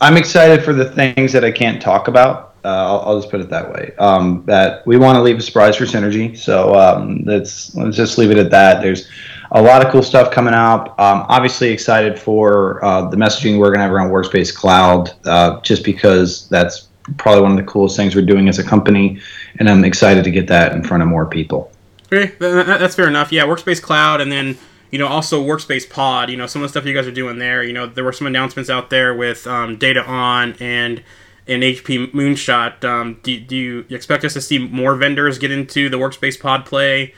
I'm 0.00 0.16
excited 0.16 0.64
for 0.64 0.72
the 0.72 0.90
things 0.90 1.32
that 1.32 1.44
I 1.44 1.50
can't 1.50 1.82
talk 1.82 2.08
about. 2.08 2.54
Uh, 2.64 2.68
I'll, 2.68 3.00
I'll, 3.00 3.18
just 3.18 3.28
put 3.28 3.40
it 3.40 3.50
that 3.50 3.72
way. 3.72 3.92
Um, 3.98 4.44
that 4.46 4.86
we 4.86 4.96
want 4.96 5.16
to 5.16 5.22
leave 5.22 5.36
a 5.36 5.42
surprise 5.42 5.74
for 5.74 5.84
Synergy. 5.84 6.38
So 6.38 6.76
um, 6.76 7.22
let's 7.24 7.74
let's 7.74 7.96
just 7.96 8.18
leave 8.18 8.30
it 8.30 8.38
at 8.38 8.52
that. 8.52 8.80
There's 8.80 9.08
a 9.52 9.62
lot 9.62 9.84
of 9.84 9.92
cool 9.92 10.02
stuff 10.02 10.32
coming 10.32 10.54
out. 10.54 10.88
Um, 10.98 11.26
obviously, 11.28 11.70
excited 11.70 12.18
for 12.18 12.82
uh, 12.84 13.08
the 13.08 13.16
messaging 13.16 13.58
we're 13.58 13.66
going 13.66 13.78
to 13.78 13.82
have 13.82 13.92
around 13.92 14.10
Workspace 14.10 14.54
Cloud, 14.54 15.12
uh, 15.26 15.60
just 15.60 15.84
because 15.84 16.48
that's 16.48 16.88
probably 17.18 17.42
one 17.42 17.52
of 17.52 17.58
the 17.58 17.70
coolest 17.70 17.96
things 17.96 18.14
we're 18.14 18.22
doing 18.24 18.48
as 18.48 18.58
a 18.58 18.64
company, 18.64 19.20
and 19.58 19.68
I'm 19.68 19.84
excited 19.84 20.24
to 20.24 20.30
get 20.30 20.46
that 20.48 20.72
in 20.72 20.82
front 20.82 21.02
of 21.02 21.08
more 21.08 21.26
people. 21.26 21.70
Okay, 22.06 22.32
that's 22.38 22.94
fair 22.94 23.08
enough. 23.08 23.32
Yeah, 23.32 23.44
Workspace 23.44 23.80
Cloud, 23.80 24.20
and 24.20 24.32
then 24.32 24.58
you 24.90 24.98
know 24.98 25.06
also 25.06 25.44
Workspace 25.44 25.88
Pod. 25.88 26.30
You 26.30 26.36
know 26.36 26.46
some 26.46 26.62
of 26.62 26.68
the 26.68 26.70
stuff 26.70 26.86
you 26.86 26.94
guys 26.94 27.06
are 27.06 27.12
doing 27.12 27.38
there. 27.38 27.62
You 27.62 27.72
know 27.74 27.86
there 27.86 28.04
were 28.04 28.12
some 28.12 28.26
announcements 28.26 28.70
out 28.70 28.90
there 28.90 29.14
with 29.14 29.46
um, 29.46 29.78
DataON 29.78 30.60
and 30.60 31.02
and 31.46 31.62
HP 31.62 32.12
Moonshot. 32.12 32.84
Um, 32.84 33.18
do, 33.22 33.38
do 33.38 33.56
you 33.56 33.86
expect 33.90 34.24
us 34.24 34.32
to 34.34 34.40
see 34.40 34.58
more 34.58 34.94
vendors 34.94 35.38
get 35.38 35.50
into 35.50 35.88
the 35.88 35.98
Workspace 35.98 36.40
Pod 36.40 36.64
play? 36.64 37.14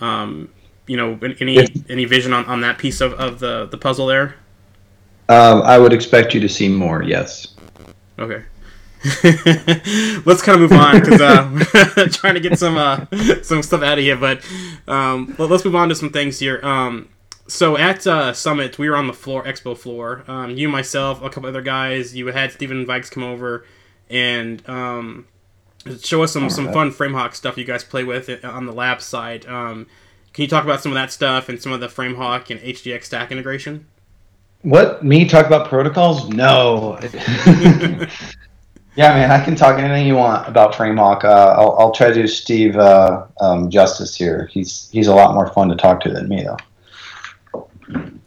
Um, 0.00 0.50
you 0.88 0.96
know 0.96 1.18
any 1.40 1.66
any 1.88 2.04
vision 2.04 2.32
on, 2.32 2.44
on 2.46 2.60
that 2.62 2.78
piece 2.78 3.00
of, 3.00 3.12
of 3.14 3.38
the 3.38 3.66
the 3.66 3.78
puzzle 3.78 4.06
there? 4.06 4.34
Um, 5.28 5.62
I 5.62 5.78
would 5.78 5.92
expect 5.92 6.34
you 6.34 6.40
to 6.40 6.48
see 6.48 6.68
more. 6.68 7.02
Yes. 7.02 7.54
Okay. 8.18 8.42
Let's 10.24 10.42
kind 10.42 10.60
of 10.60 10.70
move 10.70 10.72
on 10.72 10.98
because 10.98 11.20
uh, 11.20 12.08
trying 12.12 12.34
to 12.34 12.40
get 12.40 12.58
some 12.58 12.76
uh, 12.76 13.06
some 13.42 13.62
stuff 13.62 13.82
out 13.82 13.98
of 13.98 14.04
here. 14.04 14.16
But 14.16 14.44
um, 14.88 15.36
let's 15.38 15.64
move 15.64 15.76
on 15.76 15.88
to 15.90 15.94
some 15.94 16.10
things 16.10 16.40
here. 16.40 16.58
Um, 16.64 17.08
so 17.46 17.76
at 17.76 18.06
uh, 18.06 18.32
Summit, 18.32 18.76
we 18.78 18.90
were 18.90 18.96
on 18.96 19.06
the 19.06 19.12
floor, 19.12 19.44
expo 19.44 19.76
floor. 19.76 20.24
Um, 20.26 20.50
you, 20.50 20.68
myself, 20.68 21.22
a 21.22 21.30
couple 21.30 21.48
other 21.48 21.62
guys. 21.62 22.16
You 22.16 22.26
had 22.26 22.50
Stephen 22.50 22.84
Vilke 22.86 23.10
come 23.10 23.22
over 23.22 23.64
and 24.10 24.68
um, 24.68 25.26
show 26.02 26.22
us 26.22 26.32
some, 26.32 26.50
some 26.50 26.72
fun 26.72 26.90
FrameHawk 26.90 27.34
stuff 27.34 27.56
you 27.56 27.64
guys 27.64 27.84
play 27.84 28.04
with 28.04 28.28
uh, 28.28 28.48
on 28.48 28.66
the 28.66 28.72
lab 28.72 29.00
side. 29.00 29.46
Can 30.32 30.42
you 30.42 30.48
talk 30.48 30.64
about 30.64 30.80
some 30.80 30.92
of 30.92 30.96
that 30.96 31.12
stuff 31.12 31.48
and 31.48 31.60
some 31.60 31.72
of 31.72 31.80
the 31.80 31.88
FrameHawk 31.88 32.50
and 32.50 32.60
HDX 32.60 33.04
stack 33.04 33.32
integration? 33.32 33.86
What 34.62 35.04
me 35.04 35.28
talk 35.28 35.46
about 35.46 35.68
protocols? 35.68 36.28
No. 36.28 36.98
yeah, 37.46 39.14
man, 39.14 39.30
I 39.30 39.44
can 39.44 39.54
talk 39.54 39.78
anything 39.78 40.06
you 40.06 40.16
want 40.16 40.48
about 40.48 40.74
FrameHawk. 40.74 41.24
Uh, 41.24 41.54
I'll, 41.56 41.76
I'll 41.78 41.92
try 41.92 42.08
to 42.08 42.14
do 42.14 42.26
Steve 42.26 42.76
uh, 42.76 43.26
um, 43.40 43.70
justice 43.70 44.16
here. 44.16 44.48
He's 44.52 44.88
he's 44.90 45.06
a 45.06 45.14
lot 45.14 45.34
more 45.34 45.48
fun 45.52 45.68
to 45.68 45.76
talk 45.76 46.00
to 46.00 46.10
than 46.10 46.28
me, 46.28 46.42
though. 46.44 46.56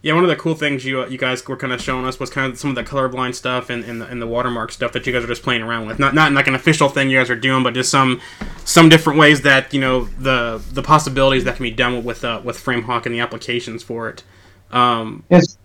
Yeah, 0.01 0.13
one 0.13 0.23
of 0.23 0.29
the 0.29 0.35
cool 0.35 0.55
things 0.55 0.85
you 0.85 1.01
uh, 1.01 1.07
you 1.07 1.17
guys 1.17 1.45
were 1.47 1.57
kind 1.57 1.73
of 1.73 1.81
showing 1.81 2.05
us 2.05 2.19
was 2.19 2.29
kind 2.29 2.51
of 2.51 2.57
some 2.57 2.71
of 2.71 2.75
the 2.75 2.83
colorblind 2.83 3.35
stuff 3.35 3.69
and, 3.69 3.83
and, 3.83 4.01
the, 4.01 4.07
and 4.07 4.21
the 4.21 4.25
watermark 4.25 4.71
stuff 4.71 4.93
that 4.93 5.05
you 5.05 5.13
guys 5.13 5.23
are 5.23 5.27
just 5.27 5.43
playing 5.43 5.61
around 5.61 5.85
with. 5.85 5.99
Not 5.99 6.15
not 6.15 6.31
like 6.31 6.47
an 6.47 6.55
official 6.55 6.89
thing 6.89 7.09
you 7.09 7.19
guys 7.19 7.29
are 7.29 7.35
doing, 7.35 7.61
but 7.61 7.73
just 7.73 7.91
some 7.91 8.19
some 8.65 8.89
different 8.89 9.19
ways 9.19 9.41
that 9.41 9.73
you 9.73 9.81
know 9.81 10.05
the 10.19 10.61
the 10.71 10.83
possibilities 10.83 11.43
that 11.43 11.55
can 11.55 11.63
be 11.63 11.71
done 11.71 12.03
with 12.03 12.23
uh, 12.23 12.41
with 12.43 12.57
FrameHawk 12.57 13.05
and 13.05 13.13
the 13.13 13.19
applications 13.19 13.83
for 13.83 14.09
it. 14.09 14.23
Um, 14.71 15.23
yes. 15.29 15.57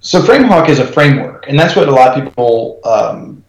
So 0.00 0.20
FrameHawk 0.20 0.68
is 0.68 0.78
a 0.78 0.86
framework, 0.86 1.46
and 1.48 1.58
that's 1.58 1.74
what 1.74 1.88
a 1.88 1.90
lot 1.90 2.18
of 2.18 2.24
people 2.24 2.80
um, 2.84 3.42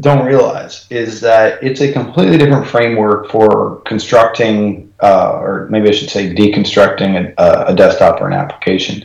don't 0.00 0.24
realize 0.24 0.86
is 0.90 1.20
that 1.20 1.62
it's 1.62 1.80
a 1.80 1.92
completely 1.92 2.38
different 2.38 2.66
framework 2.66 3.30
for 3.30 3.82
constructing, 3.82 4.92
uh, 5.02 5.38
or 5.38 5.68
maybe 5.70 5.88
I 5.88 5.92
should 5.92 6.10
say 6.10 6.34
deconstructing 6.34 7.34
a, 7.36 7.64
a 7.66 7.74
desktop 7.74 8.20
or 8.20 8.26
an 8.26 8.32
application. 8.32 9.04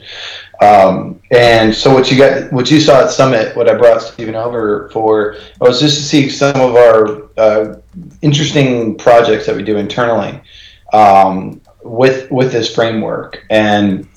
Um, 0.61 1.21
and 1.31 1.73
so 1.73 1.93
what 1.93 2.11
you 2.11 2.17
got, 2.17 2.51
what 2.51 2.71
you 2.71 2.79
saw 2.79 3.03
at 3.03 3.11
Summit, 3.11 3.55
what 3.55 3.69
I 3.69 3.75
brought 3.75 4.01
Stephen 4.01 4.35
over 4.35 4.89
for 4.89 5.35
was 5.59 5.79
just 5.79 5.97
to 5.97 6.03
see 6.03 6.29
some 6.29 6.59
of 6.59 6.75
our 6.75 7.29
uh, 7.37 7.79
interesting 8.21 8.97
projects 8.97 9.45
that 9.45 9.55
we 9.55 9.63
do 9.63 9.77
internally 9.77 10.41
um, 10.93 11.61
with 11.83 12.31
with 12.31 12.51
this 12.51 12.73
framework. 12.73 13.45
And 13.49 14.07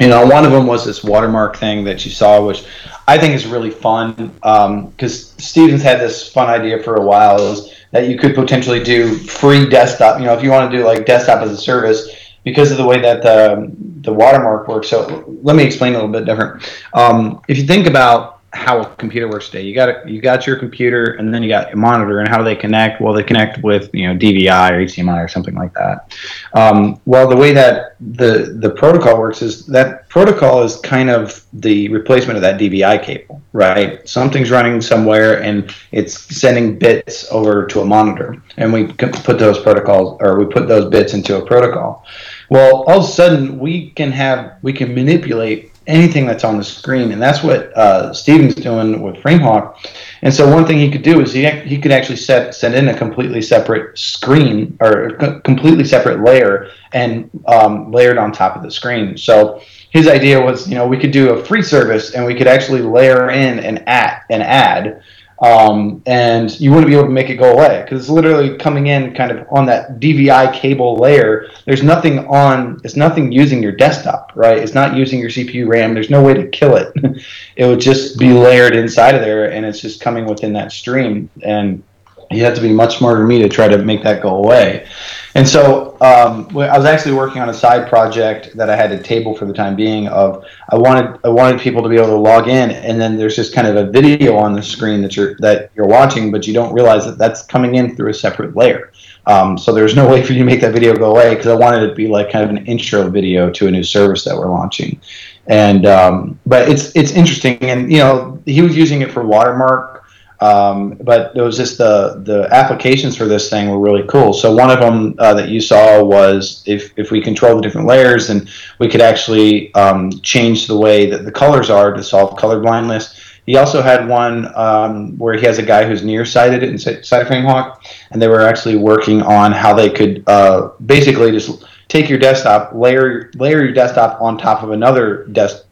you 0.00 0.08
know, 0.08 0.26
one 0.26 0.44
of 0.44 0.52
them 0.52 0.66
was 0.66 0.84
this 0.84 1.02
watermark 1.02 1.56
thing 1.56 1.84
that 1.84 2.04
you 2.04 2.10
saw, 2.10 2.44
which 2.44 2.64
I 3.08 3.18
think 3.18 3.34
is 3.34 3.46
really 3.46 3.70
fun 3.70 4.28
because 4.42 5.32
um, 5.32 5.38
Stevens 5.38 5.82
had 5.82 6.00
this 6.00 6.32
fun 6.32 6.48
idea 6.48 6.82
for 6.82 6.96
a 6.96 7.04
while 7.04 7.38
is 7.38 7.74
that 7.90 8.08
you 8.08 8.18
could 8.18 8.34
potentially 8.34 8.82
do 8.82 9.16
free 9.16 9.68
desktop. 9.68 10.20
You 10.20 10.26
know, 10.26 10.34
if 10.34 10.42
you 10.42 10.50
want 10.50 10.70
to 10.70 10.76
do 10.76 10.84
like 10.84 11.06
desktop 11.06 11.42
as 11.42 11.50
a 11.50 11.56
service, 11.56 12.08
because 12.48 12.70
of 12.70 12.78
the 12.78 12.86
way 12.86 12.98
that 13.00 13.22
the 13.22 13.70
the 14.00 14.12
watermark 14.12 14.68
works. 14.68 14.88
So 14.88 15.24
let 15.42 15.54
me 15.54 15.64
explain 15.64 15.92
a 15.92 15.96
little 15.96 16.12
bit 16.12 16.24
different. 16.24 16.62
Um, 16.94 17.42
if 17.48 17.58
you 17.58 17.66
think 17.66 17.86
about 17.86 18.38
how 18.54 18.80
a 18.80 18.96
computer 18.96 19.28
works 19.28 19.50
today. 19.50 19.62
You 19.62 19.74
got 19.74 20.08
you 20.08 20.20
got 20.20 20.46
your 20.46 20.56
computer, 20.56 21.12
and 21.14 21.32
then 21.32 21.42
you 21.42 21.48
got 21.48 21.72
a 21.72 21.76
monitor, 21.76 22.20
and 22.20 22.28
how 22.28 22.38
do 22.38 22.44
they 22.44 22.56
connect? 22.56 23.00
Well, 23.00 23.12
they 23.12 23.22
connect 23.22 23.62
with 23.62 23.90
you 23.92 24.08
know 24.08 24.18
DVI 24.18 24.70
or 24.70 24.84
HDMI 24.84 25.24
or 25.24 25.28
something 25.28 25.54
like 25.54 25.74
that. 25.74 26.16
Um, 26.54 27.00
well, 27.04 27.28
the 27.28 27.36
way 27.36 27.52
that 27.52 27.96
the 28.00 28.56
the 28.58 28.70
protocol 28.70 29.18
works 29.18 29.42
is 29.42 29.66
that 29.66 30.08
protocol 30.08 30.62
is 30.62 30.76
kind 30.76 31.10
of 31.10 31.44
the 31.52 31.88
replacement 31.88 32.36
of 32.36 32.42
that 32.42 32.58
DVI 32.58 33.02
cable, 33.02 33.42
right? 33.52 34.06
Something's 34.08 34.50
running 34.50 34.80
somewhere, 34.80 35.42
and 35.42 35.74
it's 35.92 36.18
sending 36.34 36.78
bits 36.78 37.30
over 37.30 37.66
to 37.66 37.80
a 37.80 37.84
monitor, 37.84 38.42
and 38.56 38.72
we 38.72 38.86
put 38.86 39.38
those 39.38 39.58
protocols 39.58 40.18
or 40.22 40.38
we 40.38 40.46
put 40.46 40.68
those 40.68 40.90
bits 40.90 41.12
into 41.12 41.36
a 41.36 41.44
protocol. 41.44 42.06
Well, 42.50 42.84
all 42.84 42.98
of 42.98 43.04
a 43.04 43.06
sudden 43.06 43.58
we 43.58 43.90
can 43.90 44.10
have 44.12 44.58
we 44.62 44.72
can 44.72 44.94
manipulate 44.94 45.72
anything 45.88 46.26
that's 46.26 46.44
on 46.44 46.58
the 46.58 46.64
screen, 46.64 47.12
and 47.12 47.20
that's 47.20 47.42
what 47.42 47.76
uh, 47.76 48.12
Steven's 48.12 48.54
doing 48.54 49.00
with 49.02 49.16
FrameHawk. 49.16 49.76
And 50.22 50.32
so 50.32 50.52
one 50.52 50.66
thing 50.66 50.78
he 50.78 50.90
could 50.90 51.02
do 51.02 51.20
is 51.20 51.32
he 51.32 51.48
he 51.48 51.78
could 51.78 51.92
actually 51.92 52.16
set 52.16 52.54
send 52.54 52.74
in 52.74 52.88
a 52.88 52.96
completely 52.96 53.42
separate 53.42 53.98
screen 53.98 54.76
or 54.80 55.06
a 55.06 55.40
completely 55.40 55.84
separate 55.84 56.20
layer 56.22 56.70
and 56.92 57.30
um, 57.46 57.90
layered 57.90 58.18
on 58.18 58.32
top 58.32 58.56
of 58.56 58.62
the 58.62 58.70
screen. 58.70 59.16
So 59.16 59.62
his 59.90 60.06
idea 60.06 60.40
was, 60.40 60.68
you 60.68 60.74
know, 60.74 60.86
we 60.86 60.98
could 60.98 61.12
do 61.12 61.30
a 61.30 61.44
free 61.44 61.62
service 61.62 62.14
and 62.14 62.24
we 62.24 62.34
could 62.34 62.46
actually 62.46 62.82
layer 62.82 63.30
in 63.30 63.58
an 63.58 63.78
ad, 63.86 64.22
an 64.30 64.42
ad 64.42 65.02
um, 65.40 66.02
and 66.06 66.58
you 66.60 66.70
wouldn't 66.70 66.88
be 66.88 66.94
able 66.94 67.04
to 67.04 67.12
make 67.12 67.30
it 67.30 67.36
go 67.36 67.52
away 67.52 67.82
because 67.82 68.00
it's 68.00 68.08
literally 68.08 68.56
coming 68.56 68.88
in 68.88 69.14
kind 69.14 69.30
of 69.30 69.46
on 69.50 69.66
that 69.66 70.00
DVI 70.00 70.52
cable 70.52 70.96
layer. 70.96 71.48
There's 71.64 71.82
nothing 71.82 72.26
on, 72.26 72.80
it's 72.82 72.96
nothing 72.96 73.30
using 73.30 73.62
your 73.62 73.72
desktop, 73.72 74.32
right? 74.34 74.58
It's 74.58 74.74
not 74.74 74.96
using 74.96 75.20
your 75.20 75.30
CPU 75.30 75.68
RAM. 75.68 75.94
There's 75.94 76.10
no 76.10 76.22
way 76.22 76.34
to 76.34 76.48
kill 76.48 76.76
it. 76.76 76.92
it 77.56 77.66
would 77.66 77.80
just 77.80 78.18
be 78.18 78.32
layered 78.32 78.74
inside 78.74 79.14
of 79.14 79.20
there, 79.20 79.52
and 79.52 79.64
it's 79.64 79.80
just 79.80 80.00
coming 80.00 80.26
within 80.26 80.52
that 80.54 80.72
stream. 80.72 81.30
And 81.44 81.84
you 82.30 82.44
have 82.44 82.54
to 82.54 82.60
be 82.60 82.72
much 82.72 82.98
smarter 82.98 83.20
than 83.20 83.28
me 83.28 83.40
to 83.42 83.48
try 83.48 83.68
to 83.68 83.78
make 83.78 84.02
that 84.02 84.22
go 84.22 84.36
away. 84.36 84.86
And 85.34 85.48
so 85.48 85.96
um, 86.00 86.48
I 86.56 86.76
was 86.76 86.84
actually 86.84 87.14
working 87.14 87.40
on 87.40 87.48
a 87.48 87.54
side 87.54 87.88
project 87.88 88.56
that 88.56 88.68
I 88.68 88.76
had 88.76 88.90
to 88.90 89.02
table 89.02 89.36
for 89.36 89.44
the 89.44 89.52
time 89.52 89.76
being. 89.76 90.08
Of 90.08 90.44
I 90.70 90.76
wanted 90.76 91.20
I 91.24 91.28
wanted 91.28 91.60
people 91.60 91.82
to 91.82 91.88
be 91.88 91.96
able 91.96 92.08
to 92.08 92.16
log 92.16 92.48
in, 92.48 92.70
and 92.70 93.00
then 93.00 93.16
there's 93.16 93.36
just 93.36 93.54
kind 93.54 93.66
of 93.66 93.76
a 93.76 93.90
video 93.90 94.36
on 94.36 94.52
the 94.52 94.62
screen 94.62 95.00
that 95.02 95.16
you're 95.16 95.36
that 95.36 95.70
you're 95.74 95.86
watching, 95.86 96.30
but 96.30 96.46
you 96.46 96.54
don't 96.54 96.72
realize 96.72 97.04
that 97.04 97.18
that's 97.18 97.42
coming 97.42 97.76
in 97.76 97.94
through 97.94 98.10
a 98.10 98.14
separate 98.14 98.56
layer. 98.56 98.90
Um, 99.26 99.56
so 99.58 99.72
there's 99.72 99.94
no 99.94 100.08
way 100.12 100.24
for 100.24 100.32
you 100.32 100.40
to 100.40 100.44
make 100.44 100.60
that 100.62 100.72
video 100.72 100.94
go 100.96 101.10
away 101.10 101.34
because 101.34 101.46
I 101.46 101.54
wanted 101.54 101.84
it 101.84 101.88
to 101.88 101.94
be 101.94 102.08
like 102.08 102.32
kind 102.32 102.44
of 102.44 102.50
an 102.50 102.66
intro 102.66 103.08
video 103.08 103.50
to 103.50 103.68
a 103.68 103.70
new 103.70 103.84
service 103.84 104.24
that 104.24 104.36
we're 104.36 104.50
launching. 104.50 105.00
And 105.46 105.86
um, 105.86 106.38
but 106.46 106.68
it's 106.68 106.94
it's 106.96 107.12
interesting, 107.12 107.58
and 107.62 107.90
you 107.92 107.98
know 107.98 108.42
he 108.44 108.60
was 108.60 108.76
using 108.76 109.02
it 109.02 109.12
for 109.12 109.24
watermark 109.24 109.97
um, 110.40 110.96
but 111.00 111.34
it 111.34 111.42
was 111.42 111.56
just 111.56 111.78
the 111.78 112.20
the 112.24 112.48
applications 112.52 113.16
for 113.16 113.24
this 113.24 113.50
thing 113.50 113.70
were 113.70 113.80
really 113.80 114.06
cool. 114.06 114.32
So 114.32 114.54
one 114.54 114.70
of 114.70 114.78
them 114.78 115.14
uh, 115.18 115.34
that 115.34 115.48
you 115.48 115.60
saw 115.60 116.02
was 116.02 116.62
if 116.66 116.92
if 116.96 117.10
we 117.10 117.20
control 117.20 117.56
the 117.56 117.62
different 117.62 117.86
layers, 117.86 118.30
and 118.30 118.48
we 118.78 118.88
could 118.88 119.00
actually 119.00 119.74
um, 119.74 120.10
change 120.22 120.66
the 120.66 120.76
way 120.76 121.06
that 121.10 121.24
the 121.24 121.32
colors 121.32 121.70
are 121.70 121.92
to 121.92 122.02
solve 122.02 122.36
color 122.38 122.60
blindness. 122.60 123.18
He 123.46 123.56
also 123.56 123.80
had 123.80 124.06
one 124.06 124.54
um, 124.56 125.16
where 125.16 125.34
he 125.34 125.46
has 125.46 125.58
a 125.58 125.62
guy 125.62 125.86
who's 125.86 126.04
nearsighted 126.04 126.62
inside 126.62 127.22
of 127.22 127.28
FrameHawk, 127.28 127.80
and 128.10 128.20
they 128.20 128.28
were 128.28 128.42
actually 128.42 128.76
working 128.76 129.22
on 129.22 129.52
how 129.52 129.72
they 129.72 129.88
could 129.88 130.22
uh, 130.26 130.72
basically 130.84 131.32
just 131.32 131.64
take 131.88 132.08
your 132.08 132.18
desktop, 132.18 132.74
layer 132.74 133.30
layer 133.34 133.64
your 133.64 133.72
desktop 133.72 134.20
on 134.20 134.36
top 134.36 134.62
of 134.62 134.70
another 134.70 135.26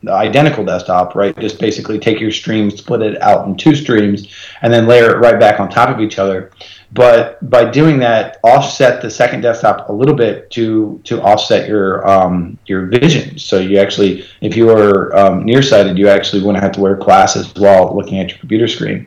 identical 0.09 0.65
desktop, 0.65 1.15
right? 1.15 1.39
Just 1.39 1.61
basically 1.61 1.99
take 1.99 2.21
your 2.21 2.31
stream, 2.31 2.71
split 2.71 3.03
it 3.03 3.21
out 3.21 3.47
in 3.47 3.57
two 3.57 3.75
streams, 3.75 4.35
and 4.63 4.73
then 4.73 4.87
layer 4.87 5.15
it 5.15 5.19
right 5.19 5.39
back 5.39 5.61
on 5.61 5.69
top 5.69 5.91
of 5.91 6.01
each 6.01 6.19
other. 6.19 6.51
But 6.93 7.39
by 7.51 7.71
doing 7.71 7.99
that, 7.99 8.39
offset 8.43 9.03
the 9.03 9.11
second 9.11 9.43
desktop 9.43 9.89
a 9.91 9.93
little 9.93 10.15
bit 10.15 10.51
to 10.53 11.01
to 11.05 11.21
offset 11.21 11.69
your 11.69 12.09
um, 12.09 12.59
your 12.67 12.87
vision. 12.87 13.39
So 13.39 13.59
you 13.59 13.79
actually, 13.79 14.25
if 14.41 14.57
you 14.57 14.71
are 14.71 15.15
um, 15.15 15.45
nearsighted, 15.45 15.99
you 15.99 16.09
actually 16.09 16.43
wouldn't 16.43 16.63
have 16.63 16.73
to 16.73 16.81
wear 16.81 16.95
glasses 16.95 17.53
while 17.57 17.95
looking 17.95 18.21
at 18.21 18.31
your 18.31 18.39
computer 18.39 18.69
screen. 18.69 19.07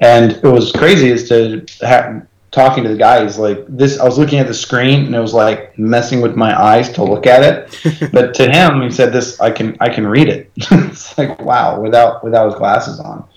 And 0.00 0.32
it 0.32 0.42
was 0.42 0.72
crazy 0.72 1.08
is 1.08 1.28
to 1.28 1.64
have 1.86 2.26
talking 2.50 2.82
to 2.82 2.90
the 2.90 2.96
guy, 2.96 3.22
he's 3.22 3.38
like, 3.38 3.64
"This." 3.68 3.98
I 3.98 4.04
was 4.04 4.18
looking 4.18 4.38
at 4.38 4.46
the 4.46 4.54
screen, 4.54 5.06
and 5.06 5.14
it 5.14 5.20
was 5.20 5.34
like 5.34 5.78
messing 5.78 6.20
with 6.20 6.36
my 6.36 6.60
eyes 6.60 6.90
to 6.92 7.04
look 7.04 7.26
at 7.26 7.42
it. 7.42 8.10
but 8.12 8.34
to 8.34 8.50
him, 8.50 8.82
he 8.82 8.90
said, 8.90 9.12
"This, 9.12 9.40
I 9.40 9.50
can, 9.50 9.76
I 9.80 9.88
can 9.88 10.06
read 10.06 10.28
it." 10.28 10.50
it's 10.56 11.16
like 11.16 11.40
wow, 11.40 11.80
without 11.80 12.24
without 12.24 12.46
his 12.46 12.54
glasses 12.56 13.00
on. 13.00 13.28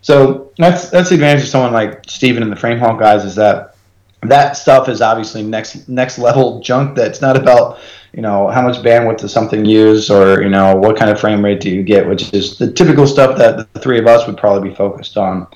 So 0.00 0.52
that's 0.58 0.90
that's 0.90 1.10
the 1.10 1.14
advantage 1.14 1.44
of 1.44 1.48
someone 1.48 1.72
like 1.72 2.02
Steven 2.08 2.42
and 2.42 2.50
the 2.50 2.56
FrameHawk 2.56 2.98
guys 2.98 3.24
is 3.24 3.36
that 3.36 3.76
that 4.22 4.56
stuff 4.56 4.88
is 4.88 5.00
obviously 5.00 5.42
next 5.42 5.88
next 5.88 6.18
level 6.18 6.60
junk. 6.60 6.96
That's 6.96 7.20
not 7.20 7.36
about 7.36 7.78
you 8.12 8.22
know 8.22 8.48
how 8.48 8.62
much 8.62 8.76
bandwidth 8.76 9.18
does 9.18 9.32
something 9.32 9.64
use 9.64 10.10
or 10.10 10.42
you 10.42 10.50
know 10.50 10.76
what 10.76 10.96
kind 10.96 11.10
of 11.10 11.20
frame 11.20 11.44
rate 11.44 11.60
do 11.60 11.70
you 11.70 11.82
get, 11.82 12.06
which 12.06 12.32
is 12.32 12.58
the 12.58 12.70
typical 12.72 13.06
stuff 13.06 13.38
that 13.38 13.72
the 13.72 13.80
three 13.80 13.98
of 13.98 14.06
us 14.06 14.26
would 14.26 14.36
probably 14.36 14.70
be 14.70 14.74
focused 14.74 15.16
on. 15.16 15.46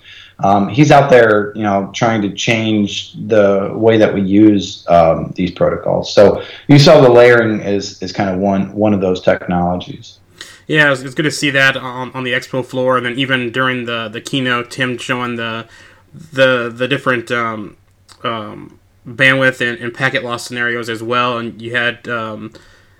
Um, 0.40 0.68
he's 0.68 0.90
out 0.90 1.08
there, 1.08 1.52
you 1.56 1.62
know, 1.62 1.90
trying 1.94 2.20
to 2.22 2.32
change 2.32 3.14
the 3.26 3.70
way 3.74 3.96
that 3.96 4.12
we 4.12 4.20
use 4.20 4.86
um, 4.88 5.32
these 5.34 5.50
protocols. 5.50 6.12
So 6.12 6.42
you 6.68 6.78
saw 6.78 7.00
the 7.00 7.08
layering 7.08 7.60
is 7.60 8.02
is 8.02 8.12
kind 8.12 8.28
of 8.28 8.38
one 8.38 8.72
one 8.74 8.92
of 8.92 9.00
those 9.00 9.22
technologies. 9.22 10.18
Yeah, 10.66 10.92
it's, 10.92 11.14
good 11.14 11.22
to 11.22 11.30
see 11.30 11.50
that 11.50 11.76
on, 11.76 12.10
on 12.12 12.24
the 12.24 12.32
expo 12.32 12.64
floor, 12.64 12.96
and 12.96 13.06
then 13.06 13.18
even 13.18 13.52
during 13.52 13.86
the 13.86 14.08
the 14.08 14.20
keynote, 14.20 14.70
Tim 14.70 14.98
showing 14.98 15.36
the 15.36 15.66
the 16.12 16.72
the 16.74 16.88
different 16.88 17.30
um, 17.30 17.76
um, 18.22 18.78
bandwidth 19.06 19.60
and, 19.60 19.78
and, 19.78 19.94
packet 19.94 20.24
loss 20.24 20.46
scenarios 20.46 20.90
as 20.90 21.02
well, 21.02 21.38
and 21.38 21.62
you 21.62 21.74
had 21.74 22.08
um, 22.08 22.52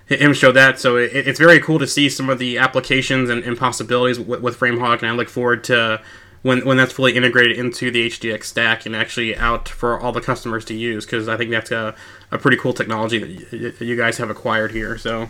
him 0.05 0.33
show 0.33 0.51
that. 0.53 0.79
So 0.79 0.95
it, 0.95 1.11
it's 1.13 1.39
very 1.39 1.59
cool 1.59 1.77
to 1.79 1.87
see 1.87 2.09
some 2.09 2.29
of 2.29 2.39
the 2.39 2.57
applications 2.57 3.29
and, 3.29 3.43
and 3.43 3.57
possibilities 3.57 4.19
with, 4.19 4.41
with 4.41 4.57
FrameHawk, 4.57 4.99
and 4.99 5.07
I 5.07 5.11
look 5.11 5.29
forward 5.29 5.63
to 5.65 6.01
when 6.47 6.65
when 6.65 6.77
that's 6.77 6.93
fully 6.93 7.13
integrated 7.15 7.57
into 7.57 7.91
the 7.91 8.07
HDX 8.07 8.45
stack 8.45 8.85
and 8.85 8.95
actually 8.95 9.35
out 9.35 9.67
for 9.67 9.99
all 9.99 10.13
the 10.13 10.21
customers 10.21 10.63
to 10.65 10.73
use 10.73 11.05
because 11.05 11.27
I 11.27 11.35
think 11.35 11.51
that's 11.51 11.71
a, 11.71 11.93
a 12.31 12.37
pretty 12.37 12.55
cool 12.55 12.73
technology 12.73 13.19
that 13.19 13.81
you 13.81 13.97
guys 13.97 14.17
have 14.17 14.29
acquired 14.29 14.71
here. 14.71 14.97
So. 14.97 15.29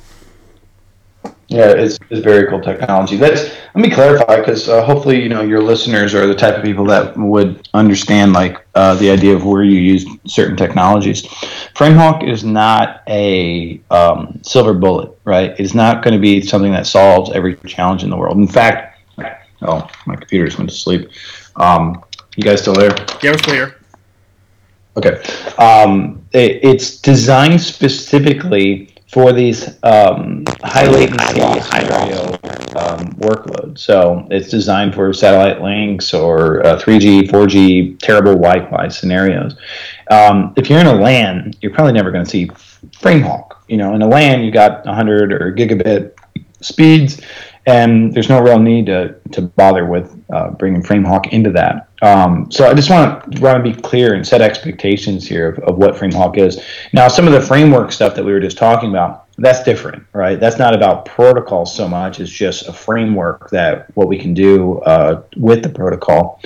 Yeah, 1.49 1.71
it's, 1.71 1.97
it's 2.09 2.21
very 2.21 2.47
cool 2.47 2.61
technology. 2.61 3.17
Let's 3.17 3.49
let 3.73 3.81
me 3.81 3.89
clarify 3.89 4.37
because 4.37 4.69
uh, 4.69 4.85
hopefully 4.85 5.21
you 5.21 5.29
know 5.29 5.41
your 5.41 5.61
listeners 5.61 6.13
are 6.13 6.27
the 6.27 6.35
type 6.35 6.55
of 6.55 6.63
people 6.63 6.85
that 6.85 7.17
would 7.17 7.67
understand 7.73 8.33
like 8.33 8.65
uh, 8.75 8.93
the 8.95 9.09
idea 9.09 9.35
of 9.35 9.43
where 9.43 9.63
you 9.63 9.79
use 9.79 10.05
certain 10.25 10.55
technologies. 10.55 11.23
FrameHawk 11.73 12.29
is 12.29 12.43
not 12.43 13.01
a 13.07 13.81
um, 13.89 14.39
silver 14.43 14.73
bullet, 14.73 15.17
right? 15.23 15.55
It's 15.57 15.73
not 15.73 16.03
going 16.03 16.13
to 16.13 16.19
be 16.19 16.41
something 16.41 16.71
that 16.73 16.85
solves 16.85 17.31
every 17.31 17.55
challenge 17.65 18.03
in 18.03 18.09
the 18.09 18.17
world. 18.17 18.37
In 18.37 18.47
fact, 18.47 18.96
Oh, 19.61 19.87
my 20.05 20.15
computer 20.15 20.45
just 20.45 20.57
went 20.57 20.69
to 20.69 20.75
sleep. 20.75 21.09
Um, 21.55 22.03
you 22.35 22.43
guys 22.43 22.61
still 22.61 22.73
there? 22.73 22.95
Yeah, 23.21 23.31
we're 23.31 23.37
still 23.39 23.53
here. 23.53 23.77
Okay. 24.95 25.21
Um, 25.57 26.25
it, 26.33 26.59
it's 26.63 26.99
designed 26.99 27.61
specifically 27.61 28.95
for 29.07 29.31
these 29.31 29.81
um, 29.83 30.43
high 30.63 30.87
latency 30.87 31.39
scenario 31.61 32.33
um, 32.75 33.07
workloads. 33.15 33.79
So 33.79 34.27
it's 34.29 34.49
designed 34.49 34.93
for 34.93 35.13
satellite 35.13 35.61
links 35.61 36.13
or 36.13 36.65
uh, 36.65 36.79
3G, 36.79 37.29
4G, 37.29 37.99
terrible 37.99 38.35
Wi-Fi 38.35 38.87
scenarios. 38.89 39.55
Um, 40.11 40.53
if 40.57 40.69
you're 40.69 40.79
in 40.79 40.87
a 40.87 40.95
LAN, 40.95 41.53
you're 41.61 41.73
probably 41.73 41.93
never 41.93 42.11
going 42.11 42.25
to 42.25 42.29
see 42.29 42.47
FrameHawk. 42.47 43.51
You 43.67 43.77
know, 43.77 43.95
in 43.95 44.01
a 44.01 44.07
LAN, 44.07 44.41
you 44.43 44.51
got 44.51 44.85
100 44.85 45.31
or 45.33 45.53
gigabit 45.53 46.13
speeds 46.61 47.21
and 47.67 48.13
there's 48.13 48.29
no 48.29 48.39
real 48.39 48.59
need 48.59 48.85
to, 48.85 49.13
to 49.33 49.41
bother 49.41 49.85
with 49.85 50.17
uh, 50.33 50.51
bringing 50.51 50.81
FrameHawk 50.81 51.33
into 51.33 51.51
that. 51.51 51.89
Um, 52.01 52.49
so 52.49 52.65
I 52.65 52.73
just 52.73 52.89
want 52.89 53.29
to, 53.29 53.41
want 53.41 53.63
to 53.63 53.71
be 53.71 53.79
clear 53.79 54.13
and 54.13 54.25
set 54.25 54.41
expectations 54.41 55.27
here 55.27 55.49
of, 55.49 55.59
of 55.59 55.77
what 55.77 55.95
FrameHawk 55.95 56.37
is. 56.37 56.63
Now, 56.93 57.09
some 57.09 57.27
of 57.27 57.33
the 57.33 57.41
framework 57.41 57.91
stuff 57.91 58.15
that 58.15 58.23
we 58.23 58.31
were 58.31 58.39
just 58.39 58.57
talking 58.57 58.89
about, 58.89 59.25
that's 59.37 59.63
different, 59.63 60.03
right? 60.13 60.39
That's 60.39 60.57
not 60.57 60.73
about 60.73 61.05
protocol 61.05 61.65
so 61.65 61.89
much. 61.89 62.21
It's 62.21 62.31
just 62.31 62.69
a 62.69 62.73
framework 62.73 63.49
that 63.49 63.95
what 63.95 64.07
we 64.07 64.17
can 64.17 64.33
do 64.33 64.79
uh, 64.79 65.23
with 65.35 65.61
the 65.61 65.69
protocol. 65.69 66.41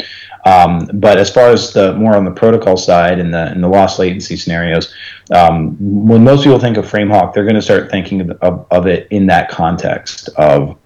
Um, 0.45 0.89
but 0.95 1.17
as 1.17 1.29
far 1.29 1.49
as 1.49 1.71
the 1.71 1.93
more 1.93 2.15
on 2.15 2.25
the 2.25 2.31
protocol 2.31 2.75
side 2.75 3.19
and 3.19 3.31
the 3.31 3.45
and 3.51 3.63
the 3.63 3.67
loss 3.67 3.99
latency 3.99 4.35
scenarios, 4.35 4.93
um, 5.33 5.77
when 5.79 6.23
most 6.23 6.43
people 6.43 6.59
think 6.59 6.77
of 6.77 6.85
FrameHawk, 6.85 7.33
they're 7.33 7.43
going 7.43 7.55
to 7.55 7.61
start 7.61 7.91
thinking 7.91 8.21
of, 8.21 8.31
of, 8.41 8.67
of, 8.71 8.87
it 8.87 9.07
in 9.11 9.27
that 9.27 9.49
context 9.49 10.29
of 10.37 10.77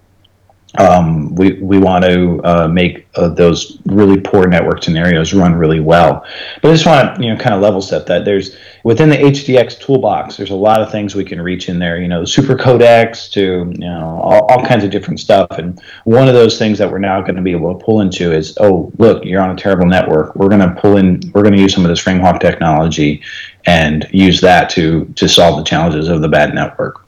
um, 0.78 1.34
we, 1.34 1.54
we 1.54 1.78
want 1.78 2.04
to 2.04 2.40
uh, 2.44 2.68
make 2.68 3.06
uh, 3.14 3.28
those 3.28 3.78
really 3.86 4.20
poor 4.20 4.46
network 4.46 4.82
scenarios 4.82 5.32
run 5.32 5.54
really 5.54 5.80
well. 5.80 6.24
But 6.60 6.68
I 6.68 6.72
just 6.72 6.86
want 6.86 7.16
to 7.16 7.22
you 7.22 7.32
know 7.32 7.40
kind 7.40 7.54
of 7.54 7.62
level 7.62 7.80
set 7.80 8.06
that 8.06 8.24
there's 8.24 8.56
within 8.84 9.08
the 9.08 9.16
HDX 9.16 9.80
toolbox, 9.80 10.36
there's 10.36 10.50
a 10.50 10.56
lot 10.56 10.80
of 10.80 10.90
things 10.90 11.14
we 11.14 11.24
can 11.24 11.40
reach 11.40 11.68
in 11.68 11.78
there. 11.78 12.00
You 12.00 12.08
know, 12.08 12.24
super 12.24 12.56
codecs 12.56 13.30
to 13.32 13.72
you 13.72 13.88
know 13.88 14.20
all, 14.22 14.44
all 14.46 14.66
kinds 14.66 14.84
of 14.84 14.90
different 14.90 15.20
stuff. 15.20 15.50
And 15.52 15.80
one 16.04 16.28
of 16.28 16.34
those 16.34 16.58
things 16.58 16.78
that 16.78 16.90
we're 16.90 16.98
now 16.98 17.20
going 17.20 17.36
to 17.36 17.42
be 17.42 17.52
able 17.52 17.76
to 17.76 17.84
pull 17.84 18.00
into 18.00 18.32
is 18.32 18.56
oh 18.60 18.92
look, 18.98 19.24
you're 19.24 19.42
on 19.42 19.50
a 19.50 19.56
terrible 19.56 19.86
network. 19.86 20.34
We're 20.36 20.48
going 20.48 20.60
to 20.60 20.80
pull 20.80 20.96
in. 20.96 21.20
We're 21.32 21.42
going 21.42 21.54
to 21.54 21.60
use 21.60 21.74
some 21.74 21.84
of 21.84 21.88
this 21.88 22.02
FrameHawk 22.02 22.40
technology 22.40 23.22
and 23.66 24.06
use 24.12 24.40
that 24.40 24.68
to 24.70 25.06
to 25.16 25.28
solve 25.28 25.58
the 25.58 25.64
challenges 25.64 26.08
of 26.08 26.20
the 26.20 26.28
bad 26.28 26.54
network. 26.54 27.06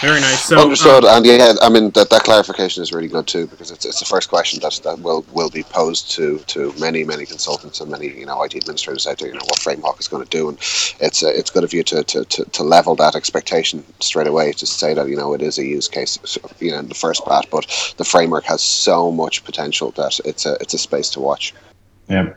Very 0.00 0.20
nice. 0.20 0.44
So, 0.44 0.60
Understood. 0.60 1.04
Um, 1.04 1.16
and 1.16 1.26
yeah, 1.26 1.54
I 1.62 1.70
mean 1.70 1.90
that, 1.92 2.10
that 2.10 2.22
clarification 2.22 2.82
is 2.82 2.92
really 2.92 3.08
good 3.08 3.26
too 3.26 3.46
because 3.46 3.70
it's, 3.70 3.84
it's 3.86 3.98
the 3.98 4.04
first 4.04 4.28
question 4.28 4.60
that, 4.60 4.78
that 4.84 4.98
will 5.00 5.24
will 5.32 5.48
be 5.48 5.62
posed 5.62 6.10
to, 6.12 6.38
to 6.40 6.72
many 6.78 7.02
many 7.02 7.24
consultants 7.24 7.80
and 7.80 7.90
many 7.90 8.08
you 8.08 8.26
know 8.26 8.42
IT 8.42 8.54
administrators 8.54 9.06
out 9.06 9.18
there. 9.18 9.28
You 9.28 9.34
know 9.34 9.44
what 9.46 9.58
framework 9.60 9.98
is 9.98 10.08
going 10.08 10.22
to 10.22 10.28
do, 10.28 10.48
and 10.48 10.58
it's 11.00 11.22
uh, 11.22 11.28
it's 11.28 11.50
good 11.50 11.64
of 11.64 11.72
you 11.72 11.82
to, 11.84 12.04
to, 12.04 12.24
to, 12.24 12.44
to, 12.44 12.62
level 12.62 12.94
that 12.96 13.16
expectation 13.16 13.84
straight 14.00 14.26
away 14.26 14.52
to 14.52 14.66
say 14.66 14.92
that 14.92 15.08
you 15.08 15.16
know 15.16 15.32
it 15.32 15.40
is 15.40 15.58
a 15.58 15.64
use 15.64 15.88
case 15.88 16.18
you 16.60 16.72
know 16.72 16.80
in 16.80 16.88
the 16.88 16.94
first 16.94 17.24
part, 17.24 17.46
but 17.50 17.94
the 17.96 18.04
framework 18.04 18.44
has 18.44 18.62
so 18.62 19.10
much 19.10 19.44
potential 19.44 19.92
that 19.92 20.20
it's 20.24 20.44
a 20.44 20.54
it's 20.60 20.74
a 20.74 20.78
space 20.78 21.08
to 21.10 21.20
watch. 21.20 21.54
Yeah. 22.08 22.34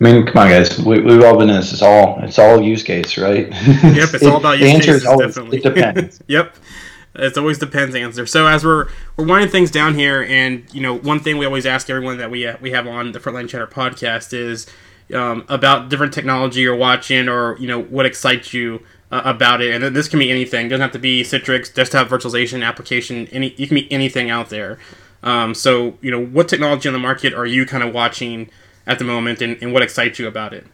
I 0.00 0.04
mean, 0.04 0.26
come 0.26 0.38
on, 0.38 0.48
guys. 0.48 0.78
We, 0.78 1.00
we've 1.00 1.24
all 1.24 1.36
been 1.36 1.50
in 1.50 1.56
this. 1.56 1.72
It's 1.72 1.82
all 1.82 2.20
it's 2.22 2.38
all 2.38 2.62
use 2.62 2.84
case, 2.84 3.18
right? 3.18 3.48
Yep, 3.48 4.14
it's 4.14 4.24
all 4.24 4.36
about 4.40 4.60
use 4.60 4.84
cases. 4.84 5.06
Always, 5.06 5.34
definitely. 5.34 5.58
It 5.58 5.62
depends. 5.64 6.20
yep. 6.28 6.54
It's 7.14 7.38
always 7.38 7.58
depends 7.58 7.94
answer. 7.94 8.26
So 8.26 8.46
as 8.46 8.64
we're 8.64 8.88
we're 9.16 9.26
winding 9.26 9.50
things 9.50 9.70
down 9.70 9.94
here, 9.94 10.22
and 10.22 10.64
you 10.72 10.80
know, 10.80 10.94
one 10.94 11.20
thing 11.20 11.38
we 11.38 11.46
always 11.46 11.66
ask 11.66 11.90
everyone 11.90 12.18
that 12.18 12.30
we 12.30 12.46
uh, 12.46 12.56
we 12.60 12.70
have 12.72 12.86
on 12.86 13.12
the 13.12 13.18
Frontline 13.18 13.48
Chatter 13.48 13.66
podcast 13.66 14.32
is 14.32 14.66
um, 15.14 15.44
about 15.48 15.88
different 15.88 16.12
technology 16.12 16.60
you're 16.60 16.76
watching, 16.76 17.28
or 17.28 17.56
you 17.58 17.66
know, 17.66 17.80
what 17.82 18.06
excites 18.06 18.52
you 18.52 18.82
uh, 19.10 19.22
about 19.24 19.60
it. 19.60 19.74
And 19.74 19.96
this 19.96 20.08
can 20.08 20.18
be 20.18 20.30
anything. 20.30 20.66
It 20.66 20.68
doesn't 20.68 20.82
have 20.82 20.92
to 20.92 20.98
be 20.98 21.22
Citrix, 21.22 21.72
desktop 21.72 22.08
virtualization, 22.08 22.64
application. 22.64 23.26
Any 23.28 23.48
it 23.48 23.68
can 23.68 23.74
be 23.74 23.90
anything 23.90 24.30
out 24.30 24.50
there. 24.50 24.78
Um, 25.22 25.54
so 25.54 25.98
you 26.00 26.10
know, 26.10 26.24
what 26.24 26.48
technology 26.48 26.88
on 26.88 26.92
the 26.92 26.98
market 26.98 27.34
are 27.34 27.46
you 27.46 27.66
kind 27.66 27.82
of 27.82 27.92
watching 27.92 28.50
at 28.86 28.98
the 28.98 29.04
moment, 29.04 29.42
and, 29.42 29.60
and 29.62 29.72
what 29.72 29.82
excites 29.82 30.18
you 30.18 30.28
about 30.28 30.52
it? 30.52 30.66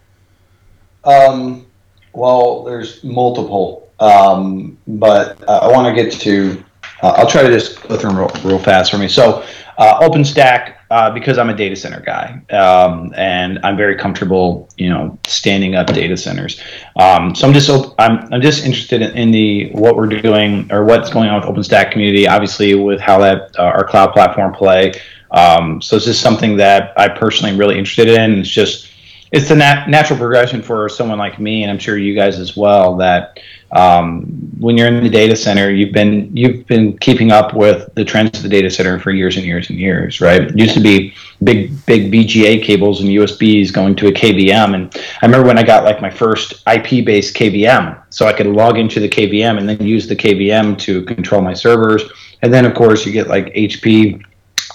Um, 1.04 1.66
well, 2.14 2.62
there's 2.64 3.02
multiple 3.04 3.84
um, 4.00 4.76
but 4.86 5.48
I 5.48 5.70
want 5.70 5.94
to 5.94 6.02
get 6.02 6.12
to. 6.20 6.62
Uh, 7.02 7.14
I'll 7.16 7.28
try 7.28 7.42
to 7.42 7.48
just 7.48 7.82
go 7.82 7.96
through 7.96 8.10
them 8.10 8.18
real, 8.18 8.30
real 8.44 8.58
fast 8.58 8.90
for 8.90 8.98
me. 8.98 9.08
So, 9.08 9.44
uh, 9.78 10.00
OpenStack, 10.00 10.76
uh, 10.90 11.10
because 11.10 11.38
I'm 11.38 11.50
a 11.50 11.54
data 11.54 11.76
center 11.76 12.00
guy, 12.00 12.40
um, 12.50 13.12
and 13.16 13.58
I'm 13.62 13.76
very 13.76 13.96
comfortable, 13.96 14.68
you 14.76 14.88
know, 14.88 15.18
standing 15.26 15.74
up 15.74 15.88
data 15.88 16.16
centers. 16.16 16.60
Um, 16.96 17.34
so 17.34 17.46
I'm 17.46 17.54
just 17.54 17.70
I'm, 17.98 18.32
I'm 18.32 18.40
just 18.40 18.64
interested 18.64 19.02
in, 19.02 19.16
in, 19.16 19.30
the 19.30 19.70
what 19.72 19.96
we're 19.96 20.06
doing 20.06 20.70
or 20.72 20.84
what's 20.84 21.10
going 21.10 21.28
on 21.28 21.40
with 21.40 21.48
OpenStack 21.48 21.90
community. 21.90 22.26
Obviously, 22.28 22.74
with 22.74 23.00
how 23.00 23.18
that 23.18 23.54
uh, 23.58 23.62
our 23.62 23.84
cloud 23.84 24.12
platform 24.12 24.52
play. 24.52 24.92
Um, 25.30 25.82
so 25.82 25.96
it's 25.96 26.04
just 26.04 26.20
something 26.20 26.56
that 26.58 26.92
I 26.96 27.08
personally 27.08 27.50
am 27.50 27.58
really 27.58 27.76
interested 27.76 28.08
in. 28.08 28.38
It's 28.38 28.48
just 28.48 28.88
it's 29.34 29.48
the 29.48 29.56
nat- 29.56 29.88
natural 29.88 30.16
progression 30.16 30.62
for 30.62 30.88
someone 30.88 31.18
like 31.18 31.40
me, 31.40 31.64
and 31.64 31.70
I'm 31.70 31.78
sure 31.78 31.98
you 31.98 32.14
guys 32.14 32.38
as 32.38 32.56
well. 32.56 32.96
That 32.96 33.40
um, 33.72 34.26
when 34.60 34.78
you're 34.78 34.86
in 34.86 35.02
the 35.02 35.10
data 35.10 35.34
center, 35.34 35.72
you've 35.72 35.92
been 35.92 36.34
you've 36.36 36.64
been 36.68 36.96
keeping 36.98 37.32
up 37.32 37.52
with 37.52 37.92
the 37.96 38.04
trends 38.04 38.36
of 38.36 38.44
the 38.44 38.48
data 38.48 38.70
center 38.70 38.96
for 39.00 39.10
years 39.10 39.36
and 39.36 39.44
years 39.44 39.70
and 39.70 39.78
years, 39.78 40.20
right? 40.20 40.42
It 40.42 40.56
used 40.56 40.74
to 40.74 40.80
be 40.80 41.14
big 41.42 41.84
big 41.84 42.12
VGA 42.12 42.62
cables 42.62 43.00
and 43.00 43.10
USBs 43.10 43.72
going 43.72 43.96
to 43.96 44.06
a 44.06 44.12
KVM, 44.12 44.72
and 44.72 44.96
I 45.20 45.26
remember 45.26 45.48
when 45.48 45.58
I 45.58 45.64
got 45.64 45.82
like 45.82 46.00
my 46.00 46.10
first 46.10 46.62
IP-based 46.68 47.34
KVM, 47.34 48.04
so 48.10 48.26
I 48.26 48.32
could 48.32 48.46
log 48.46 48.78
into 48.78 49.00
the 49.00 49.08
KVM 49.08 49.58
and 49.58 49.68
then 49.68 49.84
use 49.84 50.06
the 50.06 50.14
KVM 50.14 50.78
to 50.78 51.02
control 51.06 51.42
my 51.42 51.54
servers, 51.54 52.04
and 52.42 52.54
then 52.54 52.64
of 52.64 52.74
course 52.74 53.04
you 53.04 53.10
get 53.10 53.26
like 53.26 53.52
HP 53.54 54.24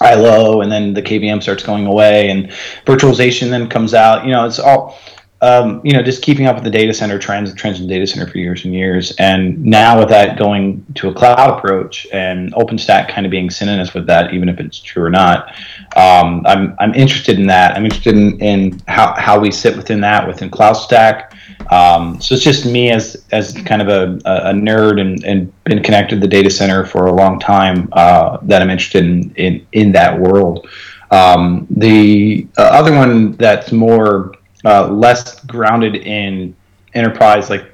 ILO, 0.02 0.62
and 0.62 0.72
then 0.72 0.94
the 0.94 1.02
KVM 1.02 1.42
starts 1.42 1.64
going 1.64 1.86
away, 1.86 2.30
and 2.30 2.50
virtualization 2.86 3.50
then 3.50 3.68
comes 3.68 3.94
out. 3.94 4.26
You 4.26 4.32
know, 4.32 4.46
it's 4.46 4.60
all 4.60 5.00
um, 5.42 5.82
you 5.86 5.94
know, 5.94 6.02
just 6.02 6.22
keeping 6.22 6.48
up 6.48 6.56
with 6.56 6.66
the 6.66 6.70
data 6.70 6.94
center 6.94 7.18
trends, 7.18 7.54
trends 7.54 7.80
in 7.80 7.88
data 7.88 8.06
center 8.06 8.30
for 8.30 8.38
years 8.38 8.66
and 8.66 8.74
years. 8.74 9.14
And 9.20 9.64
now 9.64 10.00
with 10.00 10.10
that 10.10 10.38
going 10.38 10.86
to 10.96 11.08
a 11.08 11.14
cloud 11.14 11.58
approach 11.58 12.06
and 12.12 12.54
OpenStack 12.54 13.10
kind 13.10 13.26
of 13.26 13.32
being 13.32 13.50
synonymous 13.50 13.94
with 13.94 14.06
that, 14.08 14.34
even 14.34 14.50
if 14.50 14.60
it's 14.60 14.80
true 14.80 15.04
or 15.04 15.10
not, 15.10 15.56
um, 15.96 16.46
I'm, 16.46 16.76
I'm 16.80 16.94
interested 16.94 17.40
in 17.40 17.48
that. 17.48 17.78
I'm 17.78 17.86
interested 17.86 18.16
in, 18.16 18.40
in 18.42 18.82
how, 18.88 19.14
how 19.16 19.40
we 19.40 19.52
sit 19.52 19.78
within 19.78 20.02
that 20.02 20.28
within 20.28 20.50
cloud 20.50 20.76
CloudStack. 20.76 21.34
Um, 21.72 22.20
so 22.22 22.36
it's 22.36 22.44
just 22.44 22.66
me 22.66 22.92
as, 22.92 23.26
as 23.32 23.54
kind 23.54 23.82
of 23.82 23.90
a, 23.90 24.16
a 24.26 24.54
nerd 24.54 25.00
and, 25.00 25.24
and 25.24 25.64
been 25.66 25.84
connected 25.84 26.16
to 26.16 26.22
the 26.22 26.28
data 26.28 26.50
center 26.50 26.86
for 26.86 27.08
a 27.08 27.14
long 27.14 27.40
time 27.40 27.90
uh, 27.92 28.38
that 28.44 28.62
I'm 28.62 28.70
interested 28.70 29.06
in, 29.06 29.34
in, 29.36 29.68
in 29.72 29.92
that 29.92 30.20
world. 30.20 30.68
Um, 31.12 31.68
the 31.70 32.48
uh, 32.58 32.64
other 32.64 32.94
one 32.94 33.34
that's 33.34 33.72
more 33.72 34.34
uh, 34.66 34.88
less 34.88 35.40
grounded 35.46 35.96
in 35.96 36.56
enterprise 36.94 37.50
like 37.50 37.66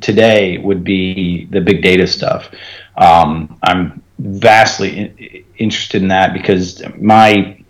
today 0.00 0.58
would 0.58 0.82
be 0.84 1.46
the 1.46 1.60
big 1.60 1.82
data 1.82 2.06
stuff. 2.06 2.50
Um, 2.96 3.58
I'm 3.62 4.02
vastly 4.18 4.96
in, 4.96 5.44
interested 5.58 6.02
in 6.02 6.08
that 6.08 6.32
because 6.32 6.82
my 6.98 7.61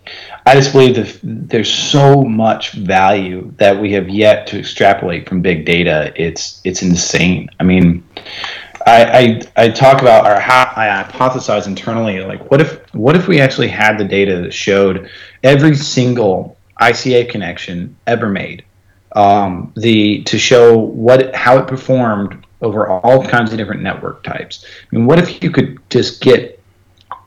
I 0.45 0.55
just 0.55 0.73
believe 0.73 0.95
that 0.95 1.19
there's 1.23 1.73
so 1.73 2.21
much 2.21 2.71
value 2.71 3.53
that 3.57 3.79
we 3.79 3.93
have 3.93 4.09
yet 4.09 4.45
to 4.47 4.59
extrapolate 4.59 5.27
from 5.27 5.41
big 5.41 5.65
data. 5.65 6.13
It's 6.15 6.61
it's 6.63 6.81
insane. 6.81 7.49
I 7.59 7.63
mean, 7.63 8.03
I, 8.85 9.41
I, 9.55 9.63
I 9.63 9.69
talk 9.69 10.01
about 10.01 10.25
or 10.25 10.39
how 10.39 10.73
I 10.75 11.03
hypothesize 11.03 11.67
internally 11.67 12.19
like 12.19 12.51
what 12.51 12.59
if 12.59 12.93
what 12.93 13.15
if 13.15 13.27
we 13.27 13.39
actually 13.39 13.69
had 13.69 13.97
the 13.97 14.03
data 14.03 14.41
that 14.41 14.53
showed 14.53 15.09
every 15.43 15.75
single 15.75 16.57
ICA 16.81 17.29
connection 17.29 17.95
ever 18.07 18.27
made, 18.27 18.65
um, 19.13 19.71
the 19.77 20.23
to 20.23 20.37
show 20.37 20.77
what 20.77 21.33
how 21.33 21.57
it 21.57 21.67
performed 21.67 22.45
over 22.61 22.87
all 22.87 23.25
kinds 23.25 23.51
of 23.51 23.57
different 23.57 23.81
network 23.81 24.23
types. 24.23 24.65
I 24.65 24.95
mean, 24.95 25.05
what 25.05 25.19
if 25.19 25.43
you 25.43 25.51
could 25.51 25.79
just 25.89 26.21
get 26.21 26.61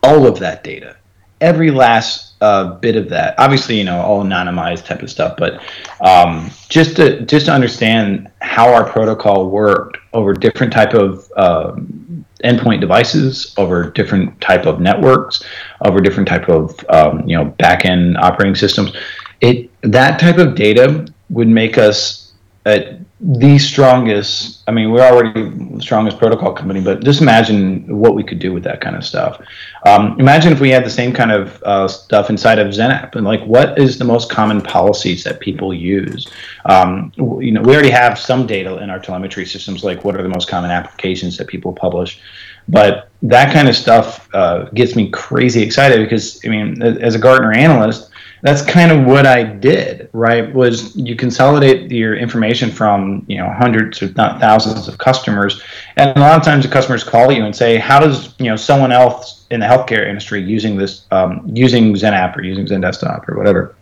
all 0.03 0.27
of 0.27 0.39
that 0.41 0.64
data, 0.64 0.97
every 1.41 1.71
last 1.71 2.26
uh, 2.41 2.74
bit 2.74 2.97
of 2.97 3.09
that? 3.11 3.34
Obviously, 3.39 3.78
you 3.78 3.84
know, 3.84 4.01
all 4.01 4.22
anonymized 4.22 4.84
type 4.84 5.03
of 5.03 5.11
stuff, 5.11 5.37
but 5.37 5.61
um, 6.01 6.51
just 6.68 6.97
to 6.97 7.24
just 7.26 7.47
to 7.47 7.53
understand 7.53 8.30
how 8.41 8.72
our 8.72 8.84
protocol 8.89 9.51
worked 9.51 9.99
over 10.12 10.32
different 10.32 10.72
type 10.72 10.95
of 10.95 11.30
um, 11.37 12.24
endpoint 12.45 12.80
devices, 12.80 13.55
over 13.57 13.91
different 13.91 14.41
type 14.41 14.66
of 14.66 14.80
networks, 14.80 15.43
over 15.84 16.01
different 16.01 16.28
type 16.28 16.49
of 16.49 16.78
um, 16.89 17.26
you 17.28 17.37
know 17.37 17.51
backend 17.59 18.18
operating 18.18 18.55
systems. 18.55 18.93
It 19.41 19.70
that 19.82 20.18
type 20.18 20.39
of 20.39 20.55
data 20.55 21.07
would 21.30 21.49
make 21.49 21.78
us 21.78 22.32
uh, 22.66 22.80
the 23.19 23.59
strongest. 23.59 24.62
I 24.67 24.73
mean, 24.73 24.91
we're 24.91 25.01
already 25.01 25.51
the 25.51 25.81
strongest 25.81 26.19
protocol 26.19 26.53
company, 26.53 26.83
but 26.83 27.03
just 27.03 27.23
imagine 27.23 27.99
what 27.99 28.14
we 28.14 28.23
could 28.23 28.39
do 28.39 28.53
with 28.53 28.62
that 28.64 28.83
kind 28.83 28.95
of 28.95 29.05
stuff. 29.05 29.41
Um, 29.87 30.21
imagine 30.21 30.53
if 30.53 30.61
we 30.61 30.69
had 30.69 30.85
the 30.85 30.91
same 30.91 31.14
kind 31.14 31.33
of 31.33 31.62
uh, 31.62 31.89
stuff 31.89 32.29
inside 32.29 32.59
of 32.59 32.69
XenApp, 32.69 33.14
and 33.14 33.25
like, 33.25 33.43
what 33.45 33.79
is 33.79 33.97
the 33.97 34.05
most 34.05 34.31
common 34.31 34.61
policies 34.61 35.25
that 35.25 35.41
people 35.41 35.73
use? 35.73 36.29
Um, 36.67 37.11
you 37.17 37.53
know, 37.53 37.62
we 37.62 37.73
already 37.73 37.91
have 37.91 38.19
some 38.19 38.47
data 38.47 38.77
in 38.83 38.91
our 38.91 38.99
telemetry 38.99 39.47
systems, 39.47 39.83
like 39.83 40.05
what 40.05 40.14
are 40.14 40.23
the 40.23 40.29
most 40.29 40.49
common 40.49 40.71
applications 40.71 41.39
that 41.39 41.47
people 41.47 41.73
publish. 41.73 42.21
But 42.69 43.09
that 43.23 43.53
kind 43.53 43.69
of 43.69 43.77
stuff 43.77 44.29
uh, 44.35 44.64
gets 44.75 44.95
me 44.95 45.09
crazy 45.11 45.62
excited 45.62 46.01
because, 46.01 46.41
I 46.45 46.49
mean, 46.49 46.83
as 46.83 47.14
a 47.14 47.19
Gartner 47.19 47.53
analyst, 47.53 48.11
that's 48.47 48.62
kind 48.62 48.92
of 48.92 49.05
what 49.05 49.26
I 49.26 49.42
did, 49.42 50.09
right? 50.12 50.55
Was 50.55 50.94
you 50.94 51.16
consolidate 51.16 51.90
your 51.90 52.14
information 52.14 52.70
from 52.70 53.24
you 53.28 53.38
know 53.38 53.51
hundreds, 53.51 54.01
if 54.03 54.16
not 54.16 54.40
thousands, 54.40 54.86
of 54.86 54.99
customers, 54.99 55.61
and 55.97 56.16
a 56.16 56.20
lot 56.20 56.38
of 56.38 56.44
times 56.44 56.64
the 56.64 56.70
customers 56.70 57.03
call 57.03 57.32
you 57.32 57.44
and 57.44 57.55
say, 57.55 57.76
"How 57.76 57.99
does 57.99 58.34
you 58.38 58.47
know 58.47 58.57
someone 58.57 58.92
else 58.92 59.47
in 59.51 59.61
the 59.61 59.66
healthcare 59.66 60.09
industry 60.09 60.40
using 60.40 60.76
this 60.76 61.07
um, 61.11 61.42
using 61.53 61.92
XenApp 61.92 62.36
or 62.36 62.42
using 62.42 62.66
XenDesktop 62.66 63.28
or 63.28 63.36
whatever?" 63.36 63.76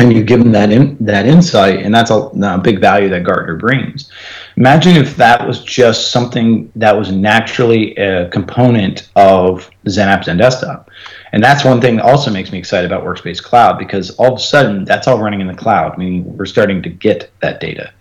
And 0.00 0.12
you 0.12 0.24
give 0.24 0.40
them 0.40 0.50
that 0.52 0.72
in, 0.72 0.96
that 0.98 1.26
insight, 1.26 1.80
and 1.80 1.94
that's 1.94 2.10
a, 2.10 2.14
a 2.14 2.58
big 2.58 2.80
value 2.80 3.10
that 3.10 3.22
Gartner 3.22 3.56
brings. 3.56 4.10
Imagine 4.56 4.96
if 4.96 5.14
that 5.16 5.46
was 5.46 5.62
just 5.62 6.10
something 6.10 6.72
that 6.74 6.96
was 6.96 7.12
naturally 7.12 7.94
a 7.96 8.28
component 8.30 9.10
of 9.14 9.70
XenApp 9.86 10.24
XenDesktop 10.24 10.28
and 10.28 10.38
Desktop. 10.38 10.90
And 11.32 11.44
that's 11.44 11.64
one 11.66 11.82
thing 11.82 11.96
that 11.96 12.04
also 12.04 12.30
makes 12.30 12.50
me 12.50 12.58
excited 12.58 12.90
about 12.90 13.04
Workspace 13.04 13.42
Cloud 13.42 13.78
because 13.78 14.10
all 14.12 14.32
of 14.32 14.38
a 14.38 14.42
sudden 14.42 14.86
that's 14.86 15.06
all 15.06 15.18
running 15.18 15.42
in 15.42 15.46
the 15.46 15.54
cloud, 15.54 15.98
meaning 15.98 16.36
we're 16.36 16.46
starting 16.46 16.82
to 16.82 16.88
get 16.88 17.30
that 17.40 17.60
data. 17.60 17.92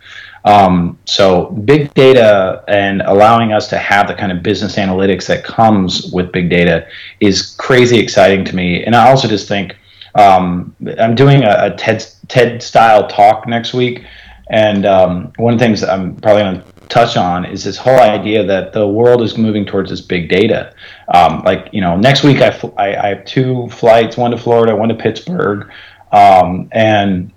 Um, 0.45 0.97
so 1.04 1.47
big 1.47 1.93
data 1.95 2.64
and 2.70 3.02
allowing 3.02 3.52
us 3.52 3.68
to 3.70 3.78
have 3.78 4.08
the 4.08 4.16
kind 4.16 4.32
of 4.32 4.41
business 4.41 4.78
analytics 4.78 5.28
that 5.28 5.43
comes 5.43 6.12
with 6.14 6.32
big 6.32 6.50
data 6.50 6.88
is 7.20 7.56
crazy 7.56 8.00
exciting 8.00 8.45
to 8.45 8.56
me. 8.56 8.86
And 8.86 8.95
I 8.95 9.10
also 9.10 9.28
just 9.28 9.50
think 9.50 9.76
um, 10.16 10.76
I'm 10.99 11.16
doing 11.16 11.43
a, 11.43 11.55
a, 11.66 11.76
TED 11.76 12.05
TED 12.28 12.64
style 12.64 13.07
talk 13.07 13.47
next 13.47 13.74
week, 13.74 14.05
and 14.49 14.86
um, 14.86 15.32
one 15.38 15.53
of 15.53 15.60
the 15.60 15.66
things 15.66 15.84
I'm 15.84 16.16
probably 16.16 16.43
going 16.43 16.62
to 16.62 16.88
touch 16.89 17.18
on 17.18 17.45
is 17.45 17.64
this 17.64 17.78
whole 17.78 17.99
idea 17.99 18.43
that 18.43 18.74
the 18.74 18.88
world 18.88 19.22
is 19.22 19.38
moving 19.38 19.66
towards 19.66 19.89
this 19.89 20.01
big 20.01 20.30
data. 20.30 20.74
Um, 21.14 21.43
like 21.43 21.70
you 21.72 21.82
know, 21.82 21.95
next 21.95 22.24
week 22.24 22.41
I, 22.41 22.51
fl- 22.51 22.74
I, 22.78 22.95
I 22.95 23.07
have 23.10 23.26
two 23.26 23.70
flights, 23.70 24.18
one 24.18 24.32
to 24.32 24.38
Florida, 24.38 24.76
one 24.76 24.89
to 24.89 24.95
Pittsburgh, 24.95 25.72
um, 26.12 26.70
and 26.72 27.32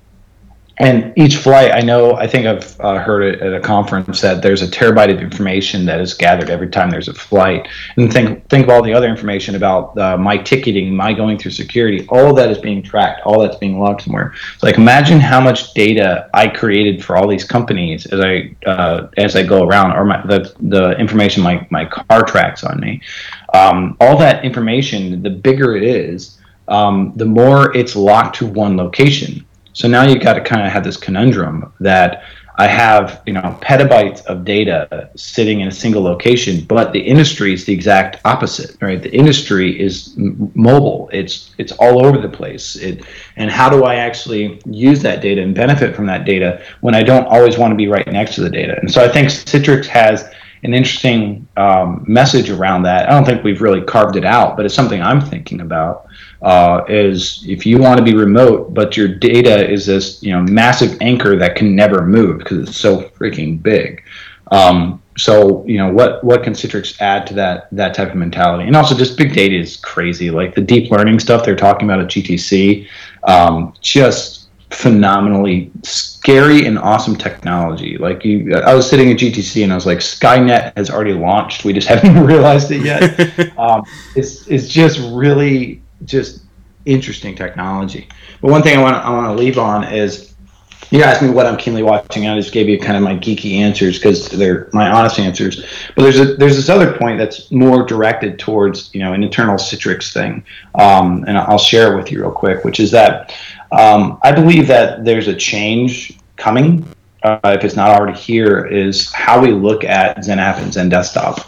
and 0.79 1.13
each 1.17 1.37
flight, 1.37 1.73
I 1.73 1.81
know, 1.81 2.15
I 2.15 2.27
think 2.27 2.47
I've 2.47 2.81
uh, 2.81 2.99
heard 2.99 3.23
it 3.23 3.41
at 3.43 3.53
a 3.53 3.61
conference 3.61 4.21
that 4.23 4.43
there's 4.43 4.63
a 4.63 4.67
terabyte 4.67 5.13
of 5.13 5.21
information 5.21 5.85
that 5.87 6.01
is 6.01 6.15
gathered 6.15 6.49
every 6.49 6.69
time 6.69 6.91
there's 6.91 7.09
a 7.09 7.15
flight. 7.15 7.69
And 7.97 8.13
think 8.13 8.49
think 8.49 8.65
of 8.65 8.71
all 8.71 8.83
the 8.83 8.93
other 8.95 9.09
information 9.09 9.55
about 9.55 9.97
uh, 9.99 10.17
my 10.17 10.39
ticketing, 10.39 10.95
my 10.95 11.13
going 11.13 11.39
through 11.39 11.51
security. 11.51 12.07
All 12.09 12.33
that 12.35 12.51
is 12.51 12.59
being 12.59 12.83
tracked. 12.83 13.21
All 13.27 13.41
that's 13.43 13.57
being 13.57 13.79
logged 13.79 14.03
somewhere. 14.03 14.35
So 14.59 14.67
like, 14.67 14.79
imagine 14.79 15.21
how 15.21 15.41
much 15.41 15.75
data 15.75 16.31
I 16.33 16.49
created 16.49 17.05
for 17.05 17.17
all 17.17 17.29
these 17.29 17.45
companies 17.45 18.07
as 18.07 18.21
I 18.21 18.55
uh, 18.67 19.09
as 19.19 19.37
I 19.37 19.43
go 19.43 19.67
around, 19.67 19.93
or 19.93 20.05
my, 20.05 20.25
the 20.27 20.55
the 20.61 20.93
information 20.99 21.43
my 21.43 21.67
my 21.71 21.85
car 21.85 22.23
tracks 22.25 22.65
on 22.65 22.81
me. 22.81 23.03
Um, 23.53 23.97
all 24.01 24.17
that 24.19 24.45
information, 24.45 25.23
the 25.23 25.31
bigger 25.31 25.77
it 25.77 25.83
is, 25.83 26.39
um, 26.69 27.13
the 27.17 27.27
more 27.27 27.77
it's 27.77 27.95
locked 27.95 28.37
to 28.37 28.47
one 28.47 28.77
location. 28.77 29.45
So 29.73 29.89
now 29.89 30.05
you've 30.05 30.23
got 30.23 30.35
to 30.35 30.41
kind 30.41 30.67
of 30.67 30.73
have 30.73 30.85
this 30.85 30.97
conundrum 30.97 31.73
that 31.81 32.25
I 32.57 32.67
have, 32.67 33.23
you 33.27 33.33
know, 33.33 33.59
petabytes 33.63 34.25
of 34.27 34.45
data 34.45 35.11
sitting 35.17 35.61
in 35.61 35.69
a 35.69 35.73
single 35.73 36.03
location, 36.03 36.65
but 36.67 36.93
the 36.93 37.01
industry 37.01 37.55
is 37.55 37.65
the 37.65 37.73
exact 37.73 38.21
opposite, 38.27 38.77
right? 38.83 39.01
The 39.03 39.11
industry 39.11 39.81
is 39.81 40.13
mobile. 40.17 41.09
It's 41.13 41.55
it's 41.57 41.73
all 41.73 42.05
over 42.05 42.19
the 42.19 42.29
place. 42.29 42.77
It 42.77 43.05
and 43.37 43.51
how 43.51 43.71
do 43.71 43.85
I 43.85 43.95
actually 43.95 44.61
use 44.67 45.01
that 45.03 45.23
data 45.23 45.41
and 45.41 45.55
benefit 45.55 45.97
from 45.97 46.07
that 46.07 46.27
data 46.27 46.63
when 46.83 46.95
I 46.95 47.03
don't 47.03 47.27
always 47.27 47.57
want 47.57 47.73
to 47.73 47.77
be 47.77 47.89
right 47.89 48.07
next 48.07 48.35
to 48.35 48.43
the 48.43 48.51
data? 48.51 48.79
And 48.81 48.91
so 48.91 49.03
I 49.03 49.09
think 49.09 49.29
Citrix 49.29 49.87
has 49.87 50.29
an 50.63 50.75
interesting 50.75 51.49
um, 51.57 52.05
message 52.07 52.51
around 52.51 52.83
that. 52.85 53.09
I 53.09 53.13
don't 53.13 53.25
think 53.25 53.43
we've 53.43 53.63
really 53.63 53.81
carved 53.81 54.17
it 54.17 54.25
out, 54.25 54.57
but 54.57 54.67
it's 54.67 54.75
something 54.75 55.03
I'm 55.03 55.21
thinking 55.21 55.61
about 55.61 56.07
uh, 56.43 56.85
is 56.89 57.45
if 57.47 57.65
you 57.65 57.79
want 57.79 57.99
to 57.99 58.05
be 58.05 58.15
remote, 58.15 58.75
but 58.75 58.97
your 58.97 59.09
data 59.09 59.69
is 59.71 59.87
this 59.87 60.23
you 60.23 60.33
know 60.33 60.43
massive 60.43 60.99
anchor 61.01 61.37
that 61.37 61.57
can 61.57 61.75
never 61.75 62.07
move 62.07 62.39
because 62.39 62.69
it's 62.69 62.79
so 62.79 63.03
freaking 63.03 63.63
big. 63.63 64.03
Um, 64.51 65.03
so 65.17 65.65
you 65.67 65.79
know 65.79 65.93
what 65.93 66.23
what 66.25 66.43
can 66.43 66.53
Citrix 66.53 67.01
add 67.01 67.27
to 67.29 67.35
that 67.35 67.69
that 67.73 67.95
type 67.95 68.11
of 68.11 68.17
mentality? 68.17 68.65
And 68.67 68.77
also 68.77 68.97
just 68.97 69.17
big 69.17 69.35
data 69.35 69.55
is 69.55 69.77
crazy. 69.77 70.31
Like 70.31 70.55
the 70.55 70.61
deep 70.61 70.91
learning 70.91 71.21
stuff 71.21 71.45
they're 71.45 71.55
talking 71.55 71.89
about 71.89 72.01
at 72.01 72.09
GTC, 72.09 72.89
um, 73.25 73.75
just 73.81 74.49
phenomenally 74.71 75.71
scary 75.83 76.67
and 76.67 76.79
awesome 76.79 77.15
technology. 77.15 77.99
Like 77.99 78.25
you, 78.25 78.55
I 78.55 78.75
was 78.75 78.89
sitting 78.89 79.11
at 79.11 79.19
GTC 79.19 79.63
and 79.63 79.71
I 79.73 79.75
was 79.75 79.85
like, 79.85 79.99
Skynet 79.99 80.77
has 80.77 80.91
already 80.91 81.13
launched. 81.13 81.65
We 81.65 81.73
just 81.73 81.89
haven't 81.93 82.25
realized 82.25 82.71
it 82.71 82.83
yet. 82.83 83.57
um, 83.59 83.85
it's 84.17 84.47
it's 84.49 84.69
just 84.69 84.99
really 85.13 85.82
just 86.05 86.43
interesting 86.85 87.35
technology. 87.35 88.09
But 88.41 88.51
one 88.51 88.63
thing 88.63 88.79
I 88.79 88.83
want 88.83 88.97
I 88.97 89.11
want 89.11 89.27
to 89.37 89.43
leave 89.43 89.59
on 89.59 89.85
is 89.85 90.33
you 90.91 91.03
asked 91.03 91.23
me 91.23 91.31
what 91.31 91.47
I'm 91.47 91.57
keenly 91.57 91.83
watching. 91.83 92.29
I 92.29 92.37
just 92.37 92.53
gave 92.53 92.69
you 92.69 92.79
kind 92.79 92.97
of 92.97 93.03
my 93.03 93.17
geeky 93.17 93.55
answers 93.55 93.99
because 93.99 94.29
they're 94.29 94.69
my 94.75 94.91
honest 94.91 95.19
answers. 95.19 95.65
But 95.97 96.03
there's 96.03 96.21
a 96.21 96.35
there's 96.37 96.57
this 96.57 96.69
other 96.69 96.97
point 96.99 97.19
that's 97.19 97.51
more 97.51 97.85
directed 97.87 98.39
towards 98.39 98.95
you 98.95 99.01
know 99.01 99.13
an 99.15 99.23
internal 99.23 99.57
Citrix 99.57 100.13
thing, 100.13 100.45
um, 100.75 101.25
and 101.27 101.39
I'll 101.39 101.59
share 101.59 101.93
it 101.93 101.97
with 101.97 102.13
you 102.13 102.21
real 102.21 102.31
quick, 102.31 102.65
which 102.65 102.79
is 102.79 102.91
that 102.91 103.35
um, 103.73 104.19
I 104.23 104.33
believe 104.33 104.67
that 104.69 105.05
there's 105.05 105.29
a 105.29 105.35
change 105.35 106.19
coming. 106.37 106.87
Uh, 107.23 107.39
if 107.45 107.65
it's 107.65 107.77
not 107.77 107.89
already 107.89 108.19
here, 108.19 108.67
is 108.67 109.13
how 109.13 109.41
we 109.41 109.53
look 109.53 109.85
at 109.85 110.17
XenApp 110.19 110.59
and 110.59 110.73
XenDesktop. 110.73 111.47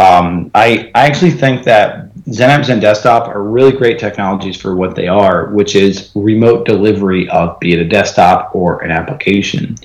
Um, 0.00 0.50
I, 0.52 0.90
I 0.96 1.06
actually 1.06 1.30
think 1.30 1.64
that 1.64 2.11
XenApp 2.28 2.68
and 2.68 2.80
Desktop 2.80 3.26
are 3.28 3.42
really 3.42 3.72
great 3.72 3.98
technologies 3.98 4.56
for 4.56 4.76
what 4.76 4.94
they 4.94 5.08
are, 5.08 5.48
which 5.48 5.74
is 5.74 6.12
remote 6.14 6.64
delivery 6.66 7.28
of 7.30 7.58
be 7.58 7.72
it 7.72 7.80
a 7.80 7.84
desktop 7.84 8.54
or 8.54 8.82
an 8.82 8.92
application. 8.92 9.76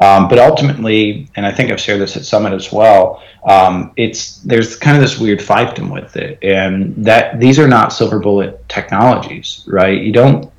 Um, 0.00 0.28
but 0.28 0.38
ultimately, 0.38 1.28
and 1.36 1.46
I 1.46 1.52
think 1.52 1.70
I've 1.70 1.80
shared 1.80 2.00
this 2.00 2.16
at 2.16 2.24
Summit 2.24 2.52
as 2.52 2.72
well, 2.72 3.22
um, 3.48 3.92
it's 3.96 4.38
there's 4.38 4.74
kind 4.76 4.96
of 4.96 5.02
this 5.02 5.18
weird 5.18 5.38
fiefdom 5.38 5.92
with 5.92 6.16
it, 6.16 6.42
and 6.42 6.94
that 7.04 7.38
these 7.38 7.58
are 7.58 7.68
not 7.68 7.92
silver 7.92 8.18
bullet 8.18 8.68
technologies, 8.68 9.64
right? 9.68 10.02
You 10.02 10.12
don't. 10.12 10.50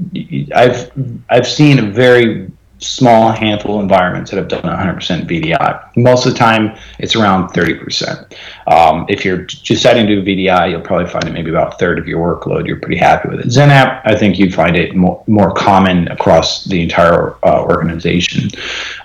I've 0.55 0.91
I've 1.29 1.47
seen 1.47 1.79
a 1.79 1.89
very 1.91 2.49
small 2.79 3.31
handful 3.31 3.77
of 3.77 3.83
environments 3.83 4.31
that 4.31 4.37
have 4.37 4.47
done 4.47 4.61
100% 4.61 5.27
VDI. 5.27 5.97
Most 5.97 6.25
of 6.25 6.33
the 6.33 6.37
time, 6.37 6.77
it's 6.99 7.15
around 7.15 7.49
30%. 7.49 8.33
Um, 8.67 9.05
if 9.09 9.25
you're 9.25 9.47
setting 9.49 10.07
to 10.07 10.21
VDI, 10.21 10.71
you'll 10.71 10.81
probably 10.81 11.09
find 11.09 11.25
it 11.25 11.31
maybe 11.31 11.49
about 11.49 11.73
a 11.73 11.77
third 11.77 11.97
of 11.97 12.07
your 12.07 12.37
workload. 12.37 12.67
You're 12.67 12.79
pretty 12.79 12.97
happy 12.97 13.29
with 13.29 13.39
it. 13.39 13.47
XenApp, 13.47 14.01
I 14.05 14.15
think 14.15 14.37
you'd 14.37 14.53
find 14.53 14.75
it 14.75 14.95
more, 14.95 15.23
more 15.27 15.53
common 15.53 16.07
across 16.09 16.65
the 16.65 16.81
entire 16.81 17.35
uh, 17.45 17.63
organization. 17.63 18.49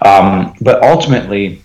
Um, 0.04 0.54
but 0.60 0.82
ultimately, 0.82 1.62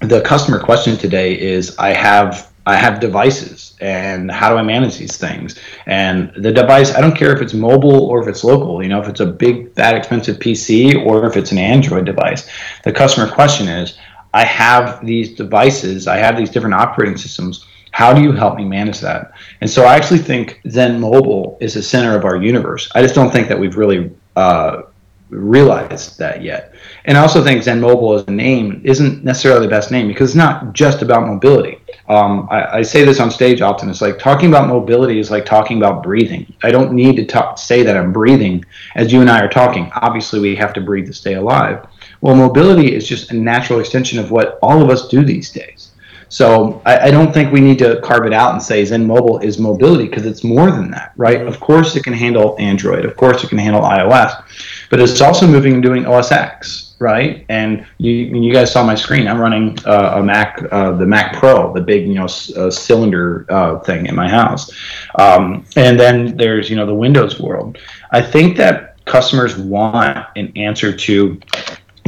the 0.00 0.20
customer 0.22 0.60
question 0.60 0.96
today 0.96 1.38
is 1.38 1.76
I 1.78 1.92
have 1.92 2.50
I 2.68 2.76
have 2.76 3.00
devices 3.00 3.74
and 3.80 4.30
how 4.30 4.50
do 4.50 4.56
I 4.56 4.62
manage 4.62 4.98
these 4.98 5.16
things? 5.16 5.58
And 5.86 6.30
the 6.36 6.52
device, 6.52 6.94
I 6.94 7.00
don't 7.00 7.16
care 7.16 7.34
if 7.34 7.40
it's 7.40 7.54
mobile 7.54 8.04
or 8.04 8.20
if 8.20 8.28
it's 8.28 8.44
local, 8.44 8.82
you 8.82 8.90
know, 8.90 9.00
if 9.00 9.08
it's 9.08 9.20
a 9.20 9.26
big, 9.26 9.74
that 9.74 9.94
expensive 9.94 10.36
PC 10.36 11.06
or 11.06 11.24
if 11.24 11.38
it's 11.38 11.50
an 11.50 11.56
Android 11.56 12.04
device. 12.04 12.46
The 12.84 12.92
customer 12.92 13.26
question 13.26 13.68
is 13.68 13.96
I 14.34 14.44
have 14.44 15.04
these 15.06 15.34
devices, 15.34 16.06
I 16.06 16.18
have 16.18 16.36
these 16.36 16.50
different 16.50 16.74
operating 16.74 17.16
systems. 17.16 17.64
How 17.92 18.12
do 18.12 18.20
you 18.20 18.32
help 18.32 18.56
me 18.56 18.66
manage 18.66 19.00
that? 19.00 19.32
And 19.62 19.70
so 19.70 19.84
I 19.84 19.96
actually 19.96 20.18
think 20.18 20.60
XenMobile 20.66 21.56
is 21.62 21.72
the 21.72 21.82
center 21.82 22.14
of 22.18 22.26
our 22.26 22.36
universe. 22.36 22.90
I 22.94 23.00
just 23.00 23.14
don't 23.14 23.30
think 23.30 23.48
that 23.48 23.58
we've 23.58 23.78
really 23.78 24.10
uh, 24.36 24.82
realized 25.30 26.18
that 26.18 26.42
yet. 26.42 26.74
And 27.04 27.18
I 27.18 27.20
also 27.20 27.42
think 27.42 27.62
XenMobile 27.62 28.20
as 28.20 28.28
a 28.28 28.30
name 28.30 28.80
isn't 28.84 29.24
necessarily 29.24 29.66
the 29.66 29.70
best 29.70 29.90
name 29.90 30.08
because 30.08 30.30
it's 30.30 30.36
not 30.36 30.72
just 30.72 31.02
about 31.02 31.26
mobility. 31.26 31.80
Um, 32.08 32.48
I, 32.50 32.78
I, 32.78 32.82
say 32.82 33.04
this 33.04 33.20
on 33.20 33.30
stage 33.30 33.60
often. 33.60 33.90
It's 33.90 34.00
like 34.00 34.18
talking 34.18 34.48
about 34.48 34.68
mobility 34.68 35.18
is 35.18 35.30
like 35.30 35.44
talking 35.44 35.76
about 35.76 36.02
breathing. 36.02 36.50
I 36.62 36.70
don't 36.70 36.92
need 36.92 37.16
to 37.16 37.26
talk, 37.26 37.58
say 37.58 37.82
that 37.82 37.96
I'm 37.96 38.12
breathing 38.12 38.64
as 38.94 39.12
you 39.12 39.20
and 39.20 39.28
I 39.28 39.40
are 39.40 39.48
talking. 39.48 39.90
Obviously, 39.96 40.40
we 40.40 40.56
have 40.56 40.72
to 40.74 40.80
breathe 40.80 41.06
to 41.06 41.12
stay 41.12 41.34
alive. 41.34 41.86
Well, 42.22 42.34
mobility 42.34 42.94
is 42.94 43.06
just 43.06 43.30
a 43.30 43.36
natural 43.36 43.80
extension 43.80 44.18
of 44.18 44.30
what 44.30 44.58
all 44.62 44.82
of 44.82 44.88
us 44.88 45.08
do 45.08 45.22
these 45.24 45.50
days. 45.52 45.90
So 46.30 46.82
I, 46.84 47.08
I, 47.08 47.10
don't 47.10 47.32
think 47.32 47.52
we 47.52 47.60
need 47.60 47.78
to 47.78 48.00
carve 48.02 48.26
it 48.26 48.34
out 48.34 48.52
and 48.52 48.62
say 48.62 48.82
XenMobile 48.82 49.42
is 49.42 49.58
mobility 49.58 50.08
because 50.08 50.26
it's 50.26 50.44
more 50.44 50.70
than 50.70 50.90
that, 50.90 51.12
right? 51.16 51.46
Of 51.46 51.58
course, 51.58 51.96
it 51.96 52.04
can 52.04 52.12
handle 52.12 52.54
Android. 52.58 53.06
Of 53.06 53.16
course, 53.16 53.42
it 53.42 53.48
can 53.48 53.56
handle 53.56 53.80
iOS, 53.80 54.42
but 54.90 55.00
it's 55.00 55.20
also 55.20 55.46
moving 55.46 55.74
and 55.74 55.82
doing 55.82 56.06
OS 56.06 56.32
X, 56.32 56.94
right? 56.98 57.44
And 57.48 57.86
you, 57.98 58.12
you 58.12 58.52
guys 58.52 58.72
saw 58.72 58.84
my 58.84 58.94
screen. 58.94 59.28
I'm 59.28 59.38
running 59.38 59.78
uh, 59.84 60.14
a 60.16 60.22
Mac, 60.22 60.62
uh, 60.70 60.92
the 60.92 61.06
Mac 61.06 61.36
Pro, 61.36 61.72
the 61.72 61.80
big 61.80 62.06
you 62.06 62.14
know 62.14 62.24
uh, 62.24 62.70
cylinder 62.70 63.46
uh, 63.48 63.78
thing 63.80 64.06
in 64.06 64.14
my 64.14 64.28
house, 64.28 64.70
um, 65.18 65.64
and 65.76 65.98
then 65.98 66.36
there's 66.36 66.70
you 66.70 66.76
know 66.76 66.86
the 66.86 66.94
Windows 66.94 67.40
world. 67.40 67.78
I 68.10 68.20
think 68.22 68.56
that 68.56 69.04
customers 69.04 69.56
want 69.56 70.26
an 70.36 70.52
answer 70.56 70.94
to 70.94 71.40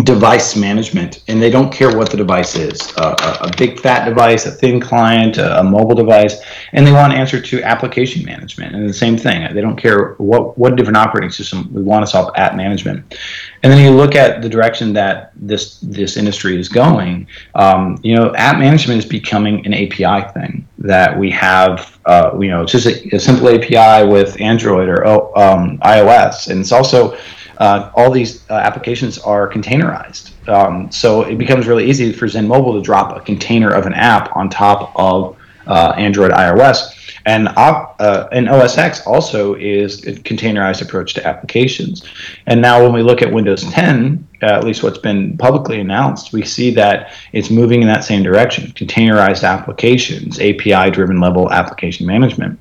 device 0.05 0.57
management, 0.57 1.23
and 1.29 1.41
they 1.41 1.51
don't 1.51 1.73
care 1.73 1.97
what 1.97 2.11
the 2.11 2.17
device 2.17 2.55
is 2.55 2.81
uh, 2.97 3.39
a, 3.43 3.57
big 3.57 3.81
fat 3.81 4.09
device, 4.09 4.47
a 4.47 4.51
thin 4.51 4.81
client, 4.81 5.39
a, 5.39 5.61
a, 5.61 5.65
mobile 5.65 5.95
device, 5.95 6.41
and 6.73 6.87
they 6.87 6.93
want 6.93 7.13
an 7.13 7.19
answer 7.19 7.41
to 7.41 7.63
application 7.63 8.25
management. 8.25 8.75
And 8.75 8.89
the 8.89 8.95
same 8.95 9.17
thing, 9.17 9.53
they 9.55 9.61
don't 9.61 9.77
care 9.77 10.15
what, 10.15 10.57
what 10.59 10.77
different 10.77 10.97
operating 10.97 11.31
system 11.31 11.73
we 11.73 11.83
want 11.83 12.05
to 12.05 12.11
solve 12.11 12.33
app 12.37 12.55
management. 12.55 13.17
And 13.63 13.73
then 13.73 13.83
you 13.85 13.91
look 13.91 14.15
at 14.15 14.43
the 14.43 14.49
direction 14.49 14.93
that 14.95 15.33
this 15.37 15.79
this 15.81 16.17
industry 16.17 16.59
is 16.59 16.69
going. 16.69 17.27
Um, 17.55 17.99
you 18.03 18.15
know, 18.15 18.35
app 18.37 18.59
management 18.59 18.99
is 18.99 19.07
becoming 19.07 19.67
an 19.67 19.75
API 19.75 20.31
thing 20.33 20.69
that 20.79 21.19
we 21.19 21.31
have. 21.31 21.99
Uh, 22.07 22.37
you 22.41 22.49
know, 22.49 22.63
it's 22.63 22.73
just 22.73 22.87
a, 22.87 23.17
a 23.17 23.21
simple 23.21 23.49
API 23.49 24.07
with 24.07 24.41
Android 24.41 24.89
or 24.89 25.05
um, 25.39 25.79
iOS, 25.79 26.51
and 26.51 26.61
it's 26.61 26.73
also 26.73 27.17
uh, 27.61 27.93
all 27.95 28.11
these 28.11 28.51
uh, 28.51 28.55
applications 28.55 29.19
are 29.19 29.49
containerized. 29.49 30.33
Um, 30.49 30.91
so 30.91 31.23
it 31.23 31.37
becomes 31.37 31.67
really 31.67 31.89
easy 31.89 32.11
for 32.13 32.27
XenMobile 32.27 32.79
to 32.79 32.83
drop 32.83 33.15
a 33.15 33.21
container 33.21 33.71
of 33.71 33.87
an 33.87 33.93
app 33.93 34.35
on 34.35 34.49
top 34.49 34.93
of 34.97 35.37
uh, 35.67 35.93
Android 35.97 36.33
iOS. 36.33 36.97
And, 37.27 37.49
uh, 37.49 38.29
and 38.33 38.49
OS 38.49 38.79
X 38.79 39.07
also 39.07 39.55
is 39.55 40.07
a 40.07 40.15
containerized 40.15 40.81
approach 40.81 41.13
to 41.15 41.27
applications. 41.27 42.03
And 42.47 42.63
now, 42.63 42.83
when 42.83 42.95
we 42.95 43.03
look 43.03 43.21
at 43.21 43.31
Windows 43.31 43.63
10, 43.65 44.27
uh, 44.43 44.47
at 44.47 44.65
least 44.65 44.83
what's 44.83 44.99
been 44.99 45.37
publicly 45.37 45.81
announced, 45.81 46.33
we 46.33 46.43
see 46.43 46.71
that 46.75 47.13
it's 47.35 47.51
moving 47.51 47.83
in 47.83 47.89
that 47.89 48.05
same 48.05 48.23
direction 48.23 48.69
containerized 48.69 49.47
applications, 49.47 50.41
API 50.41 50.91
driven 50.91 51.21
level 51.21 51.53
application 51.53 52.07
management. 52.07 52.59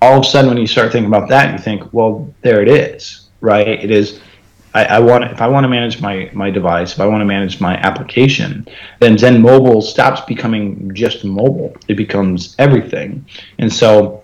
All 0.00 0.14
of 0.14 0.22
a 0.22 0.26
sudden, 0.26 0.48
when 0.48 0.58
you 0.58 0.66
start 0.66 0.90
thinking 0.90 1.12
about 1.12 1.28
that, 1.28 1.52
you 1.52 1.58
think, 1.58 1.92
well, 1.92 2.32
there 2.40 2.62
it 2.62 2.68
is, 2.68 3.28
right? 3.42 3.68
It 3.68 3.90
is 3.90 4.20
I, 4.78 4.84
I, 4.84 4.98
want 5.00 5.24
if 5.24 5.40
I 5.40 5.48
want 5.48 5.64
to 5.64 5.68
manage 5.68 6.00
my 6.00 6.30
my 6.32 6.50
device, 6.50 6.92
if 6.92 7.00
I 7.00 7.06
want 7.06 7.20
to 7.20 7.24
manage 7.24 7.60
my 7.60 7.74
application, 7.78 8.66
then 9.00 9.16
XenMobile 9.16 9.82
stops 9.82 10.20
becoming 10.20 10.94
just 10.94 11.24
mobile. 11.24 11.76
It 11.88 11.96
becomes 11.96 12.54
everything, 12.58 13.26
and 13.58 13.72
so 13.72 14.22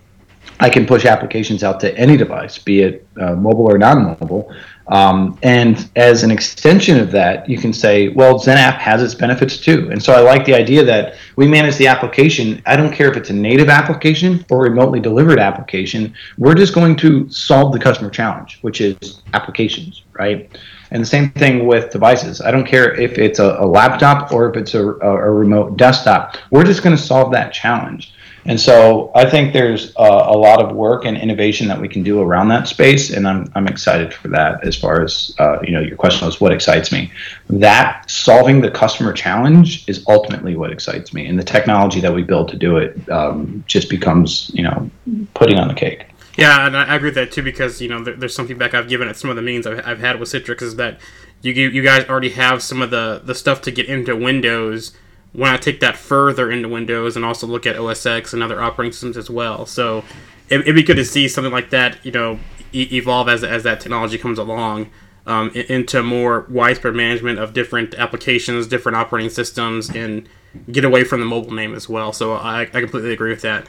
I 0.61 0.70
can 0.70 0.86
push 0.86 1.05
applications 1.07 1.64
out 1.64 1.80
to 1.80 1.96
any 1.98 2.16
device, 2.16 2.59
be 2.59 2.82
it 2.82 3.07
uh, 3.20 3.34
mobile 3.34 3.66
or 3.72 3.78
non-mobile. 3.78 4.55
Um, 4.89 5.39
and 5.43 5.89
as 5.97 6.22
an 6.24 6.30
extension 6.30 7.01
of 7.01 7.11
that, 7.12 7.49
you 7.49 7.57
can 7.57 7.72
say, 7.72 8.09
well, 8.09 8.39
XenApp 8.39 8.74
has 8.74 9.03
its 9.03 9.14
benefits 9.14 9.59
too. 9.59 9.89
And 9.91 10.03
so 10.03 10.12
I 10.12 10.20
like 10.20 10.45
the 10.45 10.55
idea 10.55 10.85
that 10.85 11.14
we 11.37 11.49
manage 11.49 11.76
the 11.76 11.87
application. 11.87 12.62
I 12.66 12.76
don't 12.76 12.93
care 12.93 13.11
if 13.11 13.16
it's 13.16 13.30
a 13.30 13.35
native 13.35 13.68
application 13.68 14.45
or 14.51 14.62
remotely 14.62 15.01
delivered 15.01 15.39
application. 15.39 16.14
We're 16.37 16.55
just 16.55 16.74
going 16.74 16.97
to 16.97 17.28
solve 17.30 17.72
the 17.72 17.78
customer 17.78 18.11
challenge, 18.11 18.59
which 18.61 18.80
is 18.80 19.22
applications, 19.32 20.03
right? 20.12 20.51
And 20.91 21.03
the 21.03 21.07
same 21.07 21.30
thing 21.32 21.66
with 21.66 21.91
devices. 21.91 22.41
I 22.41 22.51
don't 22.51 22.66
care 22.66 22.95
if 22.95 23.18
it's 23.18 23.39
a, 23.39 23.57
a 23.61 23.66
laptop 23.66 24.32
or 24.32 24.51
if 24.51 24.57
it's 24.57 24.74
a, 24.74 24.85
a 24.85 25.30
remote 25.30 25.76
desktop. 25.76 26.37
We're 26.51 26.64
just 26.64 26.82
going 26.82 26.97
to 26.97 27.03
solve 27.03 27.32
that 27.32 27.53
challenge. 27.53 28.12
And 28.47 28.61
so 28.61 29.11
I 29.14 29.28
think 29.28 29.53
there's 29.53 29.92
a 29.97 30.03
lot 30.03 30.61
of 30.62 30.76
work 30.76 31.07
and 31.07 31.16
innovation 31.16 31.66
that 31.68 31.80
we 31.80 31.88
can 31.88 32.03
do 32.03 32.20
around 32.20 32.49
that 32.49 32.68
space, 32.68 33.11
and 33.11 33.26
I'm, 33.26 33.51
I'm 33.55 33.66
excited 33.66 34.12
for 34.12 34.28
that. 34.28 34.64
As 34.66 34.76
far 34.76 35.03
as 35.03 35.34
uh, 35.38 35.61
you 35.62 35.72
know, 35.72 35.80
your 35.80 35.97
question 35.97 36.26
was 36.26 36.40
what 36.40 36.53
excites 36.53 36.92
me. 36.92 37.11
That 37.49 38.11
solving 38.11 38.61
the 38.61 38.70
customer 38.70 39.12
challenge 39.12 39.88
is 39.88 40.05
ultimately 40.09 40.57
what 40.57 40.70
excites 40.70 41.14
me, 41.14 41.26
and 41.26 41.38
the 41.38 41.45
technology 41.45 42.01
that 42.01 42.12
we 42.12 42.22
build 42.22 42.49
to 42.51 42.57
do 42.57 42.76
it 42.76 43.09
um, 43.09 43.64
just 43.66 43.88
becomes 43.88 44.51
you 44.53 44.62
know 44.62 44.90
putting 45.32 45.59
on 45.59 45.68
the 45.68 45.74
cake. 45.74 46.07
Yeah, 46.36 46.66
and 46.66 46.76
I 46.76 46.97
agree 46.97 47.09
with 47.09 47.14
that 47.14 47.32
too 47.32 47.42
because 47.42 47.80
you 47.80 47.88
know 47.88 48.05
there, 48.05 48.14
there's 48.14 48.34
some 48.34 48.47
feedback 48.47 48.74
I've 48.74 48.88
given 48.88 49.09
at 49.09 49.16
some 49.16 49.30
of 49.30 49.36
the 49.36 49.42
meetings 49.42 49.66
I've, 49.66 49.86
I've 49.86 50.01
had 50.01 50.20
with 50.20 50.28
Citrix 50.28 50.61
is 50.62 50.76
that 50.76 51.01
you 51.40 51.53
you 51.53 51.82
guys 51.82 52.07
already 52.09 52.30
have 52.30 52.62
some 52.62 52.82
of 52.82 52.90
the 52.90 53.22
the 53.24 53.34
stuff 53.34 53.62
to 53.62 53.70
get 53.70 53.86
into 53.86 54.14
Windows 54.14 54.92
when 55.35 55.53
I 55.53 55.57
take 55.57 55.80
that 55.80 55.97
further 55.97 56.51
into 56.51 56.68
Windows 56.68 57.16
and 57.16 57.24
also 57.24 57.47
look 57.47 57.66
at 57.66 57.76
OS 57.76 58.07
X 58.07 58.32
and 58.32 58.43
other 58.43 58.62
operating 58.62 58.93
systems 58.93 59.16
as 59.16 59.28
well. 59.28 59.66
So 59.66 60.05
it, 60.49 60.64
would 60.64 60.76
be 60.76 60.82
good 60.82 60.97
to 60.97 61.05
see 61.05 61.28
something 61.28 61.53
like 61.53 61.70
that, 61.70 61.99
you 62.07 62.12
know, 62.12 62.39
e- 62.72 62.89
evolve 62.93 63.28
as, 63.28 63.43
as 63.43 63.64
that 63.64 63.80
technology 63.80 64.16
comes 64.16 64.39
along 64.39 64.91
um, 65.26 65.51
into 65.51 66.03
more 66.05 66.47
widespread 66.49 66.95
management 66.95 67.41
of 67.41 67.53
different 67.53 67.95
applications, 67.95 68.68
different 68.68 68.95
operating 68.97 69.28
systems, 69.28 69.91
and 69.91 70.28
get 70.70 70.85
away 70.85 71.03
from 71.03 71.18
the 71.18 71.26
mobile 71.26 71.53
name 71.53 71.74
as 71.74 71.89
well. 71.89 72.12
So 72.12 72.35
I, 72.35 72.62
I 72.62 72.66
completely 72.80 73.12
agree 73.12 73.30
with 73.30 73.43
that. 73.43 73.68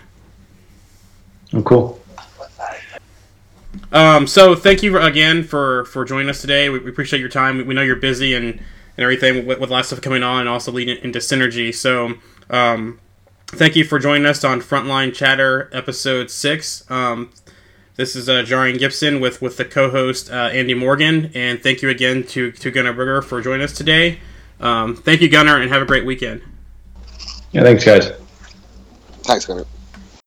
Oh, 1.51 1.63
cool. 1.63 2.01
Um, 3.91 4.27
so 4.27 4.55
thank 4.55 4.83
you 4.83 4.99
again 4.99 5.43
for, 5.43 5.85
for 5.85 6.05
joining 6.05 6.29
us 6.29 6.41
today. 6.41 6.69
We, 6.69 6.79
we 6.79 6.91
appreciate 6.91 7.19
your 7.19 7.29
time. 7.29 7.57
We, 7.57 7.63
we 7.63 7.73
know 7.73 7.81
you're 7.81 7.95
busy 7.95 8.35
and 8.35 8.61
and 8.97 9.03
everything 9.03 9.45
with, 9.45 9.59
with 9.59 9.69
a 9.69 9.73
lot 9.73 9.81
of 9.81 9.85
stuff 9.85 10.01
coming 10.01 10.23
on 10.23 10.41
and 10.41 10.49
also 10.49 10.71
leading 10.71 10.97
into 11.03 11.19
synergy. 11.19 11.73
So, 11.73 12.13
um, 12.49 12.99
thank 13.47 13.75
you 13.75 13.83
for 13.83 13.99
joining 13.99 14.25
us 14.25 14.43
on 14.43 14.61
Frontline 14.61 15.13
Chatter 15.13 15.69
episode 15.73 16.31
six. 16.31 16.89
Um, 16.89 17.31
this 17.95 18.15
is 18.15 18.27
uh, 18.27 18.43
Jarian 18.43 18.77
Gibson 18.77 19.21
with, 19.21 19.41
with 19.41 19.57
the 19.57 19.65
co-host 19.65 20.29
uh, 20.29 20.49
Andy 20.51 20.73
Morgan, 20.73 21.31
and 21.33 21.63
thank 21.63 21.81
you 21.81 21.89
again 21.89 22.23
to 22.27 22.51
to 22.51 22.71
Gunnar 22.71 22.93
Berger 22.93 23.21
for 23.21 23.41
joining 23.41 23.63
us 23.63 23.71
today. 23.71 24.19
Um, 24.59 24.95
thank 24.95 25.21
you, 25.21 25.29
Gunnar, 25.29 25.61
and 25.61 25.71
have 25.71 25.81
a 25.81 25.85
great 25.85 26.05
weekend. 26.05 26.41
Yeah, 27.51 27.63
thanks, 27.63 27.85
guys. 27.85 28.11
Thanks, 29.23 29.45
Gunnar. 29.45 29.65